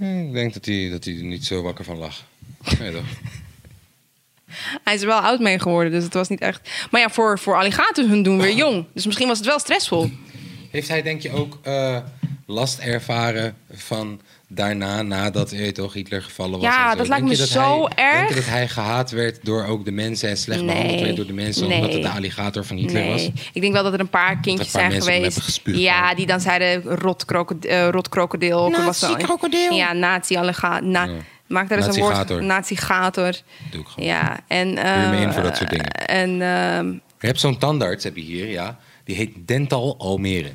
[0.00, 2.24] Eh, Ik denk dat hij, dat hij er niet zo wakker van lag.
[2.64, 3.04] Ja, toch?
[4.84, 6.70] Hij is er wel oud mee geworden, dus het was niet echt...
[6.90, 8.84] Maar ja, voor, voor alligators hun doen weer jong.
[8.94, 10.10] Dus misschien was het wel stressvol.
[10.70, 11.98] Heeft hij denk je ook eh,
[12.46, 14.20] last ervaren van
[14.54, 16.62] daarna, nadat je toch, Hitler gevallen was.
[16.62, 16.96] Ja, en zo.
[16.96, 18.34] dat lijkt me dat zo hij, Denk je erg.
[18.34, 21.32] dat hij gehaat werd door ook de mensen en slecht Nee, behandeld werd door de
[21.32, 21.76] mensen nee.
[21.76, 23.20] omdat het de alligator van Hitler was?
[23.20, 25.60] Nee, ik denk wel dat er een paar kindjes paar zijn geweest.
[25.64, 26.16] ja, hoor.
[26.16, 28.58] die dan zeiden rot, krokodil, eh, rot krokodil.
[28.64, 29.72] Ook was zo- Nazi-krokodil.
[29.72, 30.88] Ja, nazi alligator.
[30.88, 31.12] Na, Ja.
[31.46, 32.40] Maak daar eens een woord.
[32.40, 33.32] Nazigator.
[33.70, 34.08] Doe ik gewoon.
[34.08, 34.76] Ja, en...
[34.76, 35.90] Eh, in voor dat soort dingen.
[35.90, 36.86] En ehm,
[37.20, 38.78] Je hebt zo'n tandarts, heb je hier, ja.
[39.04, 40.50] Die heet Dental Almere.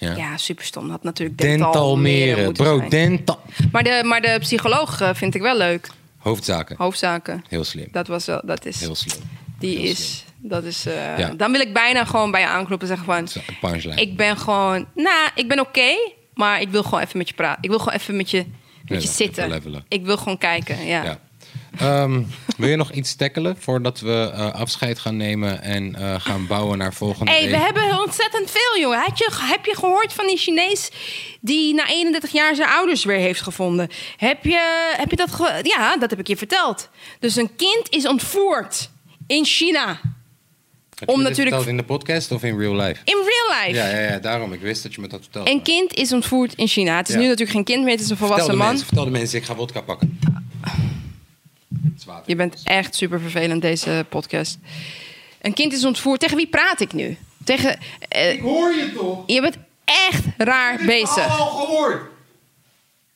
[0.00, 0.16] Ja.
[0.16, 0.90] ja, super stom.
[0.90, 3.40] Had natuurlijk Dental Dental Bro, dental...
[3.72, 5.88] Maar de, maar de psycholoog eh, vind ik wel leuk.
[6.18, 6.76] Hoofdzaken.
[6.78, 7.44] Hoofdzaken.
[7.48, 7.88] Heel slim.
[7.92, 8.40] Dat was wel...
[8.44, 8.80] Dat is...
[8.80, 9.16] Heel slim.
[9.58, 10.24] Die Heel is...
[10.36, 10.86] Dat is...
[10.86, 11.30] eh, Ja.
[11.36, 13.28] Dan wil ik bijna gewoon bij je aankloppen en zeggen van...
[13.28, 13.90] Zo.
[13.94, 14.86] Ik ben gewoon...
[14.94, 15.94] Nou, ik ben oké.
[16.34, 17.62] maar ik wil gewoon even met je praten.
[17.62, 18.44] Ik wil gewoon even met je,
[18.86, 19.62] met je zitten.
[19.88, 21.04] Ik wil gewoon kijken, ja.
[21.04, 21.18] Ja.
[21.76, 22.22] Ehm,
[22.56, 26.78] wil je nog iets tackelen voordat we eh, afscheid gaan nemen en eh, gaan bouwen
[26.78, 27.50] naar volgende week?
[27.50, 29.00] we hebben ontzettend veel, jongen.
[29.04, 30.90] Heb je, heb je gehoord van die Chinees
[31.40, 33.88] die na 31 jaar zijn ouders weer heeft gevonden?
[34.16, 36.88] Heb je, heb je dat ge- Ja, dat heb ik je verteld.
[37.20, 38.90] Dus een kind is ontvoerd
[39.26, 40.00] in China.
[40.98, 43.00] Heb je natuurlijk- in de podcast of in real life?
[43.04, 43.76] In real life.
[43.78, 44.52] Ja, ja, ja, daarom.
[44.52, 45.50] Ik wist dat je me dat vertelde.
[45.50, 46.96] Een kind is ontvoerd in China.
[46.96, 47.20] Het is Ja.
[47.20, 48.68] nu natuurlijk geen kind meer, het is een Vertel volwassen de man.
[48.68, 50.18] mensen, vertel de mensen, ik ga wodka pakken.
[52.26, 54.58] Je bent echt super vervelend, deze podcast.
[55.42, 56.20] Een kind is ontvoerd.
[56.20, 57.16] Tegen wie praat ik nu?
[57.44, 57.78] Tegen.
[58.08, 59.22] eh, hoor je toch?
[59.26, 61.38] je bent echt raar bezig.
[61.40, 62.02] al gehoord.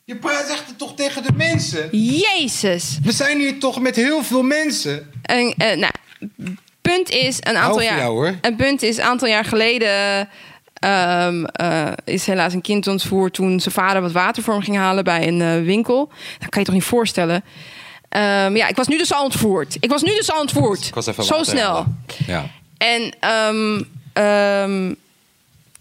[0.04, 1.88] Je praat het toch tegen de mensen?
[1.98, 2.98] Jezus.
[3.02, 5.10] We zijn hier toch met heel veel mensen.
[5.22, 5.92] En, eh, nou,
[6.80, 7.98] punt is een aantal jaar.
[7.98, 8.34] jou, hoor.
[8.40, 10.28] Een punt is een aantal jaar geleden.
[10.74, 14.76] ehm, eh, is helaas een kind ontvoerd toen zijn vader wat water voor hem ging
[14.76, 16.10] halen bij een winkel.
[16.38, 17.44] Dat kan je toch niet voorstellen?
[18.12, 19.76] Ehm, ja, ik was nu dus al ontvoerd.
[19.80, 20.86] Ik was nu dus al ontvoerd.
[20.86, 21.84] Ik was even Zo snel.
[22.26, 22.46] Ja.
[22.78, 23.82] En ehm,
[24.12, 24.94] ehm,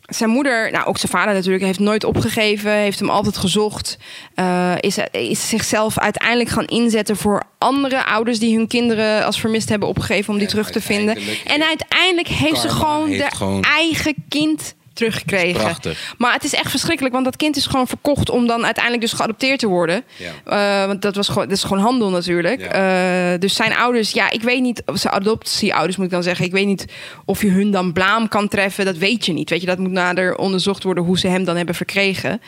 [0.01, 3.97] zijn moeder, nou ook zijn vader natuurlijk, heeft nooit opgegeven, heeft hem altijd gezocht.
[4.35, 9.69] eh, is, is zichzelf uiteindelijk gaan inzetten voor andere ouders die hun kinderen als vermist
[9.69, 11.17] hebben opgegeven om die En terug te vinden.
[11.45, 15.61] En uiteindelijk heeft ze gewoon haar gewoon- eigen kind teruggekregen.
[15.61, 16.13] Prachtig.
[16.17, 19.13] Maar het is echt verschrikkelijk, want dat kind is gewoon verkocht om dan uiteindelijk dus
[19.13, 20.03] geadopteerd te worden.
[20.15, 20.81] Ja.
[20.81, 22.61] Eh, want dat, was gewoon, dat is gewoon handel natuurlijk.
[22.61, 23.33] Ja.
[23.33, 26.45] Eh, dus zijn ouders, ja, ik weet niet, of zijn adoptieouders moet ik dan zeggen.
[26.45, 26.85] Ik weet niet
[27.25, 28.85] of je hun dan blaam kan treffen.
[28.85, 29.49] Dat weet je niet.
[29.49, 32.41] Weet je, dat moet nader onderzocht worden hoe ze hem dan hebben verkregen.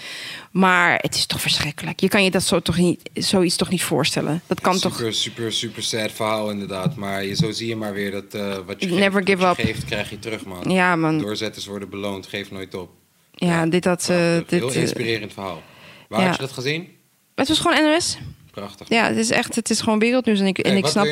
[0.54, 2.00] Maar het is toch verschrikkelijk.
[2.00, 4.42] Je kan je dat zo toch niet, zoiets toch niet voorstellen.
[4.48, 4.96] Dat kan toch.
[4.96, 6.96] super, super, super sad verhaal inderdaad.
[6.96, 9.56] Maar je, zo zie je maar weer dat eh, wat je, Never geeft, give wat
[9.58, 9.68] je up.
[9.68, 10.70] geeft, krijg je terug, man.
[10.72, 11.18] Ja, man.
[11.18, 12.90] Doorzetters worden beloond, geef nooit op.
[13.32, 14.02] Ja, dit dat.
[14.02, 14.46] eh, Prachtig.
[14.48, 15.62] dit, Heel eh, inspirerend verhaal.
[16.10, 16.26] Waar ja.
[16.26, 16.88] had je dat gezien?
[17.36, 18.18] het was gewoon NOS.
[18.52, 18.90] Prachtig.
[18.90, 20.40] Ja, het is echt, het is gewoon wereldnieuws.
[20.40, 21.06] En ik, en ik snap.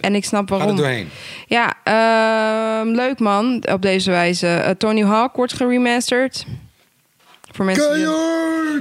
[0.00, 0.76] en ik snap Ga er waarom.
[0.76, 1.08] doorheen.
[1.46, 4.74] Ja, ehm, leuk man, op deze wijze.
[4.78, 6.44] Tony Hawk wordt geremasterd.
[7.52, 8.06] Voor mensen, die,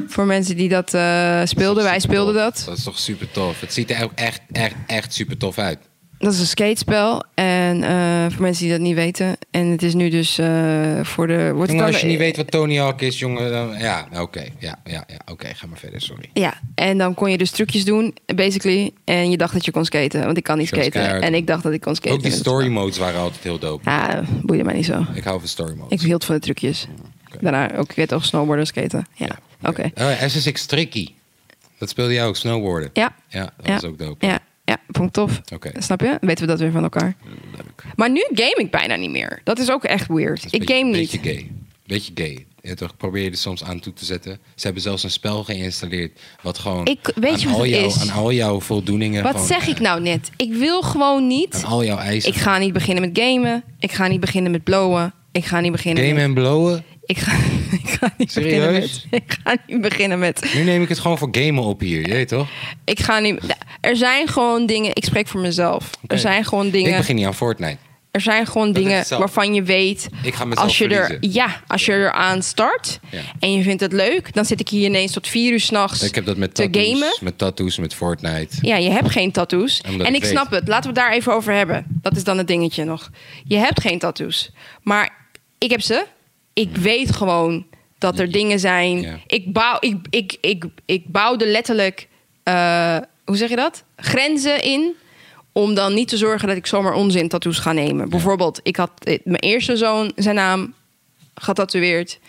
[0.07, 2.43] voor mensen die dat eh, speelden, wij speelden tof.
[2.43, 2.63] dat.
[2.65, 3.61] Dat is toch super tof.
[3.61, 5.77] Het ziet er ook echt, echt, echt super tof uit.
[6.19, 7.23] Dat is een skatespel.
[7.33, 9.37] En eh, voor mensen die dat niet weten.
[9.51, 11.51] En het is nu dus eh, voor de...
[11.53, 14.45] Wordt Jongen, als je niet weet wat Tony Hawk is, jongen, dan, ja, oké.
[14.59, 16.29] Ja, ja, ja, oké, ga maar verder, sorry.
[16.33, 18.91] Ja, en dan kon je dus trucjes doen, basically.
[19.05, 20.91] En je dacht dat je kon skaten, want ik kan niet skaten.
[20.91, 21.23] keihard.
[21.23, 22.17] En ik dacht dat ik kon skaten.
[22.17, 23.89] Ook die story modes waren altijd heel dope.
[23.89, 25.05] Ja, boeide mij niet zo.
[25.13, 25.99] Ik hou van story modes.
[25.99, 26.87] Ik hield van de trucjes.
[27.41, 29.05] Daarna ook, ik weet ook snowboarden, skaten.
[29.15, 29.91] Ja, oké.
[29.95, 31.07] Oh, SSX Tricky.
[31.77, 32.89] Dat speelde jij ook, snowboarden.
[32.93, 33.15] Ja.
[33.27, 33.73] Ja, dat ja.
[33.73, 34.25] was ook dope.
[34.25, 35.41] Ja, ja, vond ik tof.
[35.53, 35.71] Oké.
[35.81, 36.17] Snap je?
[36.21, 37.15] Weten we dat weer van elkaar.
[37.55, 37.83] Leuk.
[37.95, 39.41] Maar nu game ik bijna niet meer.
[39.43, 40.35] Dat is ook echt weird.
[40.43, 41.11] Dat is Ik beetje- game niet.
[41.11, 41.51] Beetje gay.
[41.85, 42.45] Beetje gay.
[42.61, 44.39] Ja, toch probeer je er soms aan toe te zetten.
[44.55, 46.19] Ze hebben zelfs een spel geïnstalleerd.
[46.41, 46.85] Wat gewoon.
[46.85, 47.99] Ik- weet aan je wat al het jouw, is?
[48.01, 49.23] Aan al jouw voldoeningen.
[49.23, 50.29] Wat gewoon, zeg ik nou net?
[50.35, 51.55] Ik wil gewoon niet.
[51.55, 52.31] Aan al jouw eisen.
[52.31, 53.63] Ik ga niet beginnen met gamen.
[53.79, 55.13] Ik ga niet beginnen met blowen.
[55.31, 56.25] Ik ga niet beginnen Gamen met...
[56.27, 56.83] en blowen.
[57.09, 57.31] Ik ga,
[57.83, 59.07] ik ga niet beginnen Serieus?
[59.09, 59.21] met...
[59.23, 60.51] Ik ga niet beginnen met...
[60.53, 62.01] Nu neem ik het gewoon voor gamen op hier.
[62.01, 62.47] Je weet toch?
[62.85, 63.39] Ik ga niet...
[63.81, 64.91] Er zijn gewoon dingen...
[64.93, 65.89] Ik spreek voor mezelf.
[66.07, 66.91] Er zijn gewoon dingen...
[66.91, 67.77] Ik begin niet aan Fortnite.
[68.11, 70.09] Er zijn gewoon dingen waarvan je weet.
[70.23, 73.21] Ik ga als je er, ja, als je er aan start Ja.
[73.39, 76.15] en je vindt het leuk, dan zit ik hier ineens tot vier uur s'nachts Ik
[76.15, 76.83] heb dat met te tattoos.
[76.87, 77.17] gamen.
[77.21, 78.57] Met tattoos, met Fortnite.
[78.61, 79.81] Ja, je hebt geen tattoos.
[79.87, 80.67] Omdat en ik snap het.
[80.67, 81.85] Laten we het daar even over hebben.
[82.01, 83.09] Dat is dan het dingetje nog.
[83.43, 84.51] Je hebt geen tattoos.
[84.81, 85.09] Maar
[85.57, 86.05] ik heb ze.
[86.53, 87.65] Ik weet gewoon
[87.97, 89.01] dat er dingen zijn.
[89.01, 89.19] Ja.
[89.27, 92.07] Ik, bouw, ik, ik, ik, ik bouwde letterlijk,
[92.43, 93.83] eh, hoe zeg je dat?
[93.95, 94.93] Grenzen in.
[95.51, 98.09] Om dan niet te zorgen dat ik zomaar onzin tattoos ga nemen.
[98.09, 100.73] Bijvoorbeeld, ik had eh, mijn eerste zoon zijn naam
[101.35, 102.19] getatoeëerd.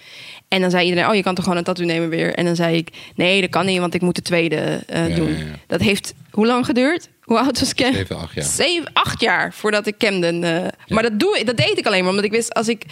[0.51, 2.35] En dan zei iedereen, oh, je kan toch gewoon een tattoo nemen weer?
[2.35, 5.15] En dan zei ik, nee, dat kan niet, want ik moet de tweede eh, Ja,
[5.15, 5.31] doen.
[5.33, 5.45] ja, ja.
[5.67, 7.09] Dat heeft hoe lang geduurd?
[7.23, 7.93] Hoe oud was Cam?
[7.95, 8.45] Zeven, acht jaar.
[8.45, 10.45] Zeven, acht jaar voordat ik Camden...
[10.45, 12.55] eh, Maar dat, doe, dat deed ik alleen maar omdat ik wist...
[12.55, 12.85] als ik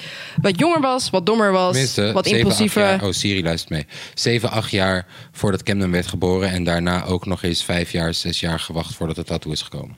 [0.42, 2.82] wat jonger was, wat dommer was, Tenminste, wat zeven, impulsiever...
[2.82, 3.86] jaar- oh, Siri luistert mee.
[4.14, 6.50] Zeven, acht jaar voordat Camden werd geboren.
[6.50, 9.96] En daarna ook nog eens vijf jaar, zes jaar gewacht voordat de tattoo is gekomen.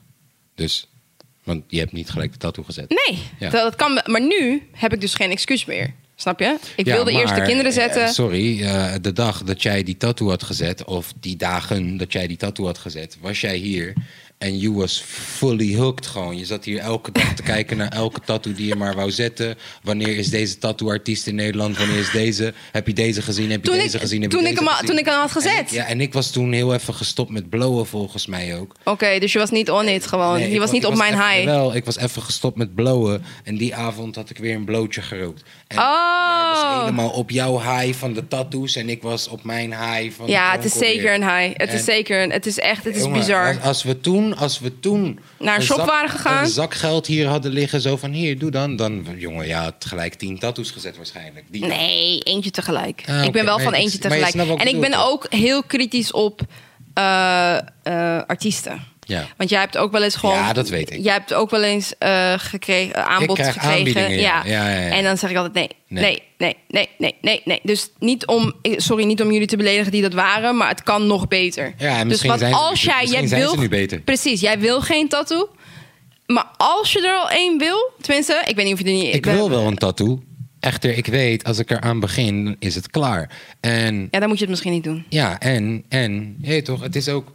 [0.55, 0.89] Dus,
[1.43, 2.89] want je hebt niet gelijk de tattoo gezet.
[3.07, 3.49] Nee, Ja.
[3.49, 5.93] dat kan, maar nu heb ik dus geen excuus meer.
[6.21, 6.57] Snap je?
[6.75, 8.03] Ik Ja, wilde eerst de kinderen zetten.
[8.03, 12.11] eh, sorry, eh, de dag dat jij die tattoo had gezet, of die dagen dat
[12.11, 13.93] jij die tattoo had gezet, was jij hier
[14.37, 16.37] en you was fully hooked gewoon.
[16.37, 19.55] Je zat hier elke dag te kijken naar elke tattoo die je maar wou zetten.
[19.83, 21.77] Wanneer is deze tattoo-artiest in Nederland?
[21.77, 22.53] Wanneer is deze?
[22.71, 23.51] Heb je deze gezien?
[23.51, 24.21] Heb je Toen deze ik- gezien?
[24.21, 24.87] Heb je toen ik deze hem gezien?
[24.87, 25.53] toen ik hem had gezet.
[25.57, 28.75] En ik- ja, en ik was toen heel even gestopt met blowen volgens mij ook.
[28.83, 30.39] Oké, dus je was niet on it gewoon.
[30.39, 31.45] Nee, je was niet op mijn high.
[31.45, 33.23] Wel, ik was even gestopt met blowen.
[33.43, 35.43] En die avond had ik weer een blootje gerookt.
[35.71, 36.27] En Oh.
[36.27, 38.75] jij was helemaal op jouw high van de tattoos.
[38.75, 41.57] En ik was op mijn high van Ja, het is zeker een high.
[41.57, 42.31] Het is zeker een...
[42.31, 42.83] Het is echt...
[42.83, 43.47] Het is Jongen, bizar.
[43.47, 46.43] Als, als we toen, als we toen Naar een shop zak- waren gegaan?
[46.43, 48.75] Een zak geld hier hadden liggen, zo van hier, doe dan.
[48.75, 51.45] Dan, jongen, ja, had gelijk tien tattoos gezet waarschijnlijk.
[51.49, 53.03] Die Nee, eentje tegelijk.
[53.07, 54.33] Ah, ik ben wel maar van eentje tegelijk.
[54.33, 56.41] En ik ben ook heel kritisch op
[56.93, 57.61] eh, eh,
[58.27, 58.83] artiesten.
[59.07, 59.27] Ja.
[59.37, 60.35] Want jij hebt ook wel eens gewoon...
[60.35, 61.03] Ja, dat weet ik.
[61.03, 63.61] Jij hebt ook wel eens eh, gekregen, aanbod gekregen.
[63.61, 64.41] aanbiedingen, ja.
[64.45, 64.69] Ja.
[64.69, 64.89] Ja.
[64.89, 66.01] En dan zeg ik altijd nee, Nee.
[66.03, 67.59] nee, nee, nee, nee, nee, nee.
[67.63, 68.53] Dus niet om...
[68.61, 71.73] Sorry, niet om jullie te beledigen die dat waren, maar het kan nog beter.
[71.77, 72.95] Ja, en dus misschien wat zijn ze nu- als jij...
[72.99, 73.99] misschien jij zijn wil, ze nu beter.
[73.99, 75.49] Precies, jij wil geen tattoo.
[76.25, 77.91] Maar als je er al één wil...
[78.01, 79.15] Tenminste, ik weet niet of je er niet...
[79.15, 80.23] Ik ben- wil wel een tattoo.
[80.59, 83.29] Echter, ik weet, als ik eraan begin, dan is het klaar.
[83.59, 85.05] En Ja, dan moet je het misschien niet doen.
[85.09, 87.31] Ja, en, en, weet toch, het is ook...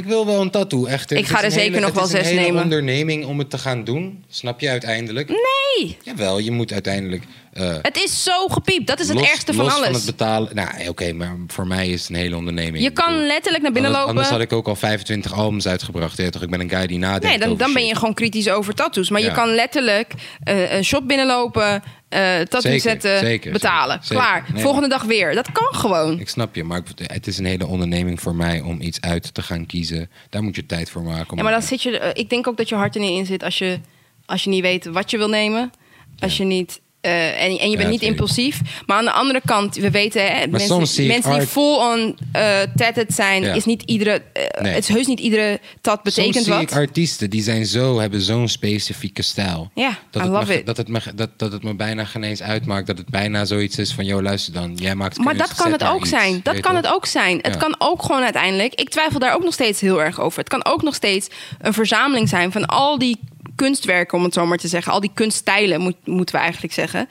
[0.00, 1.10] Ik wil wel een tattoo, echt.
[1.10, 2.62] Ik ga er zeker nog wel zes Het is een nemen.
[2.62, 4.24] onderneming om het te gaan doen.
[4.28, 5.28] Snap je uiteindelijk?
[5.28, 5.96] Nee!
[6.02, 7.22] Jawel, je moet uiteindelijk...
[7.52, 8.86] eh, Het is zo gepiept.
[8.86, 9.86] Dat is het los- ergste van los alles.
[9.86, 10.54] van het betalen...
[10.54, 12.84] Nou, oké, maar voor mij is het een hele onderneming.
[12.84, 14.22] je kan letterlijk naar binnen anders, lopen.
[14.22, 16.32] Anders had ik ook al 25 albums uitgebracht.
[16.32, 16.42] Toch?
[16.42, 19.10] Ik ben een guy die nadenkt Nee, dan, dan ben je gewoon kritisch over tattoos.
[19.10, 23.98] Maar je kan letterlijk eh, een shop binnenlopen, eh tattoo zetten, zeker, betalen.
[24.02, 24.16] zeker.
[24.24, 24.46] Klaar.
[24.52, 25.34] Nee, Volgende dag weer.
[25.34, 26.20] Dat kan gewoon.
[26.20, 29.34] Ik snap je, maar ik- het is een hele onderneming voor mij om iets uit
[29.34, 30.10] te gaan kiezen.
[30.30, 31.36] Daar moet je tijd voor maken.
[31.36, 31.98] Ja, maar dan zit je.
[31.98, 33.78] eh, ik denk ook dat je hart er niet in zit als je,
[34.26, 35.70] als je niet weet wat je wil nemen.
[36.18, 36.80] Als je niet.
[37.00, 38.60] Eh, en, en je bent dat niet impulsief.
[38.86, 42.58] Maar aan de andere kant, we weten, hè, mensen, zie mensen die art- full-on eh
[42.76, 43.52] tatted zijn, Ja.
[43.52, 44.22] is niet iedere.
[44.32, 44.72] eh, Nee.
[44.72, 46.62] Het is heus niet iedere tat betekent Soms zie wat.
[46.62, 49.70] ik artiesten die zijn zo, hebben zo'n specifieke stijl.
[49.74, 50.66] Ja, dat I het love me, it.
[50.66, 52.86] Dat het, me, dat, dat het me bijna geen eens uitmaakt.
[52.86, 54.74] Dat het bijna zoiets is van, joh, luister dan.
[54.74, 56.10] Jij maakt Maar dat kan het ook iets.
[56.10, 56.40] zijn.
[56.42, 57.38] Dat kan het ook zijn.
[57.42, 58.74] Het kan ook gewoon uiteindelijk.
[58.74, 60.38] Ik twijfel daar ook nog steeds heel erg over.
[60.38, 61.28] Het kan ook nog steeds
[61.58, 63.18] een verzameling zijn van al die
[63.54, 64.92] kunstwerken, om het zo maar te zeggen.
[64.92, 67.08] Al die kunststijlen, moet, moeten we eigenlijk zeggen.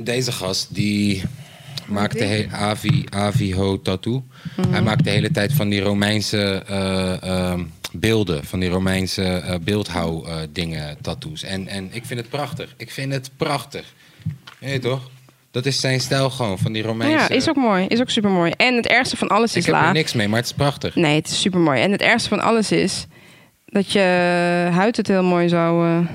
[0.00, 1.22] Deze gast, die
[1.86, 4.24] maakte he, Avi, Avi Ho Tattoo.
[4.56, 4.72] Mhm.
[4.72, 8.44] Hij maakt de hele tijd van die Romeinse eh, ehm, beelden.
[8.44, 11.42] Van die Romeinse eh beeldhouw eh, dingen, tattoos.
[11.42, 12.74] En, en ik vind het prachtig.
[12.76, 13.94] Ik vind het prachtig.
[14.58, 15.10] Weet je toch?
[15.50, 17.16] Dat is zijn stijl gewoon, van die Romeinse...
[17.16, 17.86] Ja, is ook mooi.
[17.86, 18.52] Is ook super mooi.
[18.56, 20.94] En het ergste van alles Ik is heb er niks mee, maar het is prachtig.
[20.94, 21.80] Nee, het is super mooi.
[21.82, 23.06] En het ergste van alles is
[23.76, 24.00] dat je
[24.72, 25.88] huid het heel mooi zou.
[25.88, 26.06] eh,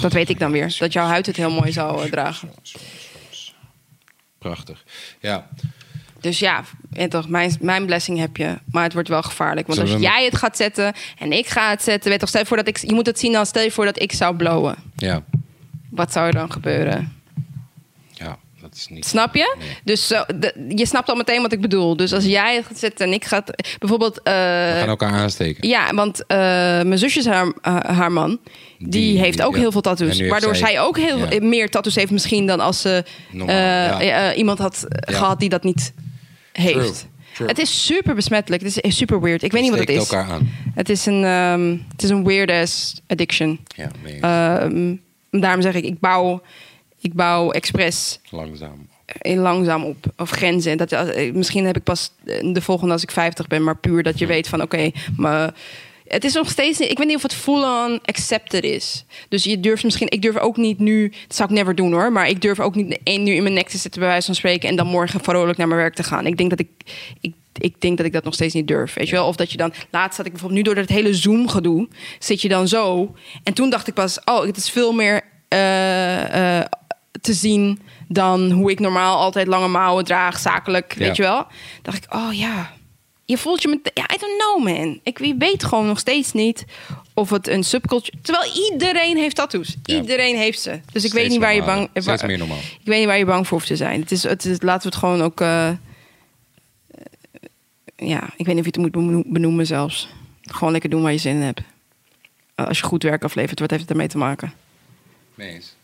[0.00, 0.76] dat weet ik dan weer.
[0.78, 2.50] Dat jouw huid het heel mooi zou eh, dragen.
[4.38, 4.84] Prachtig.
[5.20, 5.48] Ja,
[6.20, 8.58] Dus ja, en toch, mijn, mijn blessing heb je.
[8.72, 9.66] Maar het wordt wel gevaarlijk.
[9.66, 12.10] Want als jij het gaat zetten en ik ga het zetten.
[12.10, 12.76] Weet toch, stel je voor dat ik.
[12.76, 14.76] Je moet het zien als stel je voor dat ik zou blowen.
[14.96, 15.22] ja,
[15.90, 17.21] Wat zou er dan gebeuren?
[18.72, 18.78] Ja.
[18.78, 19.06] Dat is niet...
[19.06, 19.56] Snap je?
[19.58, 19.68] Nee.
[19.84, 21.96] Dus de- je snapt al meteen wat ik bedoel.
[21.96, 23.44] Dus als jij gaat zetten en ik ga.
[23.78, 24.22] Bijvoorbeeld.
[24.22, 25.68] eh, We gaan elkaar aansteken.
[25.68, 26.36] Ja, want eh,
[26.82, 28.38] mijn zusje haar, eh, haar man.
[28.78, 29.60] Die, Die- heeft ook ja.
[29.60, 30.20] heel veel tattoos.
[30.20, 31.40] Waardoor zij- zij, ook heel ja.
[31.40, 34.00] meer tattoos heeft misschien dan als ze eh, ja.
[34.30, 35.92] eh, iemand had gehad die dat niet
[36.52, 36.72] heeft.
[36.74, 36.92] True,
[37.34, 37.48] true.
[37.48, 38.62] Het is super besmettelijk.
[38.62, 39.42] Het is super weird.
[39.42, 39.96] Ik weet niet wat het is.
[39.96, 40.50] elkaar aan.
[40.74, 43.60] Het is een, ehm, het is een weird ass addiction.
[43.76, 43.88] Ja,
[44.20, 44.94] Ehm,
[45.30, 46.42] daarom zeg ik, ik bouw,
[47.02, 48.88] ik bouw expres langzaam.
[49.20, 49.96] in langzaam op.
[50.16, 50.78] Of grenzen.
[50.78, 53.64] Dat, eh, misschien heb ik pas de volgende als ik 50 ben.
[53.64, 55.54] Maar puur dat je weet van oké, maar
[56.06, 56.78] het is nog steeds.
[56.78, 59.04] niet- Ik weet niet of het full-on accepted is.
[59.28, 60.10] Dus je durft misschien.
[60.10, 61.08] Ik durf ook niet nu.
[61.26, 62.12] Dat zou ik never doen hoor.
[62.12, 64.34] Maar ik durf ook niet één nu in mijn nek te zitten bij wijze van
[64.34, 64.68] spreken.
[64.68, 66.26] En dan morgen vrolijk naar mijn werk te gaan.
[66.26, 66.68] Ik denk dat ik.
[67.20, 68.94] ik ik denk dat ik dat nog steeds niet durf.
[68.94, 69.26] Weet je wel?
[69.26, 69.72] Of dat je dan.
[69.90, 71.88] Laatst zat ik bijvoorbeeld nu door het hele Zoom-gedoe.
[72.18, 73.14] Zit je dan zo.
[73.42, 74.18] En toen dacht ik pas.
[74.24, 75.22] Oh, het is veel meer.
[75.48, 76.64] eh, eh,
[77.22, 81.46] te zien dan hoe ik normaal altijd lange mouwen draag, zakelijk, weet je wel.
[81.82, 82.72] Dacht ik, oh ja,
[83.24, 83.90] je voelt je met.
[83.94, 85.00] Ja, I don't know, man.
[85.02, 86.64] Ik weet gewoon nog steeds niet
[87.14, 88.16] of het een subculture.
[88.22, 89.76] Terwijl iedereen heeft tattoos.
[89.82, 89.94] Ja.
[89.96, 90.70] Iedereen heeft ze.
[90.70, 91.88] Dus ik Steeds weet niet waar je bang.
[92.04, 92.58] Waar- meer normaal.
[92.58, 94.00] Ik weet niet waar je bang voor hoeft te zijn.
[94.00, 95.40] Het is, het is, laten we het gewoon ook.
[95.40, 95.74] eh, eh,
[97.96, 100.08] ja, ik weet niet of je het moet beno- benoemen zelfs.
[100.42, 101.60] Gewoon lekker doen waar je zin in hebt.
[102.54, 104.52] Als je goed werk aflevert, wat heeft het ermee te maken?
[105.34, 105.74] Mee eens.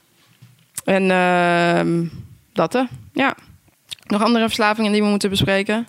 [0.88, 2.04] En ehm,
[2.52, 2.82] dat hè?
[3.12, 3.36] Ja.
[4.06, 5.86] Nog andere verslavingen die we moeten bespreken?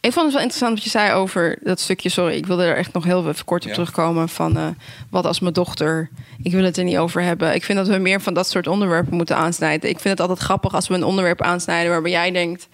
[0.00, 2.08] Ik vond het wel interessant wat je zei over dat stukje.
[2.08, 3.74] Sorry, ik wilde er echt nog heel even kort op Ja.
[3.74, 4.28] terugkomen.
[4.28, 4.66] Van eh,
[5.10, 6.10] wat als mijn dochter.
[6.42, 7.54] Ik wil het er niet over hebben.
[7.54, 9.90] Ik vind dat we meer van dat soort onderwerpen moeten aansnijden.
[9.90, 12.68] Ik vind het altijd grappig als we een onderwerp aansnijden waarbij jij denkt.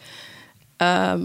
[0.77, 1.21] ehm,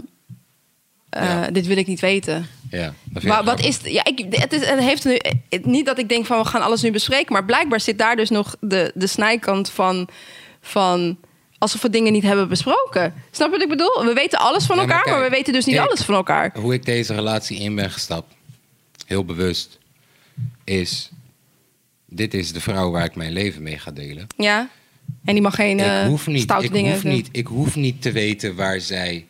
[1.08, 1.50] eh, Ja.
[1.50, 2.46] Dit wil ik niet weten.
[2.72, 3.78] Ja, Maar wat is.
[3.84, 5.18] Ja, ik, het, is, het heeft nu.
[5.62, 7.32] niet dat ik denk van we gaan alles nu bespreken.
[7.32, 10.08] Maar blijkbaar zit daar dus nog de, de snijkant van.
[10.60, 11.18] van
[11.58, 13.14] alsof we dingen niet hebben besproken.
[13.30, 14.04] Snap je wat ik bedoel?
[14.04, 16.14] We weten alles van Ja, maar elkaar, maar, we weten dus niet ik- alles van
[16.14, 16.56] elkaar.
[16.58, 18.34] Hoe ik deze relatie in ben gestapt,
[19.06, 19.78] heel bewust,
[20.64, 21.10] is...
[22.06, 24.26] Dit is de vrouw waar ik mijn leven mee ga delen.
[24.36, 24.68] Ja.
[25.24, 27.12] En die mag geen eh ik hoef niet, ik dingen hoef doen.
[27.12, 29.26] niet, ik hoef niet te weten waar zij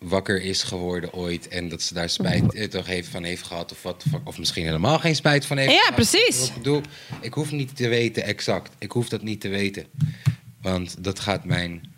[0.00, 3.72] wakker is geworden ooit en dat ze daar spijt eh, toch heeft van heeft gehad
[3.72, 5.72] of wat of misschien helemaal geen spijt van heeft.
[5.72, 5.94] Ja, gehad.
[5.94, 6.48] precies.
[6.48, 6.82] Ik bedoel,
[7.20, 8.72] ik hoef niet te weten exact.
[8.78, 9.86] Ik hoef dat niet te weten,
[10.62, 11.94] want dat gaat mijn.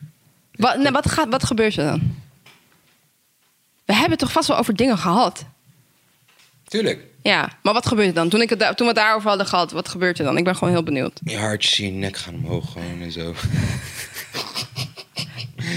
[0.53, 2.17] Wat, nou, wat, gaat, wat gebeurt er dan?
[3.85, 5.45] We hebben het toch vast wel over dingen gehad.
[6.65, 7.05] Tuurlijk.
[7.23, 8.29] Ja, maar wat gebeurt er dan?
[8.29, 10.37] Toen, ik het, toen we het daarover hadden gehad, wat gebeurt er dan?
[10.37, 11.21] Ik ben gewoon heel benieuwd.
[11.25, 13.35] Je hartjes in je nek gaan omhoog gewoon en zo.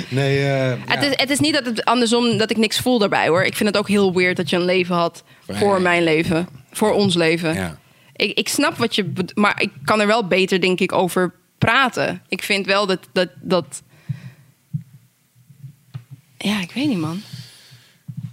[0.10, 3.28] nee, eh, Het, is, het is niet dat het andersom dat ik niks voel daarbij
[3.28, 3.44] hoor.
[3.44, 6.94] Ik vind het ook heel weird dat je een leven had Voor mijn leven, voor
[6.94, 7.54] ons leven.
[7.54, 7.78] Ja.
[8.16, 12.22] Ik, ik snap wat je, maar ik kan er wel beter denk ik over praten.
[12.28, 13.84] Ik vind wel dat dat dat.
[16.38, 17.22] Ja, ik weet niet man.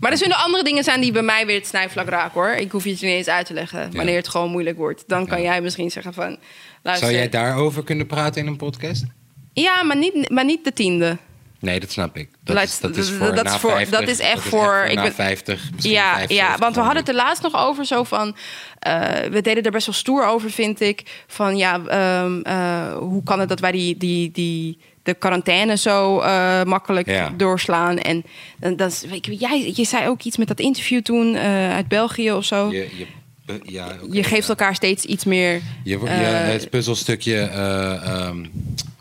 [0.00, 2.50] Maar er zullen andere dingen zijn die bij mij weer het snijvlak raken hoor.
[2.50, 3.96] Ik hoef je het niet eens uit te leggen.
[3.96, 6.38] Wanneer het gewoon moeilijk wordt, dan kan jij misschien zeggen van.
[6.82, 9.04] Luister, Zou jij daarover kunnen praten in een podcast?
[9.52, 11.18] Ja, maar niet, maar niet de tiende.
[11.62, 12.28] Nee, dat snap ik.
[12.44, 14.94] Dat is, dat is voor dat na is voor- 50, dat is echt voor- ik
[14.94, 17.84] na ben- 50, misschien Ja, 75 ja, want we hadden het er laatst nog over
[17.84, 18.36] zo van...
[18.78, 21.24] eh, we deden er best wel stoer over, vind ik.
[21.26, 26.20] Van ja, ehm, eh, hoe kan het dat wij die, die, die, de quarantaine zo
[26.20, 27.30] eh, makkelijk Ja.
[27.36, 27.98] doorslaan?
[27.98, 28.24] En
[28.58, 31.36] dan dat is- je, jij, je zei ook iets met dat interview toen
[31.72, 32.70] uit België of zo.
[32.70, 33.06] Je, Je,
[33.46, 34.48] je, ja, oké, geeft ja.
[34.48, 35.52] elkaar steeds iets meer...
[35.84, 37.36] Je, je, eh, het puzzelstukje.
[37.36, 38.44] eh, ehm,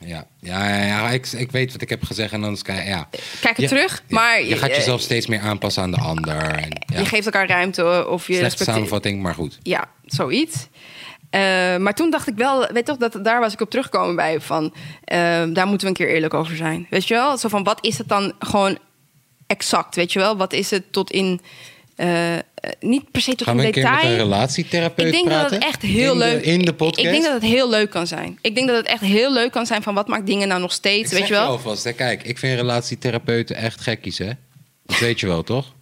[0.05, 2.83] ja, ja, ja, ja ik, ik weet wat ik heb gezegd en anders kan je-
[2.83, 3.07] ja.
[3.41, 4.43] Kijk het Je- terug, maar...
[4.43, 6.35] je gaat eh, jezelf steeds meer aanpassen aan de ander.
[6.41, 6.99] En, ja.
[6.99, 9.57] Je geeft elkaar ruimte of je Slechte samenvatting, maar goed.
[9.63, 10.67] Ja, zoiets.
[11.29, 11.41] Eh,
[11.77, 14.73] maar toen dacht ik wel, weet toch, dat, daar was ik op teruggekomen bij van,
[15.03, 15.17] eh,
[15.53, 16.87] daar moeten we een keer eerlijk over zijn.
[16.89, 17.37] Weet je wel?
[17.37, 18.77] Zo van, wat is het dan gewoon
[19.47, 20.37] exact, weet je wel?
[20.37, 21.41] Wat is het tot in,
[21.95, 22.41] eh, eh,
[22.79, 24.17] niet per se tot Gaan we in een keer met een detail.
[24.17, 25.43] relatietherapeut Ik denk praten?
[25.43, 27.05] dat het echt heel in de- leuk in de podcast?
[27.07, 28.37] Ik denk dat het heel leuk kan zijn.
[28.41, 30.71] Ik denk dat het echt heel leuk kan zijn van wat maakt dingen nou nog
[30.73, 31.45] steeds, Ik weet je wel?
[31.47, 34.29] alvast, hè, kijk, ik vind relatietherapeuten echt gekkies, hè?
[34.85, 35.73] Dat weet je wel, toch?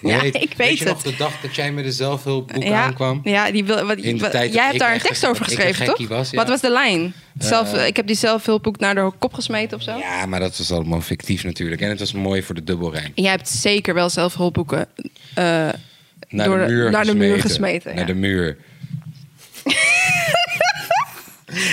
[0.00, 0.92] Je Ja, ik weet je het.
[0.92, 3.20] nog de dag dat jij met de zelfhulpboek ja, aankwam?
[3.24, 5.28] ja, die wil, wat, In de wat- tijd dat jij hebt daar een tekst een-
[5.28, 5.86] over geschreven, een toch?
[5.86, 6.36] gekkie was, ja.
[6.36, 7.14] Wat was de lijn?
[7.38, 9.96] Zelf, Eh, ik heb die zelfhulpboek naar de kop gesmeten of zo?
[9.96, 11.80] Ja, maar dat was allemaal fictief natuurlijk.
[11.80, 13.12] En het was mooi voor de dubbelrijm.
[13.14, 14.86] Jij hebt zeker wel zelfhulpboeken
[15.34, 15.44] eh,
[16.28, 17.28] Naar Door de muur naar de gesmeten.
[17.28, 18.56] muur gesmeten, Naar de muur.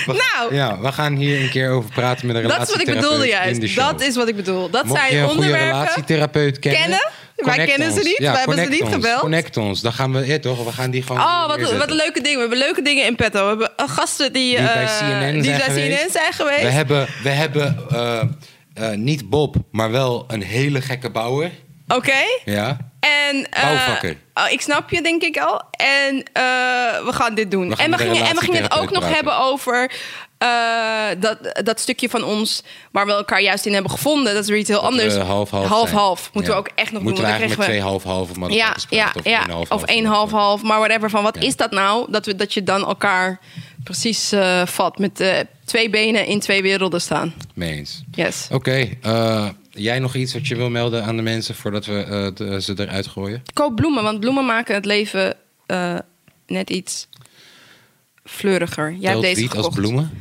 [0.06, 2.88] Nou, Ja, we gaan hier een keer over praten met een dat is wat ik
[2.88, 3.28] relatietherapeut bedoelde
[3.62, 3.76] juist.
[3.76, 4.70] Dat is wat ik bedoel.
[4.70, 5.80] Dat Mocht je zijn een goede onderwerpen.
[5.82, 6.82] relatietherapeut kennen...
[6.82, 7.10] kennen?
[7.36, 8.94] Wij kennen ze niet, Ja, wij hebben ze niet ons.
[8.94, 9.20] gebeld.
[9.20, 9.82] Connect ons.
[9.82, 10.26] Dan gaan we...
[10.26, 10.64] Ja, toch?
[10.64, 12.34] We gaan die gewoon Oh, wat, wat leuke dingen.
[12.34, 13.42] We hebben leuke dingen in petto.
[13.42, 15.98] We hebben eh, gasten die, Die bij eh, CNN die zijn bij geweest.
[16.02, 16.62] CNN zijn geweest.
[16.62, 17.78] We hebben, we hebben
[18.74, 21.52] eh, niet Bob, maar wel een hele gekke bouwer.
[21.88, 22.24] Oké.
[22.46, 22.78] Ja.
[23.00, 24.18] En, Bouwvakker.
[24.34, 25.62] oh, ik snap je, denk ik al.
[25.72, 26.16] En
[27.06, 27.76] we gaan dit doen.
[27.76, 29.92] Gaan en, we gingen, en we gingen het ook nog hebben over
[30.38, 34.34] eh, dat, dat stukje van ons waar we elkaar juist in hebben gevonden.
[34.34, 35.16] Dat is weer iets heel anders.
[35.16, 36.00] half-half Half, zijn.
[36.00, 36.30] half.
[36.34, 36.58] Moeten Ja.
[36.62, 37.32] we ook echt nog Moeten doen.
[37.34, 39.50] we eigenlijk met twee half-half, we- ja, ja, of ja.
[39.50, 40.62] half of één half, half.
[40.64, 41.10] Maar whatever.
[41.10, 41.48] Van wat Ja.
[41.48, 42.12] is dat nou?
[42.12, 43.40] Dat, we, dat je dan elkaar
[43.84, 44.98] precies eh, vat.
[44.98, 47.34] Met eh, twee benen in twee werelden staan.
[47.54, 48.04] Mee eens.
[48.12, 48.48] Yes.
[48.52, 48.90] Oké,
[49.72, 53.08] jij nog iets wat je wil melden aan de mensen voordat we de- ze eruit
[53.08, 53.44] gooien?
[53.54, 55.36] Koop bloemen, want bloemen maken het leven
[56.48, 57.08] net iets
[58.26, 58.94] fleuriger.
[59.00, 59.66] Jij hebt deze gekocht.
[59.66, 60.12] als bloemen?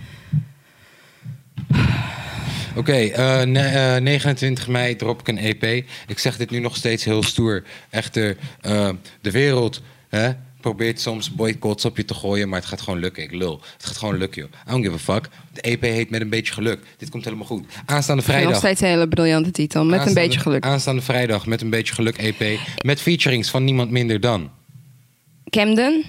[2.77, 5.63] Oké, eh, ne- eh, 29 mei drop ik een EP.
[6.07, 7.63] Ik zeg dit nu nog steeds heel stoer.
[7.91, 8.89] Echter, eh,
[9.21, 13.23] de wereld hè, probeert soms boycotts op je te gooien, maar het gaat gewoon lukken.
[13.23, 13.61] Ik lul.
[13.77, 14.51] Het gaat gewoon lukken, joh.
[14.69, 15.29] I don't give a fuck.
[15.53, 16.81] De EP heet Met een beetje geluk.
[16.97, 17.65] Dit komt helemaal goed.
[17.87, 18.57] Aanstaande Nog vrijdag.
[18.57, 19.85] steeds een hele briljante titel.
[19.85, 20.65] Met een beetje geluk.
[20.65, 22.59] Aanstaande vrijdag met een beetje geluk EP.
[22.85, 24.51] Met featurings van niemand minder dan.
[25.51, 26.05] Camden.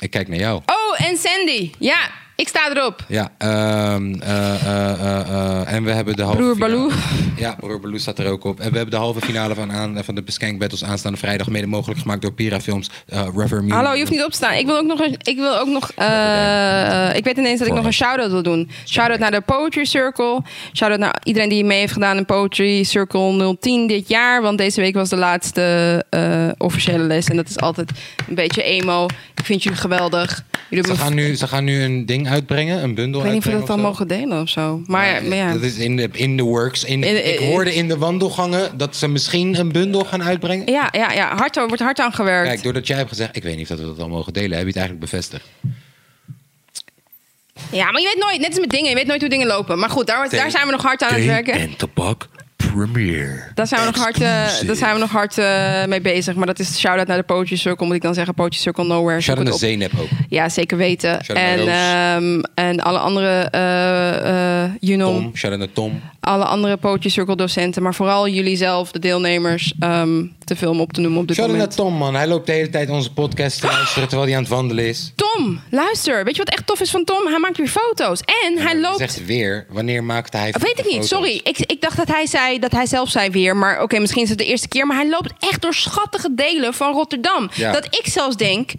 [0.00, 0.62] Ik kijk naar jou.
[0.66, 1.72] Oh, en Sandy.
[1.78, 2.10] Ja,
[2.40, 3.04] ik sta erop.
[3.08, 6.90] Ja, ehm, eh, eh, eh, eh, en we hebben de halve Broer finale- Baloo.
[7.36, 8.60] Ja, Broer Baloo staat er ook op.
[8.60, 11.66] En we hebben de halve finale van, aan, van de Beskank Battles aanstaande vrijdag mede
[11.66, 12.90] mogelijk gemaakt door Pira Films.
[13.08, 13.28] eh.
[13.68, 14.54] Hallo, je hoeft niet op te staan.
[14.54, 15.00] Ik wil ook nog.
[15.00, 15.90] Een, ik wil ook nog.
[15.96, 18.70] eh, ik weet ineens dat ik nog een shout-out wil doen.
[18.86, 20.42] Shout-out naar de Poetry Circle.
[20.72, 24.42] Shout-out naar iedereen die mee heeft gedaan in Poetry Circle 010 dit jaar.
[24.42, 27.26] Want deze week was de laatste eh, officiële les.
[27.26, 27.90] En dat is altijd
[28.28, 29.04] een beetje emo.
[29.34, 30.44] Ik vind jullie geweldig.
[30.70, 33.34] Jullie Ze hebben gaan, nu, ze gaan nu een ding uitbrengen, een bundel ik weet
[33.34, 33.82] niet of we dat dan zo.
[33.82, 34.82] mogen delen of zo.
[34.86, 35.52] Maar, maar ja.
[35.52, 36.84] Dat is in de, in de works.
[36.84, 40.66] In, In- ik hoorde in de wandelgangen dat ze misschien een bundel gaan uitbrengen.
[40.72, 41.36] Ja, ja, ja.
[41.36, 42.48] Hard, er wordt hard aan gewerkt.
[42.48, 44.50] Kijk, doordat jij hebt gezegd, ik weet niet of dat we dat al mogen delen,
[44.50, 45.44] heb je het eigenlijk bevestigd.
[47.72, 48.38] Ja, maar je weet nooit.
[48.38, 48.88] Net als met dingen.
[48.88, 49.78] Je weet nooit hoe dingen lopen.
[49.78, 51.52] Maar goed, daar, daar zijn we nog hard aan het werken.
[51.54, 52.28] en tabak
[52.86, 53.42] premiere.
[53.54, 56.34] Daar zijn we nog hard, eh, daar zijn we nog hard eh, mee bezig.
[56.34, 57.86] Maar dat is shout-out naar de Poetry Circle.
[57.86, 59.20] Moet ik dan zeggen, Poetry Circle Nowhere.
[59.20, 59.70] Shout Zoek out het naar.
[59.70, 60.08] Zeynep ook.
[60.28, 61.24] Ja, zeker weten.
[61.24, 66.00] Shout-out En, ehm, en alle andere, eh eh Junon, Tom, shout out naar Tom.
[66.28, 67.82] Alle andere Poetry Circle docenten.
[67.82, 71.48] Maar vooral jullie zelf, de deelnemers, ehm, te film op te noemen op dit Shout
[71.50, 71.88] out naar moment.
[71.90, 72.14] Tom, man.
[72.14, 75.12] Hij loopt de hele tijd onze podcast te luisteren terwijl hij aan het wandelen is.
[75.16, 76.24] Tom, luister.
[76.24, 77.26] Weet je wat echt tof is van Tom?
[77.26, 78.20] Hij maakt weer foto's.
[78.20, 78.98] En hij Hij loopt...
[78.98, 81.08] zegt weer, wanneer maakte hij Weet ik niet, foto's?
[81.08, 81.40] sorry.
[81.44, 83.56] Ik, ik dacht dat hij zei dat hij zelf zei weer.
[83.56, 84.86] Maar oké, misschien is het de eerste keer.
[84.86, 87.50] Maar hij loopt echt door schattige delen van Rotterdam.
[87.54, 87.72] Ja.
[87.72, 88.70] Dat ik zelfs denk: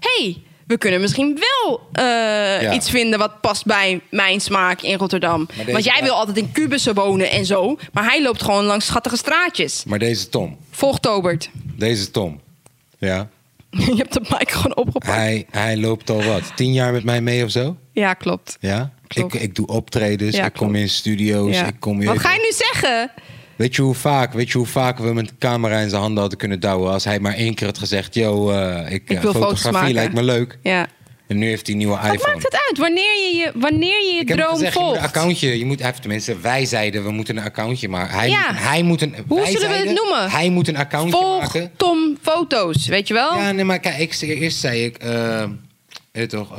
[0.00, 0.36] hey,
[0.66, 5.48] we kunnen misschien wel eh, iets vinden wat past bij mijn smaak in Rotterdam.
[5.72, 7.78] Want jij wil altijd in Kubussen wonen en zo.
[7.92, 9.84] Maar hij loopt gewoon langs schattige straatjes.
[9.86, 11.50] Maar deze Tom, Volg Tobert.
[11.76, 12.40] deze Tom,
[12.98, 13.28] ja,
[13.70, 15.06] Je hebt de mic gewoon opgepakt.
[15.06, 17.76] hij, hij loopt al wat, tien jaar met mij mee of zo?
[17.92, 18.56] Ja, klopt.
[18.60, 18.92] Ja?
[19.06, 19.34] Klopt.
[19.34, 21.66] Ik, ik doe optredens, Ja, ik kom in studio's, Ja.
[21.66, 22.04] ik kom...
[22.04, 23.10] Wat ga je nu zeggen?
[23.56, 26.38] Weet je hoe vaak, weet je hoe vaak we met camera in zijn handen hadden
[26.38, 29.32] kunnen douwen als hij maar één keer had gezegd, yo, eh, ik, Ik eh, wil
[29.32, 30.58] fotografie lijkt me leuk.
[30.62, 30.86] Ja.
[31.28, 32.32] En nu heeft hij een nieuwe Wat iPhone.
[32.32, 32.78] maakt het uit?
[32.78, 35.06] Wanneer je je, wanneer je, je Ik droom gezegd, je moet een volgt.
[35.16, 35.58] accountje.
[35.58, 38.18] Je moet, heeft tenminste, wij zeiden we moeten een accountje maken.
[38.18, 38.50] Hij, Ja.
[38.52, 39.14] moet, hij moet een.
[39.28, 40.30] Hoe wij zullen we het zeiden, noemen?
[40.30, 41.70] Hij moet een accountje Volg maken.
[41.76, 43.34] Tom foto's, weet je wel?
[43.36, 44.96] Ja, nee, maar kijk, ik, eerst zei ik.
[44.96, 45.44] eh,
[46.20, 46.56] je toch,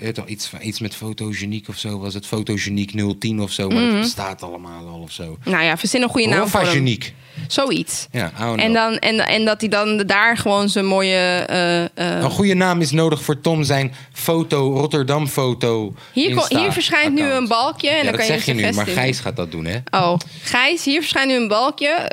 [0.00, 1.98] je toch iets, iets met fotogeniek of zo?
[1.98, 3.68] Was het fotogeniek 010 of zo?
[3.68, 3.92] Maar Mhm.
[3.92, 5.38] dat bestaat allemaal al of zo.
[5.44, 6.68] Nou ja, verzin een goede naam voor hem.
[6.68, 7.14] Rovageniek.
[7.48, 8.06] Zoiets.
[8.12, 11.14] Ja, En, dan, en, en dat hij dan daar gewoon zijn mooie...
[11.46, 11.88] eh, eh,
[12.22, 15.94] Een goede naam is nodig voor Tom zijn foto, Rotterdam foto.
[16.12, 18.44] hier, ko- Insta hier verschijnt nu een balkje en Ja, dan dat kan je zeg
[18.44, 19.78] je een nu, maar Gijs gaat dat doen, hè?
[19.90, 22.10] Oh, Gijs, hier verschijnt nu een balkje.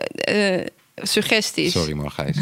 [0.96, 1.72] Suggesties.
[1.72, 2.38] Sorry man, Gijs.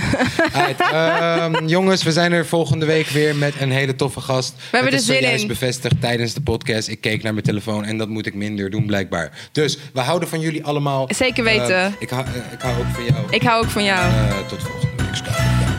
[0.53, 4.53] Alright, ehm, jongens, we zijn er volgende week weer met een hele toffe gast.
[4.55, 5.47] We hebben het er zin in.
[5.47, 6.87] bevestigd tijdens de podcast.
[6.87, 9.49] Ik keek naar mijn telefoon en dat moet ik minder doen blijkbaar.
[9.51, 11.09] Dus we houden van jullie allemaal.
[11.15, 11.85] Zeker weten.
[11.85, 13.25] Eh, ik, hou, eh, ik hou ook van jou.
[13.29, 14.11] Ik hou ook van jou.
[14.11, 15.70] Eh, tot volgende week.